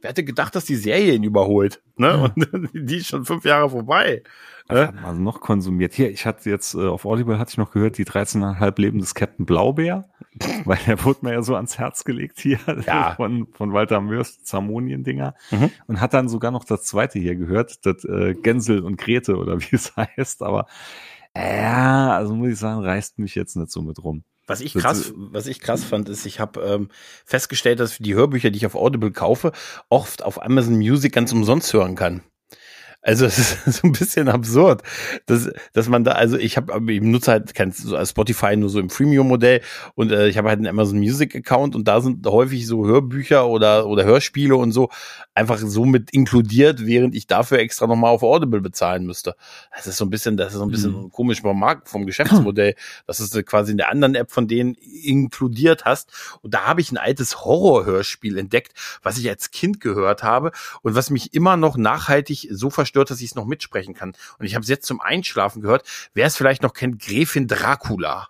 [0.00, 1.82] wer hätte gedacht, dass die Serie ihn überholt?
[1.96, 2.16] Ne?
[2.16, 4.22] Und die ist schon fünf Jahre vorbei.
[4.68, 5.94] Was hat man noch konsumiert?
[5.94, 9.14] Hier, ich hatte jetzt äh, auf Audible hatte ich noch gehört, die 13,5 Leben des
[9.14, 10.08] Captain Blaubeer,
[10.64, 13.14] weil der wurde mir ja so ans Herz gelegt hier ja.
[13.16, 15.34] von, von Walter Mörs, Zamonien-Dinger.
[15.50, 15.70] Mhm.
[15.86, 19.60] Und hat dann sogar noch das zweite hier gehört, das äh, Gänsel und Grete oder
[19.60, 20.42] wie es heißt.
[20.42, 20.66] Aber
[21.36, 24.24] ja, also muss ich sagen, reißt mich jetzt nicht so mit rum.
[24.46, 26.88] Was ich krass, was ich krass fand, ist, ich habe ähm,
[27.24, 29.50] festgestellt, dass ich die Hörbücher, die ich auf Audible kaufe,
[29.88, 32.22] oft auf Amazon Music ganz umsonst hören kann.
[33.06, 34.82] Also es ist so ein bisschen absurd,
[35.26, 38.90] dass, dass man da, also ich habe, ich nutze halt kein Spotify nur so im
[38.90, 39.60] Freemium-Modell
[39.94, 43.86] und äh, ich habe halt einen Amazon Music-Account und da sind häufig so Hörbücher oder,
[43.86, 44.90] oder Hörspiele und so
[45.34, 49.36] einfach so mit inkludiert, während ich dafür extra nochmal auf Audible bezahlen müsste.
[49.76, 51.12] Das ist so ein bisschen, das ist so ein bisschen mhm.
[51.12, 52.74] komisch vom Markt, vom Geschäftsmodell,
[53.06, 56.10] dass du es quasi in der anderen App von denen inkludiert hast.
[56.42, 60.50] Und da habe ich ein altes Horror-Hörspiel entdeckt, was ich als Kind gehört habe
[60.82, 64.14] und was mich immer noch nachhaltig so verstört stört, dass ich es noch mitsprechen kann.
[64.38, 65.86] Und ich habe es jetzt zum Einschlafen gehört.
[66.14, 68.28] Wer es vielleicht noch kennt, Gräfin Dracula.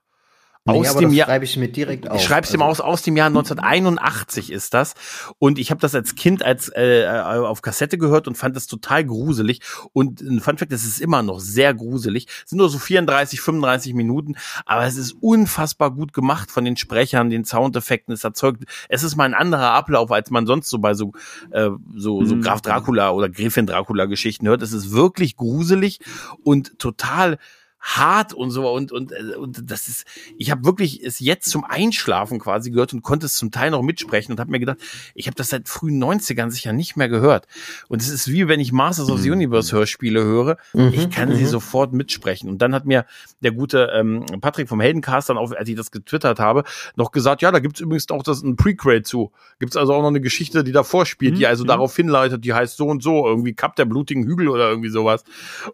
[0.66, 2.16] Nee, aus dem Jahr schreibe ich mir direkt auf.
[2.16, 2.64] Ich schreibe es also.
[2.64, 4.94] aus aus dem Jahr 1981 ist das
[5.38, 8.66] und ich habe das als Kind als äh, äh, auf Kassette gehört und fand das
[8.66, 9.60] total gruselig
[9.92, 12.26] und ein Fun Fact, das ist immer noch sehr gruselig.
[12.44, 16.76] Es sind nur so 34, 35 Minuten, aber es ist unfassbar gut gemacht von den
[16.76, 20.78] Sprechern, den Soundeffekten, es erzeugt es ist mal ein anderer Ablauf, als man sonst so
[20.78, 21.12] bei so
[21.50, 22.42] äh, so so mhm.
[22.42, 24.62] Graf Dracula oder Gräfin Dracula Geschichten hört.
[24.62, 26.00] Es ist wirklich gruselig
[26.42, 27.38] und total
[27.86, 30.06] hart und so und und äh, und das ist
[30.38, 33.82] ich habe wirklich es jetzt zum Einschlafen quasi gehört und konnte es zum Teil noch
[33.82, 34.78] mitsprechen und habe mir gedacht,
[35.14, 37.46] ich habe das seit frühen 90ern sicher nicht mehr gehört
[37.88, 39.36] und es ist wie wenn ich Masters of the mhm.
[39.36, 41.48] Universe Hörspiele höre, mhm, ich kann sie mhm.
[41.48, 43.06] sofort mitsprechen und dann hat mir
[43.40, 46.64] der gute ähm, Patrick vom Heldencast dann auch als ich das getwittert habe,
[46.96, 49.32] noch gesagt, ja, da gibt's übrigens auch das ein Prequel zu.
[49.58, 52.76] Gibt's also auch noch eine Geschichte, die davor spielt, die also darauf hinleitet, die heißt
[52.76, 55.24] so und so, irgendwie Kap der blutigen Hügel oder irgendwie sowas.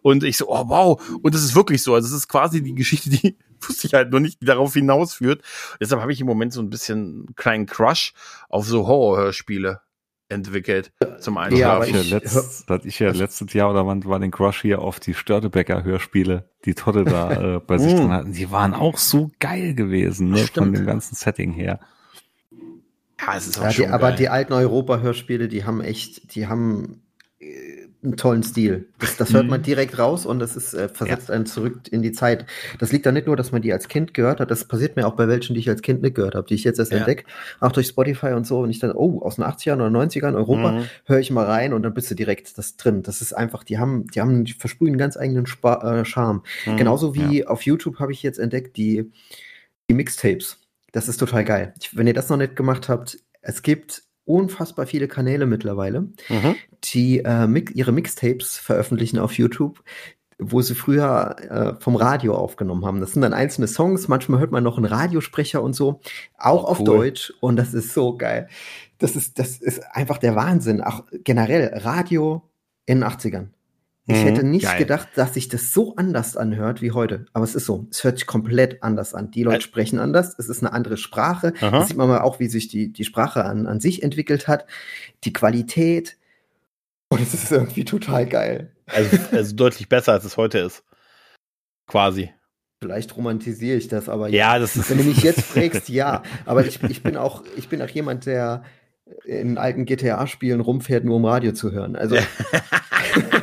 [0.01, 2.75] Und ich so, oh wow, und es ist wirklich so, also es ist quasi die
[2.75, 5.41] Geschichte, die wusste ich halt nur nicht, die darauf hinausführt.
[5.79, 8.13] Deshalb habe ich im Moment so ein bisschen einen kleinen Crush
[8.49, 9.81] auf so Horrorhörspiele
[10.29, 11.55] entwickelt zum einen.
[11.55, 14.99] Ja, ich, letzt, hatte ich ja letztes Jahr oder wann war den Crush hier auf
[14.99, 18.33] die Störtebecker Hörspiele, die Totte da äh, bei sich drin hatten.
[18.33, 21.79] Die waren auch so geil gewesen, ne, von dem ganzen Setting her.
[23.19, 26.47] Ja, es ist auch ja, schon die, aber die alten Europa-Hörspiele, die haben echt, die
[26.47, 27.03] haben
[28.03, 28.87] einen tollen Stil.
[28.99, 29.63] Das, das hört man mhm.
[29.63, 31.35] direkt raus und das ist äh, versetzt ja.
[31.35, 32.45] einen zurück in die Zeit.
[32.79, 35.07] Das liegt da nicht nur, dass man die als Kind gehört hat, das passiert mir
[35.07, 36.99] auch bei welchen, die ich als Kind nicht gehört habe, die ich jetzt erst ja.
[36.99, 37.25] entdecke,
[37.59, 38.59] auch durch Spotify und so.
[38.59, 40.85] Und ich dann, oh, aus den 80ern oder 90ern Europa, mhm.
[41.05, 43.03] höre ich mal rein und dann bist du direkt das drin.
[43.03, 46.43] Das ist einfach, die haben, die haben, die versprühen einen ganz eigenen Spa äh, Charme.
[46.65, 46.77] Mhm.
[46.77, 47.47] Genauso wie ja.
[47.47, 49.11] auf YouTube habe ich jetzt entdeckt, die,
[49.89, 50.59] die Mixtapes.
[50.91, 51.73] Das ist total geil.
[51.81, 56.55] Ich, wenn ihr das noch nicht gemacht habt, es gibt unfassbar viele Kanäle mittlerweile, mhm.
[56.83, 59.83] die äh, ihre Mixtapes veröffentlichen auf YouTube,
[60.39, 61.35] wo sie früher
[61.77, 62.99] äh, vom Radio aufgenommen haben.
[62.99, 66.01] Das sind dann einzelne Songs, manchmal hört man noch einen Radiosprecher und so,
[66.37, 68.47] auch oh, auf Deutsch und das ist so geil.
[68.97, 70.81] Das ist, das ist einfach der Wahnsinn.
[70.81, 72.49] Auch generell Radio
[72.85, 73.47] in den 80ern.
[74.05, 74.79] Ich mhm, hätte nicht geil.
[74.79, 77.25] gedacht, dass sich das so anders anhört wie heute.
[77.31, 77.87] Aber es ist so.
[77.89, 79.31] Es hört sich komplett anders an.
[79.31, 80.37] Die Leute Ä sprechen anders.
[80.37, 81.53] Es ist eine andere Sprache.
[81.61, 81.71] Aha.
[81.71, 84.65] Das sieht man mal auch, wie sich die, die Sprache an, an sich entwickelt hat.
[85.23, 86.17] Die Qualität.
[87.07, 88.73] Und es ist irgendwie total geil.
[88.87, 90.83] Also, also deutlich besser, als es heute ist.
[91.87, 92.31] Quasi.
[92.81, 96.23] Vielleicht romantisiere ich das, aber ja, das wenn du mich jetzt fragst, ja.
[96.45, 98.63] Aber ich, ich bin auch, ich bin auch jemand, der
[99.23, 101.95] in alten GTA-Spielen rumfährt, nur um Radio zu hören.
[101.95, 102.17] Also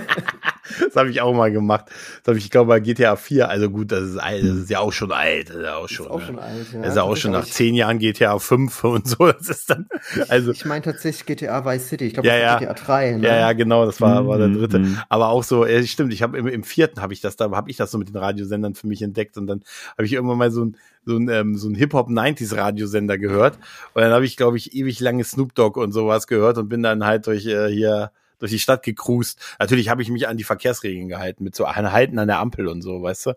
[0.91, 1.87] Das habe ich auch mal gemacht.
[1.87, 4.71] Das habe ich, ich glaube, bei GTA 4, also gut, das ist alt, das ist
[4.71, 5.51] ja auch schon alt.
[5.51, 6.81] Das ist auch schon, ist auch schon alt, ja.
[6.81, 9.31] Das ist ja auch schon nach zehn Jahren GTA 5 und so.
[9.31, 9.87] Das ist dann,
[10.29, 10.51] also.
[10.51, 12.07] Ich meine tatsächlich GTA Vice City.
[12.07, 12.59] Ich glaube, ja, ja.
[12.59, 13.13] GTA 3.
[13.13, 13.27] Ne?
[13.27, 14.79] Ja, ja, genau, das war, war der mhm, dritte.
[14.81, 14.99] Mhm.
[15.09, 17.71] Aber auch so, ja, stimmt, ich habe im, im vierten habe ich das, da habe
[17.71, 19.63] ich das so mit den Radiosendern für mich entdeckt und dann
[19.93, 23.59] habe ich irgendwann mal so ein, so ein, ähm, so ein Hip-Hop-90s-Radiosender gehört.
[23.95, 26.83] Und dann habe ich, glaube ich, ewig lange Snoop Dogg und sowas gehört und bin
[26.83, 28.11] dann halt durch äh, hier
[28.41, 29.39] durch die Stadt gekrust.
[29.59, 32.67] Natürlich habe ich mich an die Verkehrsregeln gehalten, mit so einem Halten an der Ampel
[32.67, 33.37] und so, weißt du?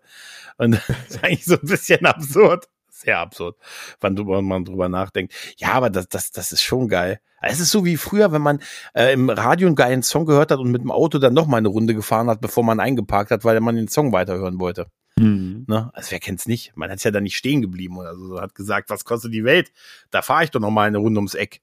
[0.58, 2.68] Und das ist eigentlich so ein bisschen absurd.
[2.90, 3.58] Sehr absurd,
[4.00, 5.34] wann man drüber nachdenkt.
[5.58, 7.20] Ja, aber das, das, das ist schon geil.
[7.42, 8.60] Es ist so wie früher, wenn man
[8.94, 11.58] äh, im Radio einen geilen Song gehört hat und mit dem Auto dann noch mal
[11.58, 14.88] eine Runde gefahren hat, bevor man eingeparkt hat, weil man den Song weiterhören wollte.
[15.18, 15.66] Mhm.
[15.68, 15.90] Ne?
[15.94, 16.72] Also wer kennt's nicht?
[16.76, 18.40] Man hat ja da nicht stehen geblieben oder so.
[18.40, 19.72] Hat gesagt, was kostet die Welt?
[20.10, 21.62] Da fahre ich doch noch mal eine Runde ums Eck.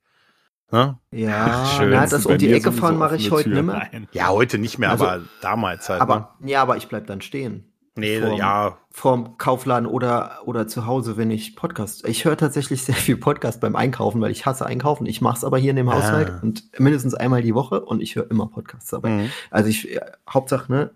[0.73, 0.99] Ne?
[1.11, 1.91] Ja, Schön.
[1.91, 3.91] Na, das um die Ecke fahren mache ich heute nicht mehr.
[4.13, 6.01] Ja, heute nicht mehr, also, aber damals halt.
[6.01, 6.51] Aber, ne?
[6.51, 7.71] Ja, aber ich bleib dann stehen.
[7.97, 8.79] Nee, vorm, ja.
[8.91, 12.07] Vorm Kaufladen oder, oder zu Hause, wenn ich Podcast.
[12.07, 15.07] Ich höre tatsächlich sehr viel Podcast beim Einkaufen, weil ich hasse Einkaufen.
[15.07, 15.95] Ich mache es aber hier in dem ah.
[15.95, 19.11] Haushalt und mindestens einmal die Woche und ich höre immer Podcasts dabei.
[19.11, 19.31] Mhm.
[19.51, 20.91] Also ich, äh, Hauptsache, ne,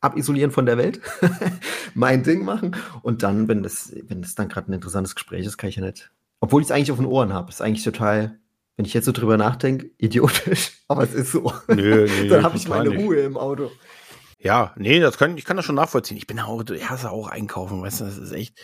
[0.00, 1.00] abisolieren von der Welt,
[1.94, 5.58] mein Ding machen und dann, wenn das, wenn das dann gerade ein interessantes Gespräch ist,
[5.58, 6.10] kann ich ja nicht.
[6.40, 8.38] Obwohl ich es eigentlich auf den Ohren habe, ist eigentlich total
[8.78, 11.52] wenn ich jetzt so drüber nachdenke, idiotisch, aber es ist so.
[11.66, 13.00] Nö, nee, Dann habe ich meine nicht.
[13.00, 13.72] Ruhe im Auto.
[14.38, 16.16] Ja, nee, das kann, ich kann das schon nachvollziehen.
[16.16, 18.56] Ich bin auch, ich hasse auch einkaufen, weißt du, das ist echt,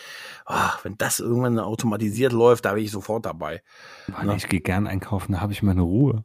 [0.47, 3.61] oh, wenn das irgendwann automatisiert läuft, da bin ich sofort dabei.
[4.07, 6.23] Mann, ich gehe gern einkaufen, da habe ich meine Ruhe.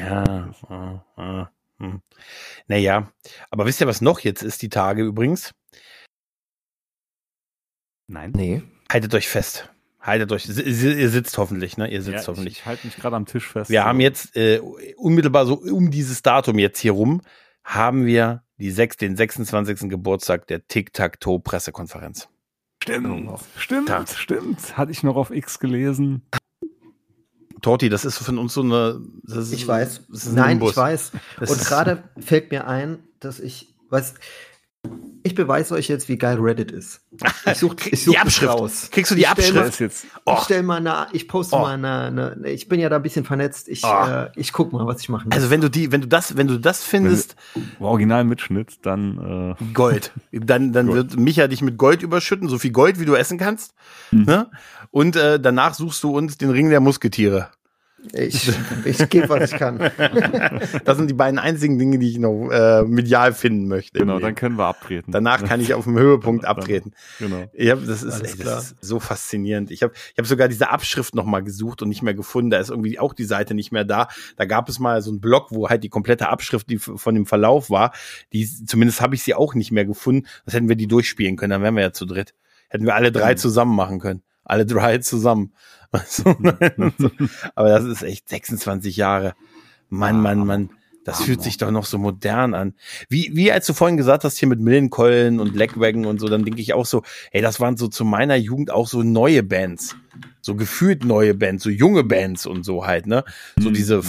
[0.00, 1.50] Ja, ja, ja.
[1.78, 2.02] Hm.
[2.66, 3.12] Naja,
[3.50, 5.54] aber wisst ihr, was noch jetzt ist, die Tage übrigens?
[8.08, 8.32] Nein.
[8.34, 8.62] Nee.
[8.90, 9.70] Haltet euch fest.
[10.00, 11.90] Haltet euch, ihr sitzt hoffentlich, ne?
[11.90, 12.54] Ihr sitzt Ja, hoffentlich.
[12.54, 13.70] Ich, ich halte mich gerade am Tisch fest.
[13.70, 14.60] Wir haben jetzt äh,
[14.96, 17.20] unmittelbar so um dieses Datum jetzt hier rum,
[17.64, 19.90] haben wir die sechs, den 26.
[19.90, 22.28] Geburtstag der Tic-Tac-Toe-Pressekonferenz.
[22.82, 24.06] Stimmt, stimmt, Da.
[24.06, 24.76] stimmt.
[24.78, 26.22] Hatte ich noch auf X gelesen.
[27.60, 29.00] Torti, das ist von uns so eine.
[29.22, 30.06] Das ist, Ich weiß.
[30.08, 30.70] Das ist ein Nein, Nimbus.
[30.70, 31.12] ich weiß.
[31.38, 34.14] Das Und gerade fällt mir ein, dass ich, weiß,
[35.22, 37.02] ich beweise euch jetzt, wie geil Reddit ist.
[37.44, 38.52] Ich suche ich Die such das Abschrift.
[38.52, 38.88] raus.
[38.90, 39.80] Kriegst du die Ich stell Abschrift?
[39.80, 40.34] mal- jetzt Oh.
[40.38, 41.60] Ich stell mal eine, ich poste Oh.
[41.60, 43.68] mal eine, eine, ich bin ja da ein bisschen vernetzt.
[43.68, 44.06] Ich, Oh.
[44.08, 46.46] äh, ich guck mal, was ich machen Also wenn du die, wenn du das, wenn
[46.46, 50.12] du das findest, im Originalmitschnitt, dann äh, Gold.
[50.32, 50.96] Dann, dann Gold.
[51.12, 53.74] wird Micha dich mit Gold überschütten, so viel Gold, wie du essen kannst.
[54.10, 54.22] Hm.
[54.22, 54.50] Ne?
[54.90, 57.48] Und äh, danach suchst du uns den Ring der Musketiere.
[58.12, 58.50] Ich,
[58.84, 59.78] ich gebe, was ich kann.
[60.84, 63.98] Das sind die beiden einzigen Dinge, die ich noch äh, medial finden möchte.
[63.98, 65.12] genau, dann können wir abtreten.
[65.12, 66.92] Danach kann ich auf dem Höhepunkt abtreten.
[67.18, 67.44] Genau.
[67.52, 69.70] Ich hab, das ist, ey, das ist so faszinierend.
[69.70, 72.50] Ich habe ich hab sogar diese Abschrift noch mal gesucht und nicht mehr gefunden.
[72.50, 74.08] Da ist irgendwie auch die Seite nicht mehr da.
[74.36, 77.26] Da gab es mal so einen Blog, wo halt die komplette Abschrift die von dem
[77.26, 77.92] Verlauf war.
[78.32, 80.26] Die, zumindest habe ich sie auch nicht mehr gefunden.
[80.44, 81.50] Das hätten wir die durchspielen können.
[81.50, 82.34] Dann wären wir ja zu dritt.
[82.68, 83.38] Hätten wir alle drei Mhm.
[83.38, 84.22] zusammen machen können.
[84.44, 85.52] Alle drei zusammen.
[86.06, 86.24] So,
[86.76, 87.10] und so.
[87.54, 89.34] Aber das ist echt 26 Jahre.
[89.88, 90.70] Mann, Mann, Mann.
[91.04, 91.26] Das Hammer.
[91.26, 92.74] fühlt sich doch noch so modern an.
[93.08, 96.44] Wie, wie als du vorhin gesagt hast, hier mit Millencolin und Legwagon und so, dann
[96.44, 97.02] denke ich auch so,
[97.32, 99.96] ey, das waren so zu meiner Jugend auch so neue Bands.
[100.42, 103.24] So gefühlt neue Bands, so junge Bands und so halt, ne?
[103.58, 103.74] So Mhm.
[103.74, 104.02] diese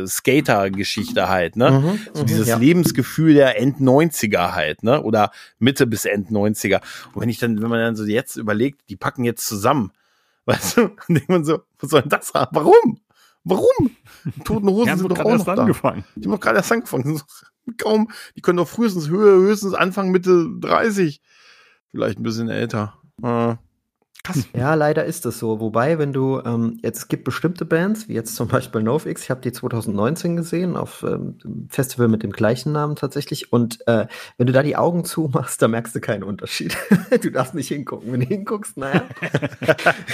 [0.00, 1.70] Fun-Punk-Skater-Geschichte halt, ne?
[1.72, 2.56] Mhm, So mhm, dieses ja.
[2.56, 5.02] Lebensgefühl der End-90er halt, ne?
[5.02, 6.80] Oder Mitte bis End-90er.
[7.14, 9.92] Und wenn ich dann, wenn man dann so jetzt überlegt, die packen jetzt zusammen,
[10.50, 12.54] weißt du, dann denkt man so, was soll denn das haben?
[12.54, 13.00] Warum?
[13.44, 13.96] Warum?
[14.24, 15.62] Die Toten Hosen sind doch auch erst noch da.
[15.62, 16.04] angefangen.
[16.14, 17.20] Die haben doch gerade erst angefangen.
[17.78, 21.20] Kaum, die können doch frühestens höher, höchstens Anfang Mitte 30.
[21.90, 22.98] Vielleicht ein bisschen älter.
[23.22, 23.56] Äh,
[24.22, 24.46] krass.
[24.54, 25.60] Ja, leider ist das so.
[25.60, 29.30] Wobei, wenn du, ähm, jetzt es gibt bestimmte Bands, wie jetzt zum Beispiel NoFX, ich
[29.30, 31.38] habe die 2019 gesehen auf ähm,
[31.68, 33.52] Festival mit dem gleichen Namen tatsächlich.
[33.52, 34.06] Und äh,
[34.36, 36.76] wenn du da die Augen zumachst, da merkst du keinen Unterschied.
[37.22, 38.12] du darfst nicht hingucken.
[38.12, 39.04] Wenn du hinguckst, naja,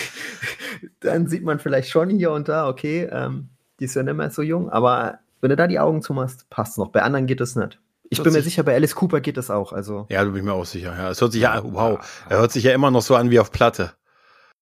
[1.00, 3.48] dann sieht man vielleicht schon hier und da, okay, ähm,
[3.80, 6.78] die ist ja nicht mehr so jung, aber wenn du da die Augen zumachst, passt
[6.78, 6.88] noch.
[6.88, 7.78] Bei anderen geht es nicht.
[8.10, 9.72] Ich bin mir sich- sicher, bei Alice Cooper geht das auch.
[9.72, 10.96] Also Ja, du bin ich mir auch sicher.
[10.96, 13.40] Ja, es hört sich ja, wow, er hört sich ja immer noch so an wie
[13.40, 13.92] auf Platte.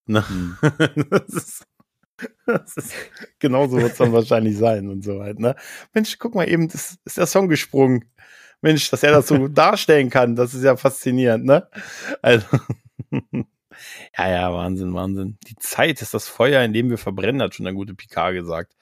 [0.07, 0.25] Ne?
[0.29, 0.57] Hm.
[1.11, 1.65] das ist,
[2.47, 2.93] das ist,
[3.39, 5.57] genauso wird es dann wahrscheinlich sein und so halt, ne?
[5.93, 8.05] Mensch, guck mal eben, das ist der Song gesprungen.
[8.61, 11.69] Mensch, dass er das so darstellen kann, das ist ja faszinierend, ne?
[12.23, 12.47] Also,
[14.17, 15.39] ja, ja, Wahnsinn, Wahnsinn.
[15.49, 18.75] Die Zeit ist das Feuer, in dem wir verbrennen, hat schon der gute Picard gesagt.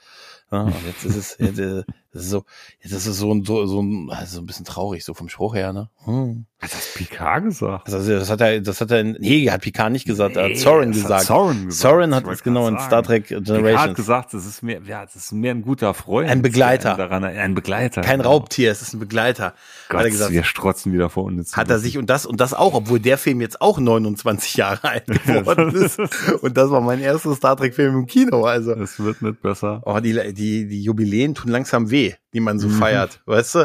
[0.50, 2.44] Ja, und jetzt ist es, jetzt, äh, das ist so,
[2.84, 5.88] es so, ein- so, so, ein, also ein bisschen traurig, so vom Spruch her, ne?
[6.04, 6.46] Hm.
[6.60, 7.92] Hat das Picard gesagt?
[7.92, 10.92] Also, das hat er, das hat er, nee, hat Picard nicht gesagt, er hat Soren
[10.92, 11.24] das hat gesagt.
[11.24, 11.80] Soren gesagt.
[11.82, 12.78] Soren hat es genau in.
[12.78, 16.30] Star Trek Picard hat gesagt, das ist mehr, ja, das ist mehr ein guter Freund.
[16.30, 16.94] Ein Begleiter.
[16.94, 18.02] Daran, ein Begleiter.
[18.02, 18.30] Kein genau.
[18.30, 19.54] Raubtier, es ist ein Begleiter.
[19.92, 20.32] Gott, hat er gesagt.
[20.32, 21.56] wir strotzen wieder vor uns.
[21.56, 24.82] Hat er sich und das und das auch, obwohl der Film jetzt auch 29 Jahre
[24.88, 25.98] alt geworden ist.
[26.42, 28.72] Und das war mein erster Star Trek Film im Kino, also.
[28.72, 29.82] Es wird nicht besser.
[29.84, 32.72] Oh, die, die, die Jubiläen tun langsam weh, die man so Mhm.
[32.72, 33.58] feiert, weißt du?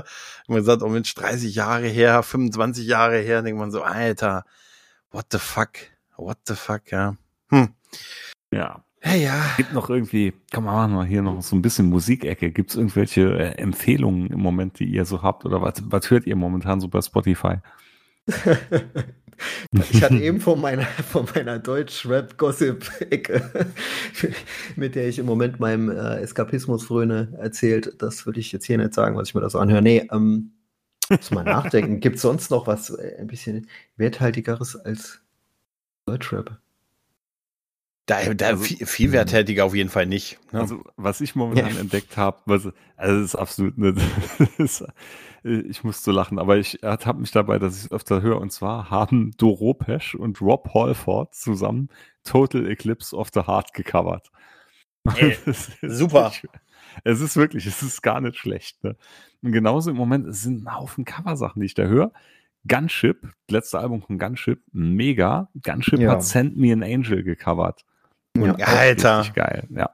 [0.48, 4.44] Und man sagt, oh Mensch, 30 Jahre her, 25 Jahre her, denkt man so, Alter,
[5.12, 5.72] what the fuck,
[6.18, 7.16] what the fuck, ja.
[7.49, 7.70] Hm.
[8.52, 8.84] Ja.
[9.08, 9.46] Ja, ja.
[9.58, 12.52] Gibt noch irgendwie, komm mal, machen hier noch so ein bisschen Musikecke.
[12.52, 15.46] Gibt es irgendwelche äh, Empfehlungen im Moment, die ihr so habt?
[15.46, 17.56] Oder was, was hört ihr momentan so bei Spotify?
[19.92, 23.68] Ich hatte eben von meiner, von meiner Deutsch-Rap-Gossip-Ecke,
[24.76, 28.02] mit der ich im Moment meinem äh, Eskapismus fröne, erzählt.
[28.02, 29.84] Das würde ich jetzt hier nicht sagen, was ich mir da so anhöre.
[29.84, 30.54] Nee, ähm,
[31.10, 32.00] muss mal nachdenken.
[32.00, 33.68] Gibt es sonst noch was äh, ein bisschen
[33.98, 35.22] werthaltigeres als
[36.08, 36.60] Deutschrap?
[38.08, 40.40] Da, da Also- viel, viel werttätiger auf jeden Fall nicht.
[40.54, 40.62] Ne?
[40.62, 41.80] Also, was ich momentan Ja.
[41.82, 43.98] entdeckt habe, also das ist absolut nicht,
[44.58, 44.82] ist,
[45.44, 48.40] äh, ich muss so lachen, aber ich habe mich dabei, dass ich es öfter höre,
[48.42, 51.90] und zwar haben Doro Pesch und Rob Halford zusammen
[52.24, 54.32] Total Eclipse of the Heart gecovert.
[55.16, 55.38] Ey,
[55.82, 56.32] super.
[56.32, 56.52] wirklich-
[57.04, 58.84] Es ist wirklich, es ist gar nicht schlecht.
[58.84, 58.96] Ne?
[59.44, 62.12] Und genauso im Moment, es sind ein Haufen Coversachen, die ich da höre.
[62.68, 65.50] Gunship, letzte Album von Gunship, mega.
[65.62, 66.12] Gunship Ja.
[66.14, 67.84] hat Send Me an Angel gecovert.
[68.44, 68.54] Ja.
[68.54, 69.20] auch Alter.
[69.20, 69.90] Richtig geil, ja.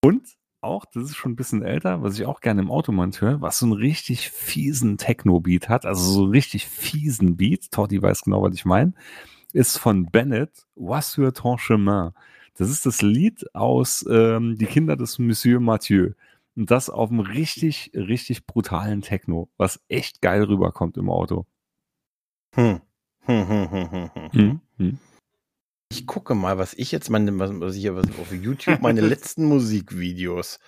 [0.00, 3.40] Und auch, das ist schon ein bisschen älter, was ich auch gerne im Automand höre,
[3.40, 8.22] was so einen richtig fiesen Techno-Beat hat, also so einen richtig fiesen Beat, Totti weiß
[8.22, 8.92] genau, was ich meine,
[9.52, 12.10] ist von Bennett, Was sur ton chemin.
[12.58, 16.12] Das ist das Lied aus ähm, Die Kinder des Monsieur Mathieu.
[16.56, 21.44] Und das auf einem richtig, richtig brutalen Techno, was echt geil rüberkommt im Auto.
[22.54, 22.80] Hm.
[23.26, 24.30] Hm, hm, hm, hm, hm.
[24.32, 24.60] Hm?
[24.78, 24.98] Hm?
[25.90, 30.58] Ich gucke mal, was ich jetzt meine, was, ich was auf YouTube meine letzten Musikvideos,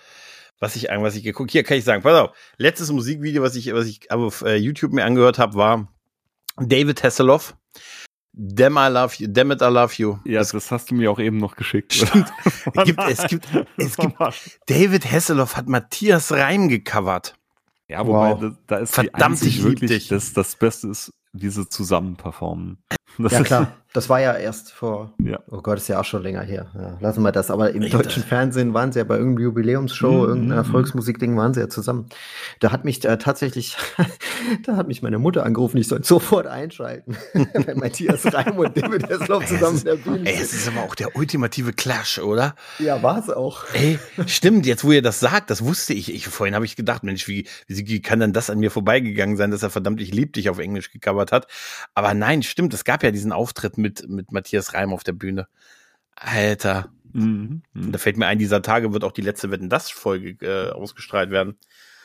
[0.59, 1.51] was ich was ich geguckt.
[1.51, 4.93] Hier kann ich sagen, pass auf, letztes Musikvideo, was ich was ich auf äh, YouTube
[4.93, 5.87] mir angehört habe, war
[6.57, 7.55] David Hasselhoff.
[8.31, 10.17] Damn I love you, damn it I love you.
[10.23, 11.93] Ja, das, das hast du mir auch eben noch geschickt.
[11.93, 12.31] Stimmt.
[12.45, 13.47] es gibt, es gibt,
[13.77, 14.15] es gibt,
[14.67, 17.35] David Hasselhoff hat Matthias Reim gecovert.
[17.89, 18.39] Ja, wobei, Wow.
[18.39, 20.07] da, da ist Verdammt, die einzig wirklich, dich.
[20.09, 22.77] das, das Beste ist, wie sie zusammen performen.
[23.17, 25.39] Das Ja ist- klar, das war ja erst vor, Ja.
[25.49, 26.67] oh Gott, ist ja auch schon länger her.
[26.75, 27.49] Ja, lassen wir das.
[27.51, 30.71] Aber im Ich- deutschen Fernsehen waren sie ja bei irgendeiner Jubiläumsshow, Mhm, irgendeiner mhm.
[30.71, 32.05] Volksmusikding waren sie ja zusammen.
[32.59, 33.75] Da hat mich äh, tatsächlich,
[34.65, 39.09] da hat mich meine Mutter angerufen, ich soll sofort einschalten, wenn Matthias Reim und David
[39.09, 40.59] Hasselhoff zusammen in der Bühne Ey, es sind.
[40.59, 42.55] ist aber auch der ultimative Clash, oder?
[42.77, 43.65] Ja, war es auch.
[43.73, 46.13] Ey, stimmt, jetzt wo ihr das sagt, das wusste ich.
[46.13, 49.51] ich vorhin habe ich gedacht, Mensch, wie, wie kann denn das an mir vorbeigegangen sein,
[49.51, 51.47] dass er verdammt ich lieb dich auf Englisch gecovert hat.
[51.95, 55.47] Aber nein, stimmt, es gab ja diesen Auftritt mit, mit Matthias Reim auf der Bühne.
[56.15, 57.63] Alter, Mhm.
[57.73, 57.91] Mhm.
[57.91, 61.31] da fällt mir ein, dieser Tage wird auch die letzte Wetten das Folge äh, ausgestrahlt
[61.31, 61.57] werden.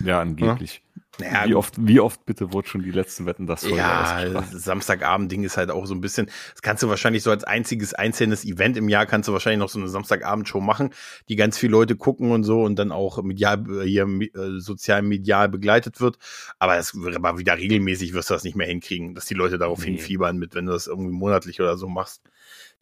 [0.05, 0.83] Ja, angeblich.
[1.21, 5.45] Naja, wie oft, wie oft bitte wurde schon die letzten Wetten das Folge Ja, Samstagabend-Ding
[5.45, 8.77] ist halt auch so ein bisschen, das kannst du wahrscheinlich so als einziges einzelnes Event
[8.77, 10.91] im Jahr kannst du wahrscheinlich noch so eine Samstagabendshow machen,
[11.29, 15.03] die ganz viele Leute gucken und so und dann auch medial, äh, hier äh, sozial
[15.03, 16.19] medial begleitet wird.
[16.59, 19.57] Aber das wird aber wieder regelmäßig wirst du das nicht mehr hinkriegen, dass die Leute
[19.57, 19.93] darauf Nee.
[19.93, 22.23] hinfiebern mit, wenn du das irgendwie monatlich oder so machst.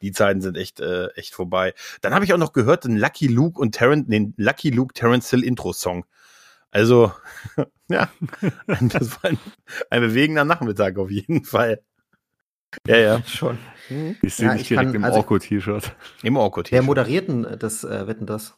[0.00, 1.74] Die Zeiten sind echt, äh, echt vorbei.
[2.00, 5.28] Dann habe ich auch noch gehört, den Lucky Luke und Terrence, den Lucky Luke Terrence
[5.30, 6.06] Hill Intro-Song.
[6.72, 7.12] Also,
[7.88, 8.08] ja,
[8.66, 9.38] ein, das war ein,
[9.90, 11.80] ein bewegender Nachmittag auf jeden Fall.
[12.86, 13.22] Ja, ja.
[13.26, 13.58] Schon.
[14.22, 15.94] Ich sehe Ja, dich ich direkt kann- im also- Orko-T-Shirt.
[16.22, 16.72] Im Orkut.
[16.72, 18.56] Wer moderierten äh, das äh, Wetten das?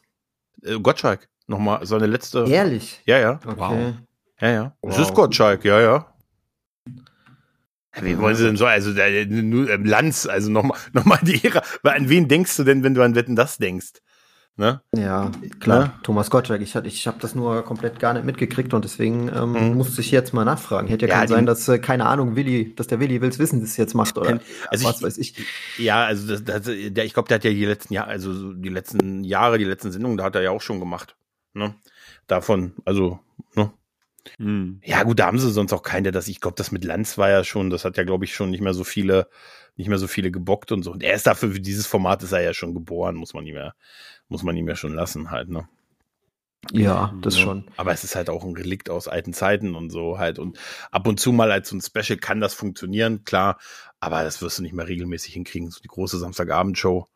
[0.63, 1.27] äh, Gottschalk.
[1.47, 2.45] Nochmal seine letzte.
[2.47, 3.01] Ehrlich?
[3.05, 3.39] Ja, ja.
[3.45, 3.93] Okay.
[4.39, 4.77] Ja, ja.
[4.81, 4.99] Es Wow.
[4.99, 6.15] ist Gottschalk, ja, ja.
[8.01, 8.65] Wie wollen Sie denn so?
[8.65, 11.61] Also, der, nur, ähm, Lanz, also nochmal noch mal die Ehre.
[11.83, 13.93] Weil An wen denkst du denn, wenn du an Wetten das denkst?
[14.57, 14.79] Ne?
[14.95, 15.79] Ja, klar.
[15.87, 15.93] Ne?
[16.03, 16.61] Thomas Gottschalk.
[16.61, 19.73] Ich, hatte- ich habe das nur komplett gar nicht mitgekriegt und deswegen ähm, Mhm.
[19.75, 20.87] musste ich jetzt mal nachfragen.
[20.87, 23.59] Hätte ja, Ja, die- sein, dass, äh, keine Ahnung, Willi, dass der Willi will's wissen,
[23.59, 25.35] das jetzt macht oder Also was ich- weiß ich.
[25.77, 28.53] Ja, also das, das, der, ich glaube, der hat ja die letzten Jahre, also so
[28.53, 31.17] die letzten Jahre, die letzten Sendungen, da hat er ja auch schon gemacht.
[31.53, 31.75] Ne?
[32.27, 33.19] Davon, also,
[33.55, 33.71] ne?
[34.39, 34.79] Mhm.
[34.85, 37.17] Ja, gut, da haben sie sonst auch keinen, der das, ich glaube, das mit Lanz
[37.17, 39.27] war ja schon, das hat ja, glaube ich, schon nicht mehr so viele,
[39.75, 40.91] nicht mehr so viele gebockt und so.
[40.91, 43.53] Und er ist dafür, für dieses Format ist er ja schon geboren, muss man nicht
[43.53, 43.75] mehr,
[44.27, 45.67] muss man nicht mehr schon lassen halt, ne?
[46.71, 47.43] Ja, das Ja.
[47.43, 47.65] schon.
[47.77, 50.39] Aber es ist halt auch ein Relikt aus alten Zeiten und so halt.
[50.39, 50.57] Und
[50.91, 53.59] ab und zu mal als so ein Special kann das funktionieren, klar.
[53.99, 55.69] Aber das wirst du nicht mehr regelmäßig hinkriegen.
[55.69, 57.07] So die große Samstagabendshow.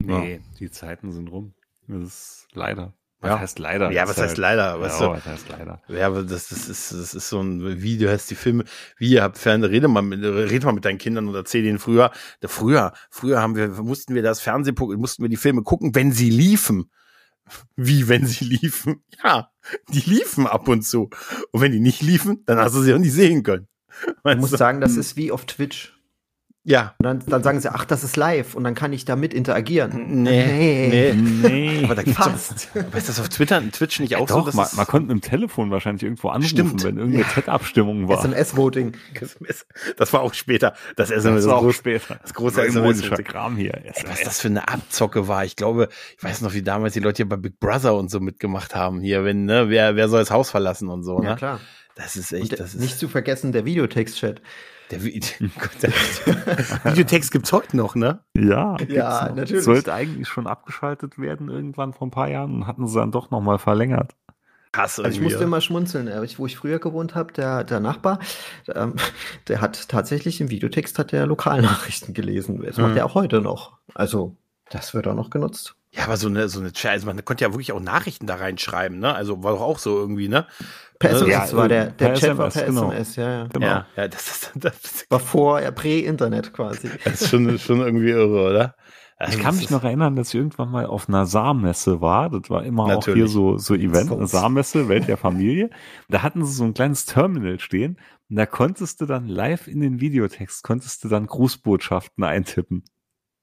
[0.00, 1.54] Nee, die Zeiten sind rum.
[1.86, 2.92] Das ist leider.
[3.20, 3.38] Was Ja.
[3.40, 3.90] heißt leider?
[3.90, 4.76] Ja, Das was heißt leider?
[4.76, 5.06] Ja, Weißt du?
[5.08, 5.82] was heißt leider?
[5.88, 8.64] Ja, aber das, das, ist, das ist so ein Video, hast die Filme,
[8.96, 11.80] wie ihr habt Fernsehen, rede mal mit, rede mal mit deinen Kindern und erzähl denen
[11.80, 15.94] früher, da früher, früher haben wir, mussten wir das Fernsehen, mussten wir die Filme gucken,
[15.96, 16.90] wenn sie liefen.
[17.76, 19.02] Wie, wenn sie liefen?
[19.24, 19.50] Ja,
[19.88, 21.08] die liefen ab und zu.
[21.50, 23.66] Und wenn die nicht liefen, dann hast du sie auch nicht sehen können.
[24.06, 24.58] Ich Weißt muss du?
[24.58, 25.97] sagen, das ist wie auf Twitch.
[26.68, 26.94] Ja.
[26.98, 30.22] Und dann, dann sagen sie, ach, das ist live und dann kann ich damit interagieren.
[30.22, 31.14] Nee, nee.
[31.14, 31.84] Nee.
[31.84, 32.68] Aber da gibt's doch, Fast.
[32.74, 34.42] aber ist das auf Twitter, Twitch nicht Ja, auch so?
[34.42, 36.84] doch, man, man konnte mit dem Telefon wahrscheinlich irgendwo anrufen, Stimmt.
[36.84, 38.18] wenn irgendeine Chat-Abstimmung war.
[38.20, 38.92] SMS-Voting.
[39.14, 39.66] SMS,
[39.96, 40.74] das war auch später.
[40.96, 42.18] Das SMS das war auch groß- später.
[42.22, 43.24] das große Neumodischer SMS.
[43.32, 43.74] Kram hier.
[43.74, 45.44] Ey, was das für eine Abzocke war.
[45.44, 45.88] Ich glaube,
[46.18, 49.00] ich weiß noch, wie damals die Leute hier bei Big Brother und so mitgemacht haben.
[49.00, 51.28] Hier, wenn, ne, wer, wer soll das Haus verlassen und so, ne?
[51.28, 51.60] Ja, klar.
[51.94, 54.40] Das ist Und echt, der, das ist, nicht zu vergessen, der Videotext-Chat.
[54.90, 55.02] Der
[56.84, 58.20] Videotext gibt's heute noch, ne?
[58.36, 59.64] Ja, Ja, natürlich.
[59.64, 63.30] Sollte eigentlich schon abgeschaltet werden irgendwann vor ein paar Jahren und hatten sie dann doch
[63.30, 64.14] nochmal verlängert.
[64.72, 68.18] Krass Also ich musste immer schmunzeln, wo ich früher gewohnt habe, der, der Nachbar,
[68.74, 68.94] ähm,
[69.48, 72.62] der hat tatsächlich im Videotext hat der Lokalnachrichten gelesen.
[72.62, 72.96] Das macht Mhm.
[72.98, 73.78] er auch heute noch.
[73.94, 74.36] Also
[74.70, 75.74] das wird auch noch genutzt.
[75.92, 78.36] Ja, aber so eine, so eine Chat, also man konnte ja wirklich auch Nachrichten da
[78.36, 79.14] reinschreiben, ne?
[79.14, 80.46] Also war doch auch so irgendwie, ne?
[80.98, 82.90] Per Ja, SMS war der, der per Chat war SMS, per genau.
[82.92, 83.46] SMS, ja, ja.
[83.46, 83.66] Genau.
[83.66, 86.88] Ja, ja, das ist, das War vor, ja, Prä-Internet quasi.
[87.04, 88.74] ist schon, schon irgendwie irre, oder?
[89.16, 92.30] Also Ich kann das mich noch erinnern, dass ich irgendwann mal auf einer Saarmesse war.
[92.30, 93.22] Das war immer auch Natürlich.
[93.22, 94.26] hier so, so Event, eine.
[94.28, 95.70] Saarmesse, Welt der Familie.
[96.08, 97.98] Da hatten sie so ein kleines Terminal stehen
[98.30, 102.84] und da konntest du dann live in den Videotext, konntest du dann Grußbotschaften eintippen.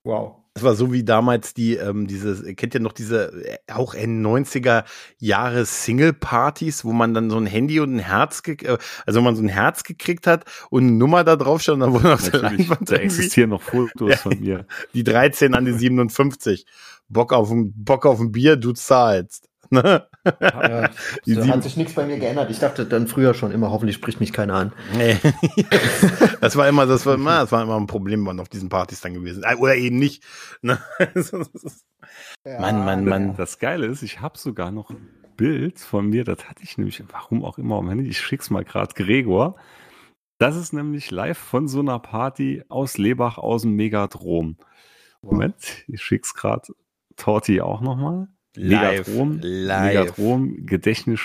[0.05, 0.44] Wow.
[0.55, 4.25] Das war so wie damals die, ähm, diese, kennt ihr noch diese äh, auch Ende
[4.27, 4.85] 90er
[5.19, 9.43] Jahre Single-Partys, wo man dann so ein Handy und ein Herz, äh, also man so
[9.43, 12.89] ein Herz gekriegt hat und eine Nummer da drauf stand, dann wurde auf der Leinwand
[12.89, 14.15] da existieren noch Fotos Ja.
[14.15, 14.65] von mir.
[14.93, 16.65] die 13 an die 57.
[17.09, 19.49] Bock auf ein, Bock auf ein Bier, du zahlst.
[19.71, 20.07] Ne?
[20.25, 20.89] Ja,
[21.25, 22.49] da hat sich nichts bei mir geändert.
[22.49, 24.73] Ich dachte dann früher schon immer, hoffentlich spricht mich keiner an.
[24.97, 25.17] Nee.
[26.41, 29.01] das war immer, das war immer, das war immer ein Problem wann auf diesen Partys
[29.01, 29.43] dann gewesen.
[29.43, 30.23] Äh, Oder eben nicht.
[30.61, 30.79] Ne?
[32.43, 33.35] Mann, Mann, Mann.
[33.35, 35.07] Das Geile ist, ich habe sogar noch ein
[35.37, 38.63] Bild von mir, das hatte ich nämlich, warum auch immer am Handy, ich schick's mal
[38.63, 39.55] gerade Gregor.
[40.37, 44.57] Das ist nämlich live von so einer Party aus Lebach aus dem Megadrom.
[45.21, 45.55] Moment,
[45.87, 46.73] ich schick's gerade
[47.15, 48.27] Torti auch nochmal.
[48.55, 49.93] Live, Megadrom, live.
[49.93, 51.21] Megadrom, Gedächtnis.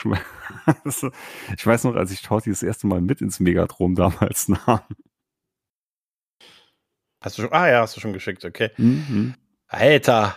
[0.84, 1.10] Also,
[1.56, 4.80] ich weiß noch, als ich Torti das erste Mal mit ins Megadrom damals nahm.
[7.22, 8.70] Hast du schon, ah ja, hast du schon geschickt, okay.
[8.76, 9.34] Mhm.
[9.68, 10.36] Alter.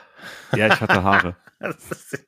[0.56, 1.36] Ja, ich hatte Haare.
[1.60, 2.28] Das ist,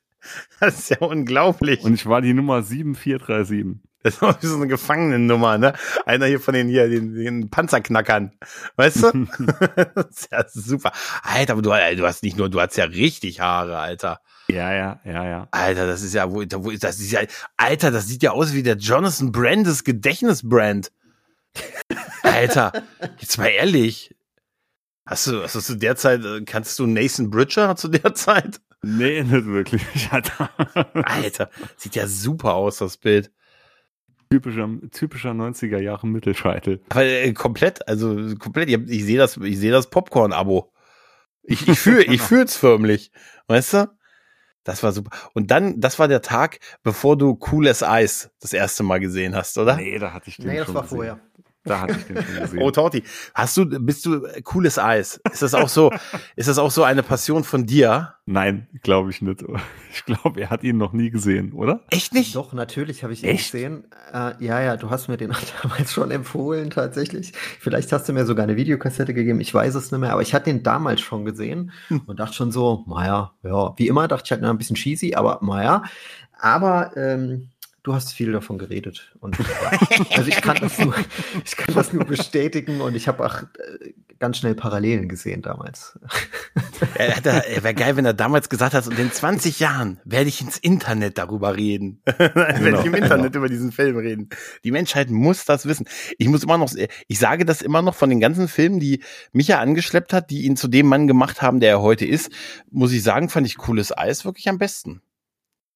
[0.60, 1.84] das ist ja unglaublich.
[1.84, 3.82] Und ich war die Nummer 7437.
[4.02, 5.74] Das ist so eine Gefangenennummer, ne?
[6.06, 8.32] Einer hier von den hier, den, den Panzerknackern.
[8.76, 9.12] Weißt du?
[9.94, 10.92] das ist ja super.
[11.22, 14.20] Alter, aber du, du hast nicht nur, du hast ja richtig Haare, Alter.
[14.48, 15.48] Ja, ja, ja, ja.
[15.50, 17.20] Alter, das ist ja, wo, wo das ist ja,
[17.56, 20.92] Alter, das sieht ja aus wie der Jonathan Brandes Gedächtnisbrand.
[22.22, 22.72] Alter,
[23.18, 24.14] jetzt mal ehrlich.
[25.06, 28.60] Hast du, hast du zu der Zeit, äh, kannst du Nathan Bridger zu der Zeit?
[28.82, 29.82] Nee, nicht wirklich.
[30.10, 30.50] Alter.
[30.94, 33.30] Alter, sieht ja super aus, das Bild.
[34.30, 36.80] typischer, typischer 90er Jahre Mittelscheitel.
[36.88, 40.72] Aber äh, komplett, also komplett, ich, ich sehe das, ich sehe das Popcorn-Abo.
[41.42, 43.12] Ich, ich fühle, ich fühl's förmlich.
[43.46, 43.96] Weißt du?
[44.66, 45.10] Das war super.
[45.32, 49.34] Und dann, das war der Tag, bevor du Cool as Ice das erste Mal gesehen
[49.36, 49.76] hast, oder?
[49.76, 50.96] Nee, da hatte ich den Nee, das schon war gesehen.
[50.96, 51.20] vorher.
[51.66, 52.62] Da hatte ich den schon gesehen.
[52.62, 53.02] Oh, Torti,
[53.34, 55.20] hast du, bist du äh, cooles Eis?
[55.30, 55.92] Ist das auch so,
[56.36, 58.14] ist das auch so eine Passion von dir?
[58.24, 59.44] Nein, glaube ich nicht.
[59.96, 61.80] Ich glaube, er hat ihn noch nie gesehen, oder?
[61.88, 62.36] Echt nicht?
[62.36, 63.50] Doch, natürlich habe ich ihn Echt?
[63.50, 63.84] gesehen.
[64.12, 65.32] Äh, ja, ja, du hast mir den
[65.62, 67.32] damals schon empfohlen, tatsächlich.
[67.32, 70.34] Vielleicht hast du mir sogar eine Videokassette gegeben, ich weiß es nicht mehr, aber ich
[70.34, 71.72] hatte den damals schon gesehen
[72.04, 75.14] und dachte schon so, naja, ja, wie immer dachte ich halt na, ein bisschen cheesy,
[75.14, 75.82] aber naja.
[76.38, 77.48] Aber ähm,
[77.86, 79.12] du hast viel davon geredet.
[79.20, 79.38] Und
[80.16, 80.94] also ich kann das nur,
[81.44, 85.98] ich kann das nur bestätigen und ich habe auch äh, ganz schnell Parallelen gesehen damals.
[86.96, 90.40] Er, er wäre geil, wenn er damals gesagt hat, und in 20 Jahren werde ich
[90.40, 92.02] ins Internet darüber reden.
[92.04, 94.30] werde ich im Internet über diesen Film reden.
[94.64, 95.86] Die Menschheit muss das wissen.
[96.18, 96.72] Ich muss immer noch,
[97.06, 99.00] ich sage das immer noch von den ganzen Filmen, die
[99.32, 102.32] Micha angeschleppt hat, die ihn zu dem Mann gemacht haben, der er heute ist,
[102.70, 105.02] muss ich sagen, fand ich cooles Eis wirklich am besten.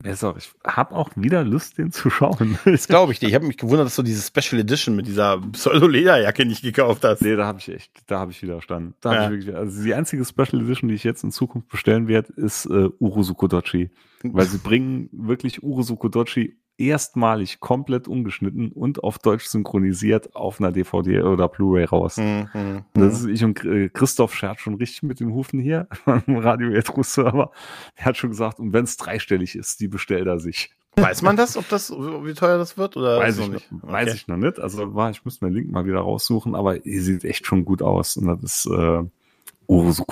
[0.05, 2.59] Ja, so, ich habe auch wieder Lust, den zu schauen.
[2.64, 3.28] Das glaube ich dir.
[3.28, 7.20] Ich habe mich gewundert, dass du diese Special Edition mit dieser Pseudo-Lederjacke nicht gekauft hast.
[7.22, 8.94] Nee, da habe ich echt, da habe ich widerstanden.
[9.01, 9.20] Da Ja.
[9.24, 12.32] hab ich wirklich, also die einzige Special Edition, die ich jetzt in Zukunft bestellen werde,
[12.35, 13.90] ist äh, Uruzuko Dochi.
[14.22, 20.73] Weil sie bringen wirklich Uruzuko Dochi erstmalig komplett umgeschnitten und auf Deutsch synchronisiert auf einer
[20.73, 22.16] DVD oder Blu-ray raus.
[22.16, 25.86] Hm, hm, Das ist ich und äh, Christoph schert schon richtig mit den Hufen hier
[26.07, 27.51] am Radio Retro Server.
[27.97, 30.70] Er hat schon gesagt, und wenn es dreistellig ist, die bestellt er sich.
[30.97, 32.97] Weiß man das, ob das, wie teuer das wird?
[32.97, 33.69] Oder Weiß ich, noch nicht.
[33.70, 34.59] weiß ich noch nicht.
[34.59, 37.65] Also war, ich müsste mir den Link mal wieder raussuchen, aber die sieht echt schon
[37.65, 38.16] gut aus.
[38.16, 39.05] Und das ist äh,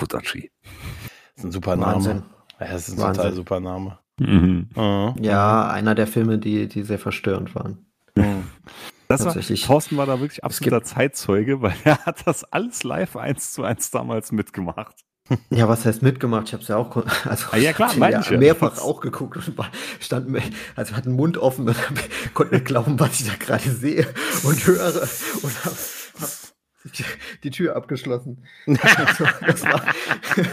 [0.07, 0.51] Dachi.
[1.35, 1.95] Das ist ein super Name.
[1.95, 2.23] Wahnsinn.
[2.59, 3.23] Ja, das ist ein Wahnsinn.
[3.23, 3.99] total super Name.
[4.19, 4.69] Mhm.
[5.21, 7.85] Ja, einer der Filme, die, die sehr verstörend waren.
[9.07, 9.33] Das war.
[9.33, 13.89] Thorsten war da wirklich absoluter Zeitzeuge, weil er hat das alles live eins zu eins
[13.89, 15.03] damals mitgemacht.
[15.51, 16.47] Ja, was heißt mitgemacht?
[16.47, 18.37] Ich habe es ja auch, also Ah, ja, klar, ich hab's meine ich ja.
[18.37, 19.69] mehrfach auch geguckt und war,
[19.99, 20.41] stand mir,
[20.75, 21.77] also hatte den Mund offen und
[22.33, 24.07] konnte nicht glauben, was ich da gerade sehe
[24.43, 24.87] und höre
[25.41, 25.98] und hab, hab
[27.43, 28.45] die, Tür abgeschlossen.
[28.65, 29.81] Das war,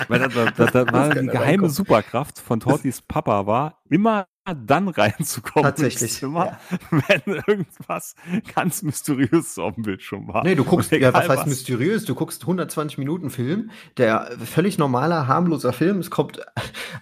[0.09, 1.70] Weil da, da, da, da war die geheime reinkommen.
[1.70, 6.59] Superkraft von Tortis Papa war, immer dann reinzukommen Tatsächlich, ins Zimmer,
[6.90, 8.14] wenn irgendwas
[8.55, 10.44] ganz mysteriöses auf dem Bildschirm war.
[10.44, 12.05] Nee, du guckst, ja, was heißt mysteriös?
[12.05, 15.98] Du guckst 120 Minuten Film, der völlig normaler, harmloser Film.
[15.98, 16.40] Es kommt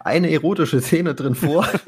[0.00, 1.66] eine erotische Szene drin vor.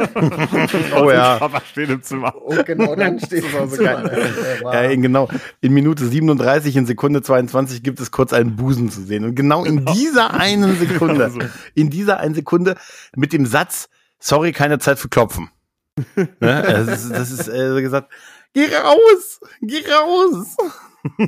[0.97, 1.39] Oh ja.
[1.39, 2.35] Papa steht im Zimmer.
[2.43, 4.33] Und genau dann steht so geil.
[4.63, 5.29] Ja, in genau.
[5.61, 9.25] In Minute 37, in Sekunde 22 gibt es kurz einen Busen zu sehen.
[9.25, 11.51] Und genau in dieser einen Sekunde, Genau so.
[11.75, 12.77] in dieser einen Sekunde
[13.15, 15.51] mit dem Satz, sorry, keine Zeit für Klopfen.
[16.17, 16.29] ne?
[16.41, 18.13] Das ist, das ist äh, gesagt,
[18.53, 20.57] geh raus, geh raus.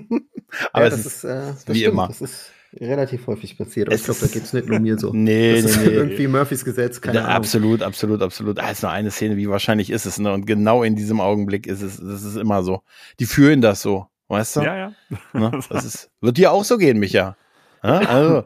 [0.73, 1.93] Aber ja, es das ist, ist, äh, das wie stimmt.
[1.93, 2.09] immer.
[2.09, 3.93] Das ist relativ häufig passiert.
[3.93, 5.10] Ich glaube, da geht es nicht nur mir so.
[5.15, 5.93] nee, das nee, ist nee.
[5.94, 7.36] irgendwie Murphys Gesetz, keine Ja, Ahnung.
[7.36, 8.59] absolut, absolut, absolut.
[8.59, 10.32] Ah, ist nur eine Szene, wie wahrscheinlich ist es, ne?
[10.32, 12.82] Und genau in diesem Augenblick ist es, das ist immer so.
[13.20, 14.60] Die fühlen das so, weißt du?
[14.62, 14.93] Ja, ja.
[15.32, 15.51] Ne?
[15.70, 17.36] Das ist, wird dir auch so gehen, Micha.
[17.82, 17.98] Ja?
[18.01, 18.44] Also,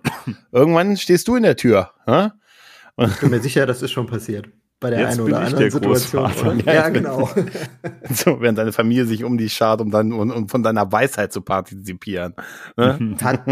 [0.53, 1.91] irgendwann stehst du in der Tür.
[2.07, 2.35] Ja?
[2.99, 4.49] Ich bin mir sicher, das ist schon passiert.
[4.81, 6.25] Bei der Jetzt einen oder anderen der Situation.
[6.25, 6.55] Oder?
[6.75, 7.31] Ja, genau.
[8.11, 11.33] So, während deine Familie sich um dich schart, um dann und, und von deiner Weisheit
[11.33, 12.35] zu partizipieren.
[12.77, 13.15] Ne?
[13.19, 13.43] Tat,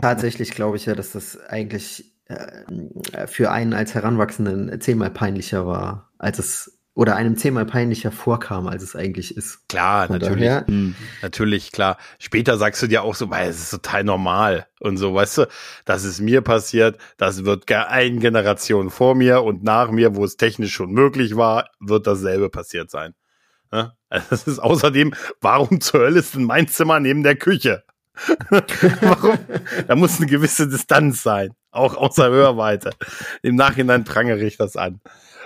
[0.00, 6.10] tatsächlich glaube ich ja, dass das eigentlich äh, für einen als Heranwachsenden zehnmal peinlicher war
[6.24, 9.68] als es oder einem zehnmal peinlicher vorkam, als es eigentlich ist.
[9.68, 10.44] Klar, Von natürlich.
[10.48, 10.94] daher- Hm.
[11.22, 11.98] Natürlich, klar.
[12.20, 15.46] Später sagst du dir auch so, weil es ist total normal und so, weißt du,
[15.84, 20.24] das ist mir passiert, das wird gar eine Generation vor mir und nach mir, wo
[20.24, 23.14] es technisch schon möglich war, wird dasselbe passiert sein.
[23.72, 23.94] Ja?
[24.08, 27.82] Also Das ist außerdem, warum zur Hölle ist denn mein Zimmer neben der Küche?
[29.00, 29.36] warum?
[29.88, 32.90] Da muss eine gewisse Distanz sein, auch außer Hörweite.
[33.42, 35.00] Im Nachhinein prangere ich das an.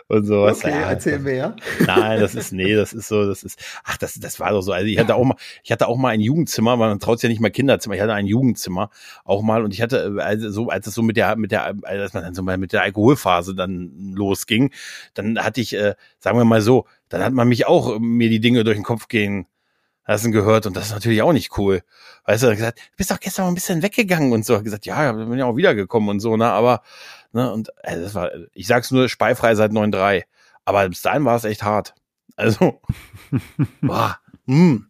[0.09, 0.43] Und so.
[0.45, 1.55] weißt du, Okay, ja, erzähl mehr.
[1.87, 4.73] Nein, das ist, nee, das ist so, das ist, ach, das, das war doch so.
[4.73, 7.29] Also ich hatte auch mal, ich hatte auch mal ein Jugendzimmer, weil man traut ja
[7.29, 7.95] nicht mal Kinderzimmer.
[7.95, 8.89] Ich hatte ein Jugendzimmer
[9.25, 12.15] auch mal und ich hatte, also so, als es so mit der, mit der, als
[12.15, 14.73] man dann so mal mit der Alkoholphase dann losging,
[15.13, 18.31] dann hatte ich, äh, sagen wir mal so, dann hat man mich auch äh, mir
[18.31, 19.47] die Dinge durch den Kopf gehen
[20.07, 21.83] lassen gehört und das ist natürlich auch nicht cool.
[22.25, 24.57] Weißt du, gesagt, du bist doch gestern mal ein bisschen weggegangen und so.
[24.57, 26.83] Hat gesagt, ja, bin ja auch wiedergekommen und so, ne, aber,
[27.33, 30.25] ne, und äh, das war, ich sag's nur, speifrei seit 9.3.
[30.65, 31.95] Aber bis dahin war es echt hart.
[32.37, 32.81] Also,
[33.81, 34.81] boah, mh.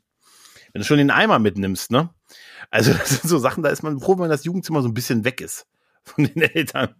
[0.73, 2.11] wenn du schon den Eimer mitnimmst, ne?
[2.71, 5.25] Also, das sind so Sachen, da ist man froh, wenn das Jugendzimmer so ein bisschen
[5.25, 5.67] weg ist
[6.05, 6.95] von den Eltern.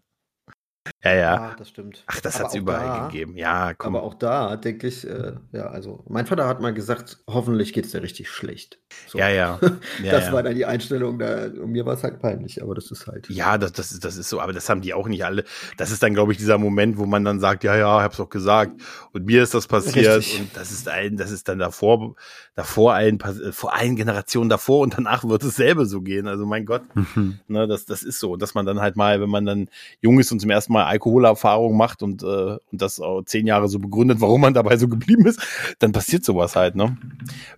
[1.05, 1.55] Ja, ja.
[1.57, 2.03] das stimmt.
[2.09, 3.37] Ach, das hat's auch überall da- gegeben.
[3.37, 3.95] Ja, komm.
[3.95, 7.93] Aber auch da denke ich, äh, ja, also mein Vater hat mal gesagt, hoffentlich geht's
[7.93, 8.81] dir richtig schlecht.
[9.07, 9.17] So.
[9.17, 9.61] ja, ja.
[10.03, 10.33] ja das ja.
[10.33, 13.29] war dann die Einstellung, da, und mir war es halt peinlich, aber das ist halt.
[13.31, 15.45] Ja, das, das, ist, das ist so, aber das haben die auch nicht alle.
[15.77, 18.29] Das ist dann, glaube ich, dieser Moment, wo man dann sagt, ja, ja, hab's doch
[18.29, 18.73] gesagt.
[19.13, 20.19] Und mir ist das passiert.
[20.19, 20.41] Richtig.
[20.41, 22.17] Und das ist ein, das ist dann davor,
[22.57, 26.27] davor allen, äh, vor allen Generationen davor und danach wird es selber so gehen.
[26.27, 27.39] Also mein Gott, Mhm.
[27.47, 28.37] ne, das, das ist so.
[28.37, 29.69] Dass man dann halt mal, wenn man dann
[30.01, 33.69] jung ist und zum ersten Mal Alkoholerfahrung macht und, äh, und das auch zehn Jahre
[33.69, 35.41] so begründet, warum man dabei so geblieben ist,
[35.79, 36.97] dann passiert sowas halt, ne?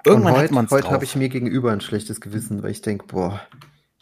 [0.04, 2.82] Irgendwann und hat heute, man's heute habe ich mir gegenüber ein schlechtes Gewissen, weil ich
[2.82, 3.40] denke, boah,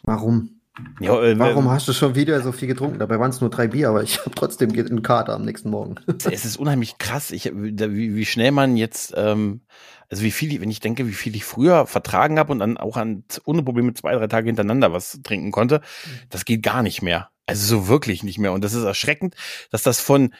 [0.03, 0.59] warum?
[0.99, 2.99] ja, äh, Warum hast du schon wieder so viel getrunken?
[2.99, 5.95] Dabei waren es nur drei Bier, aber ich habe trotzdem einen Kater am nächsten Morgen.
[6.31, 9.61] es ist unheimlich krass, ich, wie, wie schnell man jetzt, ähm,
[10.09, 12.77] also wie viel, ich- wenn ich denke, wie viel ich früher vertragen habe und dann
[12.77, 15.81] auch an, ohne Probleme zwei, drei Tage hintereinander was trinken konnte,
[16.29, 17.29] das geht gar nicht mehr.
[17.45, 18.51] Also so wirklich nicht mehr.
[18.53, 19.35] Und das ist erschreckend,
[19.71, 20.33] dass das von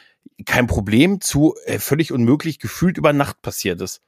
[0.46, 4.02] kein Problem zu äh, völlig unmöglich gefühlt über Nacht passiert ist.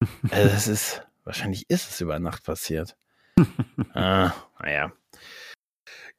[0.30, 2.96] Also das ist, wahrscheinlich ist es über Nacht passiert.
[3.94, 4.92] ah, naja.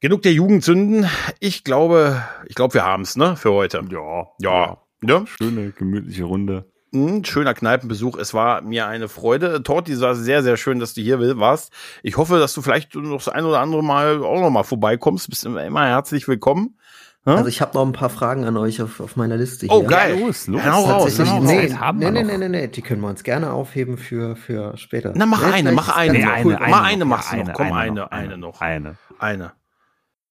[0.00, 1.08] Genug der Jugendsünden.
[1.40, 3.82] Ich glaube, ich glaube, wir haben's, ne, für heute.
[3.90, 4.80] Ja, Ja.
[5.02, 5.24] Ja.
[5.26, 6.70] Schöne, gemütliche Runde.
[6.94, 8.16] Ein schöner Kneipenbesuch.
[8.16, 9.62] Es war mir eine Freude.
[9.62, 11.72] Torti, es war sehr, sehr schön, dass du hier warst.
[12.02, 15.28] Ich hoffe, dass du vielleicht noch das ein oder andere Mal auch noch mal vorbeikommst.
[15.28, 16.78] Bist immer, immer herzlich willkommen.
[17.26, 17.36] Ja?
[17.36, 19.88] Also ich habe noch ein paar Fragen an euch auf, auf meiner Liste Oh, hier.
[19.88, 20.18] geil.
[20.18, 20.62] Ja, los, los.
[20.64, 21.28] Hau raus, raus.
[21.40, 22.22] nee, nee, wir nee, noch.
[22.22, 25.12] nee, nee, nee, die können wir uns gerne aufheben für, für später.
[25.16, 26.12] Na, mach Ja, eine, mach eine.
[26.12, 26.54] Nee, cool.
[26.56, 27.54] eine, Mal eine noch, machst du ja, noch.
[27.54, 28.60] Komm, eine, eine noch.
[28.60, 28.96] Eine.
[29.18, 29.52] Eine.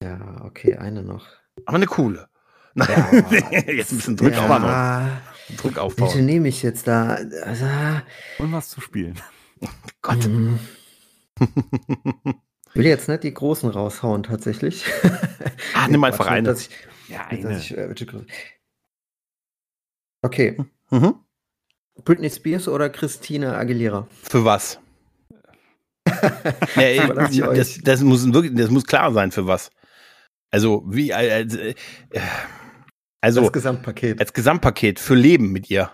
[0.01, 1.25] Ja, okay, eine noch.
[1.65, 2.27] Aber eine coole.
[2.75, 2.85] Ja.
[3.67, 5.09] Jetzt ein bisschen Druck, ja,
[5.49, 5.57] aufbauen.
[5.57, 6.25] Druck welche aufbauen.
[6.25, 7.17] nehme ich jetzt da?
[7.43, 7.65] Also,
[8.39, 9.19] Und was zu spielen.
[10.01, 10.23] Gott.
[10.23, 10.59] hm.
[12.73, 14.85] will jetzt nicht die großen raushauen, tatsächlich.
[15.73, 16.47] Ah, nimm einfach eine.
[16.49, 16.69] dass ich-
[17.09, 17.87] Ja, dass ich, äh,
[20.21, 20.57] Okay,
[20.89, 21.15] Mhm.
[22.05, 24.07] Britney Spears oder Christina Aguilera?
[24.23, 24.79] Für was?
[27.31, 27.57] ich euch.
[27.57, 29.69] das, das muss wirklich, das muss klar sein, für was.
[30.51, 31.75] Also, wie, äh, äh,
[33.23, 34.19] also, das Gesamtpaket.
[34.19, 35.91] als Gesamtpaket für Leben mit ihr.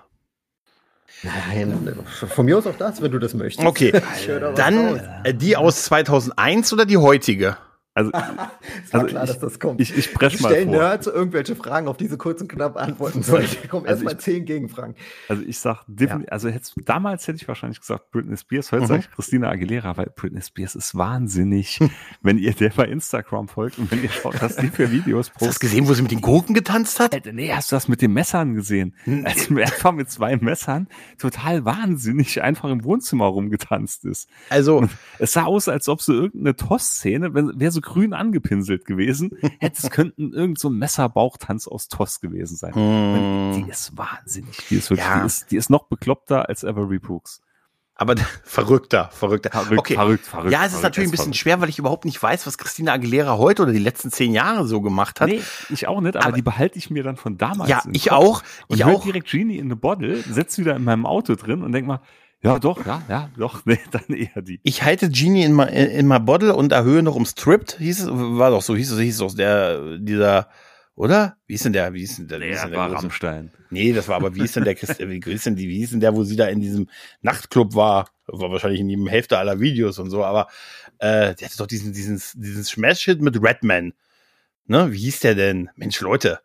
[1.22, 1.96] Nein,
[2.30, 3.68] von mir aus auch das, wenn du das möchtest.
[3.68, 3.92] Okay,
[4.56, 7.58] dann äh, die aus 2001 oder die heutige?
[8.00, 8.12] Also,
[8.86, 9.82] Es war also klar, ich- dass das kommt.
[9.82, 10.78] ich, ich presche mal Stellen vor.
[10.80, 13.42] Nerds irgendwelche Fragen, auf diese kurz und knapp antworten soll.
[13.62, 14.96] Da kommen Also erstmal zehn Gegenfragen.
[15.28, 18.88] Also ich sag definitiv, also hätt's, damals hätte ich wahrscheinlich gesagt Britney Spears, heute Mhm.
[18.88, 21.80] sage ich Christina Aguilera, weil Britney Spears ist wahnsinnig,
[22.22, 25.36] wenn ihr der bei Instagram folgt und wenn ihr schaut, was die für Videos Hast
[25.42, 25.62] du das postet.
[25.62, 27.14] gesehen, wo sie mit den Gurken getanzt hat?
[27.14, 28.96] Alter, nee, hast du das mit den Messern gesehen?
[29.26, 34.30] Als sie einfach mit zwei Messern total wahnsinnig einfach im Wohnzimmer rumgetanzt ist.
[34.50, 39.32] Also, Es sah aus, als ob so irgendeine Toss-Szene, wenn- wäre so grün angepinselt gewesen,
[39.60, 42.74] hätte es könnten irgend so ein Messerbauchtanz aus Toss gewesen sein.
[42.74, 44.56] Und Die ist wahnsinnig.
[44.70, 45.20] Die ist wirklich, Ja.
[45.20, 47.42] die, ist, die ist noch bekloppter als Avery Brooks.
[47.96, 49.50] aber verrückter, verrückter.
[49.52, 49.96] Verrückt, okay.
[49.96, 50.52] verrückt, verrückt.
[50.52, 51.38] Ja, es ist natürlich ein bisschen verrückt.
[51.38, 54.66] schwer, weil ich überhaupt nicht weiß, was Christina Aguilera heute oder die letzten zehn Jahre
[54.68, 55.28] so gemacht hat.
[55.30, 57.70] Nee, ich auch nicht, aber, Aber- die behalte ich mir dann von damals.
[57.70, 58.44] ja, ich Kopf auch.
[58.68, 59.04] Und Ich auch.
[59.04, 62.00] direkt Genie in the Bottle, setz wieder in meinem Auto drin und denk mal,
[62.42, 64.60] ja, doch, ja, ja, doch, nee, dann eher die.
[64.64, 68.08] Ich halte Genie in my, in my bottle und erhöhe noch um Stripped, hieß es,
[68.10, 70.50] war doch so, hieß es, hieß es doch der, dieser,
[70.96, 71.38] oder?
[71.48, 73.08] Wie ist denn der, wie ist denn der, wie ist Der denn der war große?
[73.70, 75.82] Nee, Nee, das war aber, wie ist denn der, Christ- wie ist denn die, wie
[75.84, 76.90] ist denn der, wo sie da in diesem
[77.22, 78.10] Nachtclub war?
[78.28, 80.48] War wahrscheinlich in jedem Hälfte aller Videos und so, aber,
[81.00, 83.94] äh, der hatte doch diesen, diesen, diesen Smash-Hit mit Redman.
[84.66, 85.70] Ne, wie hieß der denn?
[85.76, 86.40] Mensch, Leute.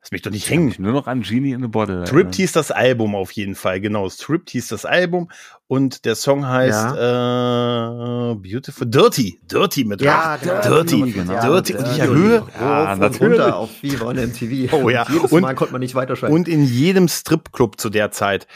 [0.00, 0.66] Lass mich doch nicht hängen.
[0.66, 2.04] mich nur noch an Genie in a Bottle.
[2.04, 4.08] Trip hieß das Album auf jeden Fall, genau.
[4.08, 5.28] Trip hieß das Album
[5.66, 9.40] und der Song heißt äh, Beautiful Dirty.
[9.50, 11.40] Dirty mit Ach, der- Dirty, genau.
[11.40, 11.74] Dirty.
[11.74, 12.46] Und ich erhöhe.
[12.58, 14.72] Ja, und runter auf Viva und MTV.
[14.72, 15.02] Oh ja.
[15.02, 16.34] Und jedes Und- Mal konnte man nicht weiterschalten.
[16.34, 18.46] Und in jedem Stripclub zu der Zeit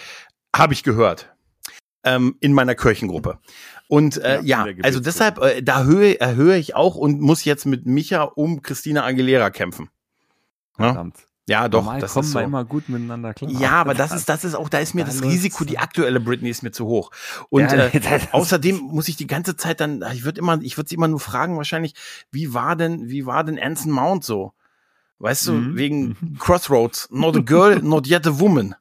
[0.55, 1.29] habe ich gehört.
[2.05, 3.39] Ähm, in meiner Kirchengruppe.
[3.89, 7.65] Und äh, Ja, ja, also deshalb, äh, da höhe, erhöhe ich auch und muss jetzt
[7.67, 9.89] mit Micha um Christina Aguilera kämpfen.
[10.79, 11.17] Ja, Verdammt.
[11.19, 12.45] ja doch, Normal das kommen ist wir so.
[12.47, 13.51] immer gut miteinander klar.
[13.51, 15.23] Ja, aber das ist, das ist auch, da ist mir Da das.
[15.23, 17.11] Risiko, die aktuelle Britney ist mir zu hoch.
[17.51, 20.89] Und Ja, äh, außerdem muss ich die ganze Zeit dann, ich würde immer, ich würde
[20.89, 21.95] sie immer nur fragen, wahrscheinlich,
[22.31, 24.53] wie war denn, wie war denn Anson Mount so?
[25.19, 25.77] Weißt du, Mhm.
[25.77, 28.75] wegen Crossroads, not a girl, not yet a woman.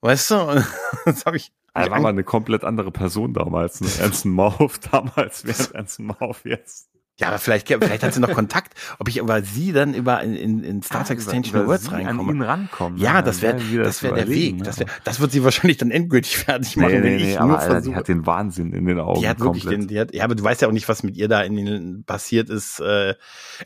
[0.00, 0.62] Weißt du?
[1.06, 1.52] Das habe ich.
[1.76, 3.80] Er war mal eine komplett andere Person damals.
[3.80, 3.88] Ne?
[3.98, 6.88] Ernst Mauf damals während Ernst Mauf jetzt.
[7.20, 10.34] Ja, aber vielleicht, vielleicht hat sie noch Kontakt, ob ich über sie dann über in,
[10.34, 12.46] in, in Star Trek Strange New Worlds An ihn reinkomme.
[12.46, 12.98] rankommen.
[12.98, 14.56] Ja, das wäre das zu wär der Weg.
[14.56, 14.64] ne?
[14.64, 17.38] Das, wär, das wird sie wahrscheinlich dann endgültig fertig machen, nee, nee, wenn nee, ich
[17.38, 17.96] aber nur Alter, die versuche.
[17.96, 19.20] hat den Wahnsinn in den Augen.
[19.20, 19.82] Die hat wirklich komplett.
[19.82, 21.54] den, die hat, ja, aber du weißt ja auch nicht, was mit ihr da in
[21.54, 22.80] den passiert ist.
[22.80, 23.14] Äh,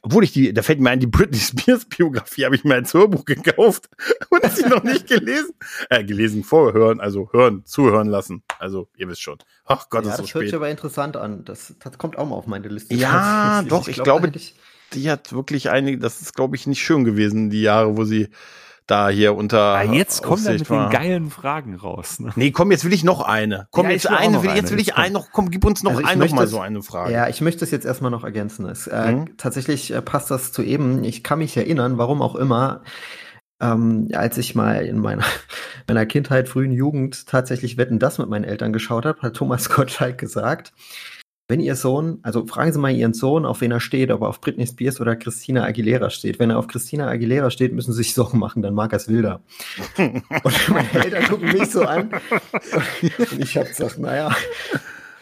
[0.03, 2.93] obwohl ich die, da fällt mir ein, die Britney Spears Biografie habe ich mir als
[2.93, 3.89] Hörbuch gekauft
[4.29, 5.53] und sie noch nicht gelesen.
[5.89, 8.43] Äh, gelesen vorhören, also hören, zuhören lassen.
[8.59, 9.39] Also ihr wisst schon.
[9.65, 10.55] Ach Gott, ja, ist so das hört sich spät.
[10.55, 11.45] aber interessant an.
[11.45, 12.95] Das, das kommt auch mal auf meine Liste.
[12.95, 13.69] Ja, tatsächlich.
[13.71, 14.55] doch, ich glaub, glaube, ich-
[14.95, 18.29] Die hat wirklich einige, das ist glaube ich nicht schön gewesen, die Jahre, wo sie
[18.87, 20.89] da hier unter Ah, jetzt kommt er mit den war.
[20.89, 22.21] geilen Fragen raus.
[22.21, 22.33] Ne?
[22.37, 23.69] Nee, komm, jetzt will ich noch eine.
[23.71, 24.71] Komm, Ja, jetzt ich will eine, will, jetzt eine.
[24.71, 26.61] will ich einen noch, komm, gib uns noch Also ich einen, noch mal es- so
[26.61, 27.13] eine Frage.
[27.13, 28.65] Ja, ich möchte es jetzt erstmal noch ergänzen.
[28.65, 29.37] Es, äh, Mhm.
[29.37, 31.05] Tatsächlich äh, passt das zu eben.
[31.05, 32.83] Ich kann mich erinnern, warum auch immer,
[33.61, 35.23] ähm, als ich mal in meiner,
[35.87, 40.17] meiner Kindheit, frühen Jugend tatsächlich Wetten, das mit meinen Eltern geschaut habe, hat Thomas Gottschalk
[40.17, 40.73] gesagt,
[41.49, 44.29] wenn Ihr Sohn, also fragen Sie mal Ihren Sohn, auf wen er steht, ob er
[44.29, 46.39] auf Britney Spears oder Christina Aguilera steht.
[46.39, 49.09] Wenn er auf Christina Aguilera steht, müssen Sie sich Sorgen machen, dann mag er es
[49.09, 49.41] wilder.
[49.99, 52.11] Und meine Eltern gucken mich so an
[53.33, 54.31] und ich habe gesagt, naja,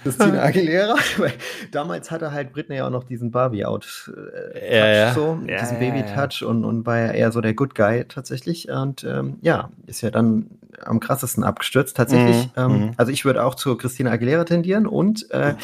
[0.02, 1.32] Christina Aguilera, weil
[1.72, 4.12] damals hatte halt Britney auch noch diesen Barbie-Out,
[4.54, 5.14] äh, Ja, ja.
[5.14, 8.68] so, Ja, diesen Baby-Touch und, und war ja eher so der Good Guy tatsächlich.
[8.68, 10.46] Und ähm, ja, ist ja dann
[10.84, 11.96] am krassesten abgestürzt.
[11.96, 12.90] Tatsächlich, Mhm, ähm, mhm.
[12.96, 15.54] also ich würde auch zu Christina Aguilera tendieren und äh,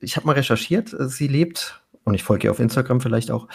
[0.00, 3.48] ich habe mal recherchiert, äh, sie lebt, und ich folge ihr auf Instagram vielleicht auch,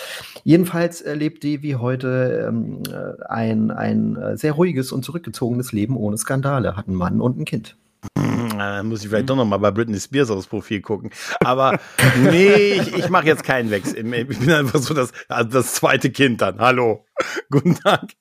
[0.43, 5.97] jedenfalls äh, lebt die wie heute ähm, äh, ein, ein sehr ruhiges und zurückgezogenes Leben
[5.97, 7.77] ohne Skandale, hat einen Mann und ein Kind.
[8.15, 11.11] Äh, muss ich vielleicht doch noch mal bei Britney Spears aufs Profil gucken.
[11.41, 11.79] Aber
[12.19, 13.97] nee, ich, ich mache jetzt keinen Wechsel.
[14.13, 16.59] Ich bin einfach so das, also das zweite Kind dann.
[16.59, 17.05] Hallo.
[17.51, 18.11] Guten Tag.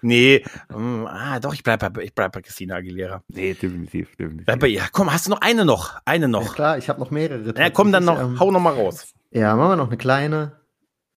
[0.00, 3.22] Nee, ähm, ah, doch, ich bleib bei, ich bleib bei Christina Aguilera.
[3.28, 4.46] Nee, definitiv, definitiv.
[4.46, 4.82] Bleib bei ihr.
[4.92, 6.00] Komm, hast du noch eine noch?
[6.04, 6.54] Eine Ja, noch.
[6.54, 7.54] klar, ich habe noch mehrere.
[7.56, 9.12] Ja, komm dann noch, ähm, hau noch mal raus.
[9.30, 10.60] Ja, machen wir noch eine kleine.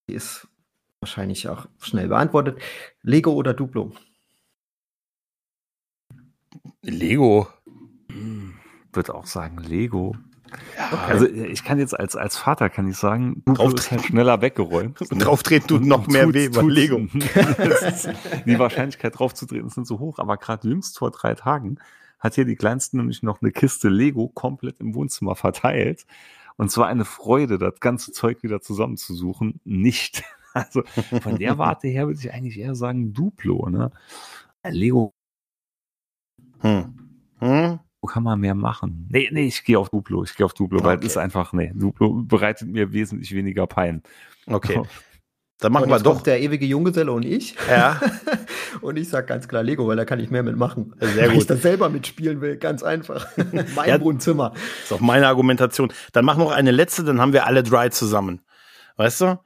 [0.08, 0.48] Die ist
[1.00, 2.60] wahrscheinlich auch schnell beantwortet.
[3.02, 3.92] Lego oder Duplo?
[6.82, 7.48] Lego.
[8.92, 10.16] Würde auch sagen Lego.
[10.78, 14.06] Ja, Also ich kann jetzt als, als Vater kann ich sagen, Duplo Drauf ist halt
[14.06, 15.00] schneller weggeräumt.
[15.10, 16.98] drauf treten tut noch mehr weh bei Lego.
[18.46, 21.80] Die Wahrscheinlichkeit draufzutreten ist nicht so hoch, aber gerade jüngst vor drei Tagen
[22.20, 26.06] hat hier die Kleinsten nämlich noch eine Kiste Lego komplett im Wohnzimmer verteilt.
[26.56, 29.60] Und zwar eine Freude, das ganze Zeug wieder zusammenzusuchen.
[29.64, 30.24] Nicht.
[30.56, 30.84] Also
[31.24, 33.70] von der Warte her würde ich eigentlich eher sagen Duplo.
[33.70, 33.90] Ne?
[34.64, 35.12] Lego
[36.64, 36.94] Hm.
[37.40, 37.80] Hm?
[38.06, 39.08] Kann man mehr machen.
[39.10, 40.24] Nee, nee, ich gehe auf Duplo.
[40.24, 41.08] Ich gehe auf Duplo, weil es Okay.
[41.08, 44.04] ist einfach, nee, Duplo bereitet mir wesentlich weniger Pein.
[44.48, 44.82] Okay.
[45.60, 46.14] Dann machen und wir jetzt doch.
[46.16, 47.56] kommt der ewige Junggeselle und ich.
[47.70, 48.02] Ja.
[48.82, 50.94] und ich sag ganz klar Lego, weil da kann ich mehr mitmachen.
[51.00, 51.38] Sehr Weil gut.
[51.44, 53.28] ich das selber mitspielen will, ganz einfach.
[53.76, 54.02] mein Ja.
[54.02, 54.54] Wohnzimmer.
[54.84, 55.94] ist auch meine Argumentation.
[56.12, 58.42] Dann mach noch eine letzte, dann haben wir alle drei zusammen.
[58.98, 59.40] Weißt du?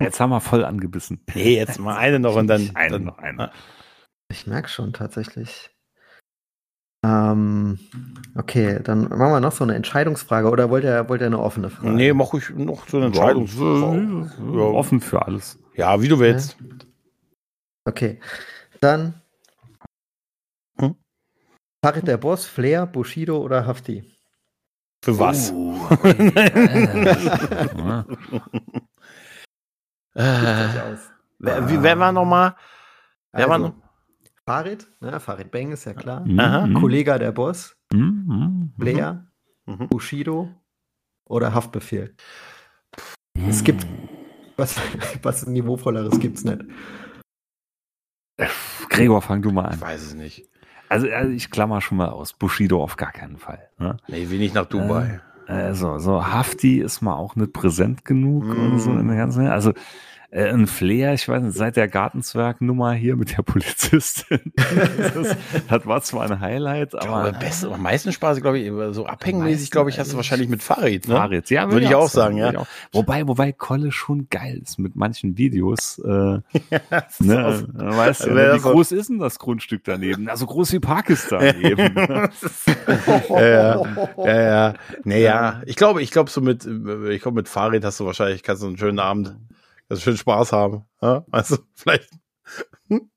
[0.00, 1.20] Jetzt haben wir voll angebissen.
[1.34, 2.70] Nee, jetzt mal eine noch und dann.
[2.74, 3.52] Eine dann noch, eine.
[4.28, 5.70] Ich merke schon tatsächlich.
[7.06, 7.78] Ähm,
[8.34, 11.70] okay, dann machen wir noch so eine Entscheidungsfrage oder wollt ihr, wollt ihr eine offene
[11.70, 11.94] Frage?
[11.94, 13.46] Nee, mach ich noch so eine Entscheidung.
[14.52, 15.56] Ja, offen für alles.
[15.74, 16.56] Ja, wie du willst.
[17.84, 18.18] Okay,
[18.80, 19.14] dann
[20.80, 20.96] Hm?
[21.84, 24.02] Farid der Boss, Flair, Bushido oder Hafti?
[25.04, 25.52] Für was?
[25.52, 25.76] Oh.
[30.18, 30.96] Äh,
[31.38, 32.56] wer, wer war noch mal?
[33.32, 33.74] Wer war Also, noch?
[34.48, 36.24] Farid, ne, Farid Bang ist ja klar.
[36.38, 36.66] Aha.
[36.66, 36.74] Mhm.
[36.74, 39.26] Kollege der Boss, Mhm, mhm.
[39.66, 39.88] Mhm.
[39.88, 40.48] Bushido
[41.28, 42.14] oder Haftbefehl.
[43.48, 43.84] Es gibt
[44.56, 44.76] was,
[45.22, 46.64] was niveauvolleres gibt's nicht.
[48.88, 49.80] Gregor, fang du mal Ich an.
[49.80, 50.48] weiß es nicht.
[50.88, 52.32] Also, also ich klammer schon mal aus.
[52.32, 53.68] Bushido auf gar keinen Fall.
[53.78, 53.96] Ne?
[54.06, 55.20] Nee, will nicht nach Dubai.
[55.48, 58.72] Also, so Hafti ist mal auch nicht präsent genug Mhm.
[58.72, 59.72] und so in der ganzen, also
[60.30, 64.40] Äh, ein Flair, ich weiß nicht, seit der Gartenzwerg-Nummer hier mit der Polizistin.
[65.14, 65.36] das,
[65.68, 67.28] das, war zwar ein Highlight, aber.
[67.28, 70.62] aber best, am meisten Spaß, glaube ich, so abhängmäßig, glaube ich, hast du wahrscheinlich mit
[70.62, 71.14] Fahrrad, ne?
[71.14, 72.66] Fahrrad, ja, würde ich auch sagen, sagen ja.
[72.92, 76.00] Wobei, wobei Kolle schon geil ist mit manchen Videos.
[76.00, 76.40] Äh, ja,
[77.20, 80.28] ne, weißt du, wie groß ist denn das Grundstück daneben?
[80.28, 81.94] Also groß wie Pakistan eben.
[83.28, 83.84] ja, ja,
[84.16, 84.74] ja, ja.
[85.04, 88.62] Naja, ich glaube, ich glaube so mit, ich glaube mit Fahrrad hast du wahrscheinlich, kannst
[88.62, 89.36] du einen schönen Abend
[89.88, 90.84] also schön Spaß haben.
[91.00, 91.24] Ja?
[91.30, 92.10] Also vielleicht.
[92.88, 93.10] Hm?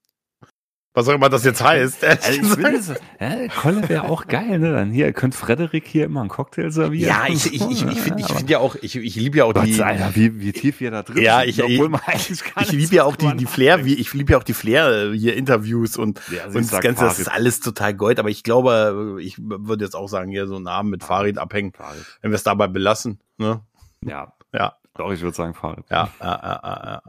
[0.96, 2.04] Was auch immer das jetzt heißt.
[2.04, 4.74] Also ich finde, so, ja, Kolle wäre auch geil, ne?
[4.74, 7.08] Dann hier, könnt Frederik hier immer einen Cocktail servieren.
[7.08, 9.54] Ja, ich, ich, ich, ich finde ich find ja auch, ich, ich liebe ja auch
[9.54, 9.82] Gott die.
[9.82, 12.72] Alter, wie, wie tief wir da drin ja, ich, sind, obwohl man eigentlich gar Ich
[12.72, 15.96] liebe ja auch die, die Flair, wie, ich liebe ja auch die Flair hier Interviews
[15.96, 17.12] und, ja, also und das Ganze, Farid.
[17.12, 20.56] das ist alles total Gold, aber ich glaube, ich würde jetzt auch sagen, hier so
[20.56, 22.04] einen Abend mit Farid abhängen, Farid.
[22.22, 23.62] wenn wir es dabei belassen, ne?
[24.04, 24.34] Ja.
[24.54, 24.76] Ja.
[25.00, 25.86] Doch, ich würde sagen Fahrrad.
[25.90, 27.02] Ja, ja, ja, ja.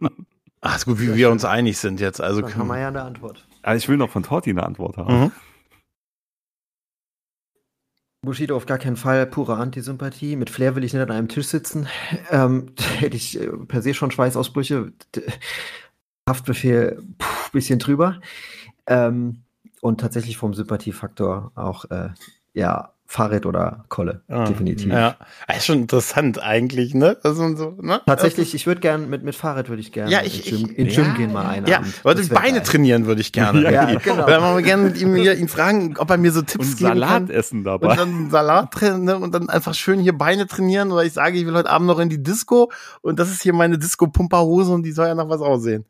[0.00, 0.10] ja.
[0.62, 2.22] Ach, ist gut, wie wir uns einig sind jetzt.
[2.22, 3.46] Also Dann haben wir ja eine Antwort.
[3.62, 5.20] Also ich will noch von Torti eine Antwort haben.
[5.24, 5.32] Mhm.
[8.22, 10.36] Bushido auf gar keinen Fall, pure Antisympathie.
[10.36, 11.86] Mit Flair will ich nicht an einem Tisch sitzen.
[12.30, 14.92] Ähm, hätte ich äh, per se schon Schweißausbrüche.
[16.26, 18.22] Haftbefehl, puh, bisschen drüber.
[18.86, 19.42] Ähm,
[19.82, 22.08] und tatsächlich vom Sympathiefaktor auch, äh,
[22.54, 24.92] ja, Fahrrad oder Kolle, ah, definitiv.
[24.92, 25.16] Ja,
[25.46, 27.16] das ist schon interessant eigentlich, ne?
[27.22, 28.02] Also so, ne?
[28.04, 30.88] Tatsächlich, ich würde gern mit mit Fahrrad würde ich gerne ja, ich, in Gym, in
[30.88, 32.66] Gym ja, gehen mal einen Ja, weil ich Beine geil.
[32.66, 33.62] trainieren würde ich gerne.
[33.72, 34.26] ja, genau.
[34.26, 37.08] Dann machen wir gerne ihn, ihn fragen, ob er mir so Tipps und geben Salat
[37.08, 37.30] kann.
[37.30, 37.92] essen dabei.
[37.92, 39.16] Und dann Salat trainieren ne?
[39.16, 42.00] und dann einfach schön hier Beine trainieren, weil ich sage, ich will heute Abend noch
[42.00, 42.70] in die Disco
[43.00, 45.86] und das ist hier meine Disco-Pumperhose und die soll ja noch was aussehen.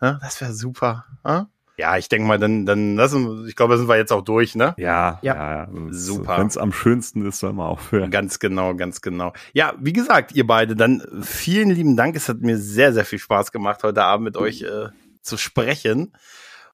[0.00, 1.04] Ja, das wäre super.
[1.26, 1.46] Ja?
[1.76, 4.54] Ja, ich denke mal, dann, dann lassen, ich glaube, da sind wir jetzt auch durch,
[4.54, 4.74] ne?
[4.76, 6.38] Ja, ja, ja super.
[6.38, 8.10] Wenn es am schönsten ist, soll man auch hören.
[8.10, 9.32] Ganz genau, ganz genau.
[9.52, 12.14] Ja, wie gesagt, ihr beide, dann vielen lieben Dank.
[12.14, 14.88] Es hat mir sehr, sehr viel Spaß gemacht, heute Abend mit euch äh,
[15.20, 16.12] zu sprechen.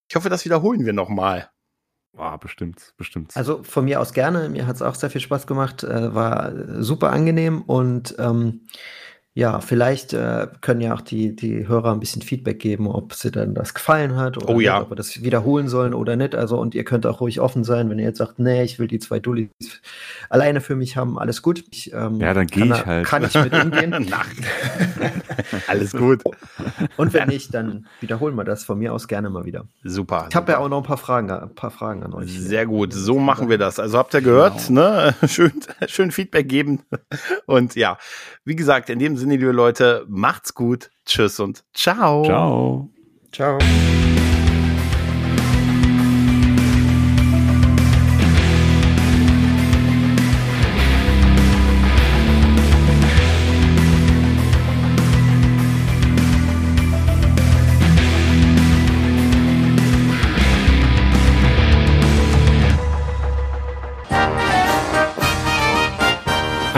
[0.09, 1.51] Ich hoffe, das wiederholen wir nochmal.
[2.13, 3.37] War bestimmt, bestimmt.
[3.37, 4.49] Also von mir aus gerne.
[4.49, 5.85] Mir hat es auch sehr viel Spaß gemacht.
[5.85, 6.53] Äh, war
[6.83, 8.67] super angenehm und ähm,
[9.41, 13.31] ja, vielleicht äh, können ja auch die, die Hörer ein bisschen Feedback geben, ob sie
[13.31, 14.83] dann das gefallen hat oder oh, nicht, ja.
[14.83, 16.35] ob wir das wiederholen sollen oder nicht.
[16.35, 18.87] Also, und ihr könnt auch ruhig offen sein, wenn ihr jetzt sagt, nee, ich will
[18.87, 19.49] die zwei Dullis
[20.29, 21.65] alleine für mich haben, alles gut.
[21.71, 23.07] Ich, ähm, ja, dann gehe ich halt.
[23.07, 23.95] Kann ich mit umgehen.
[25.69, 26.23] alles gut.
[26.99, 29.67] Und wenn nicht, dann wiederholen wir das von mir aus gerne mal wieder.
[29.83, 30.27] Super.
[30.29, 32.39] Ich habe ja auch noch ein paar Fragen, ein paar Fragen an euch.
[32.39, 32.93] Sehr gut.
[32.93, 33.79] So machen wir das.
[33.79, 34.83] Also habt ihr gehört, genau.
[34.83, 35.15] ne?
[35.27, 35.53] Schön,
[35.87, 36.83] schön Feedback geben.
[37.47, 37.97] Und ja,
[38.45, 40.91] wie gesagt, in dem Sinne, liebe Leute, macht's gut.
[41.07, 42.25] Tschüss und ciao.
[42.25, 42.91] Ciao.
[43.31, 43.59] Ciao.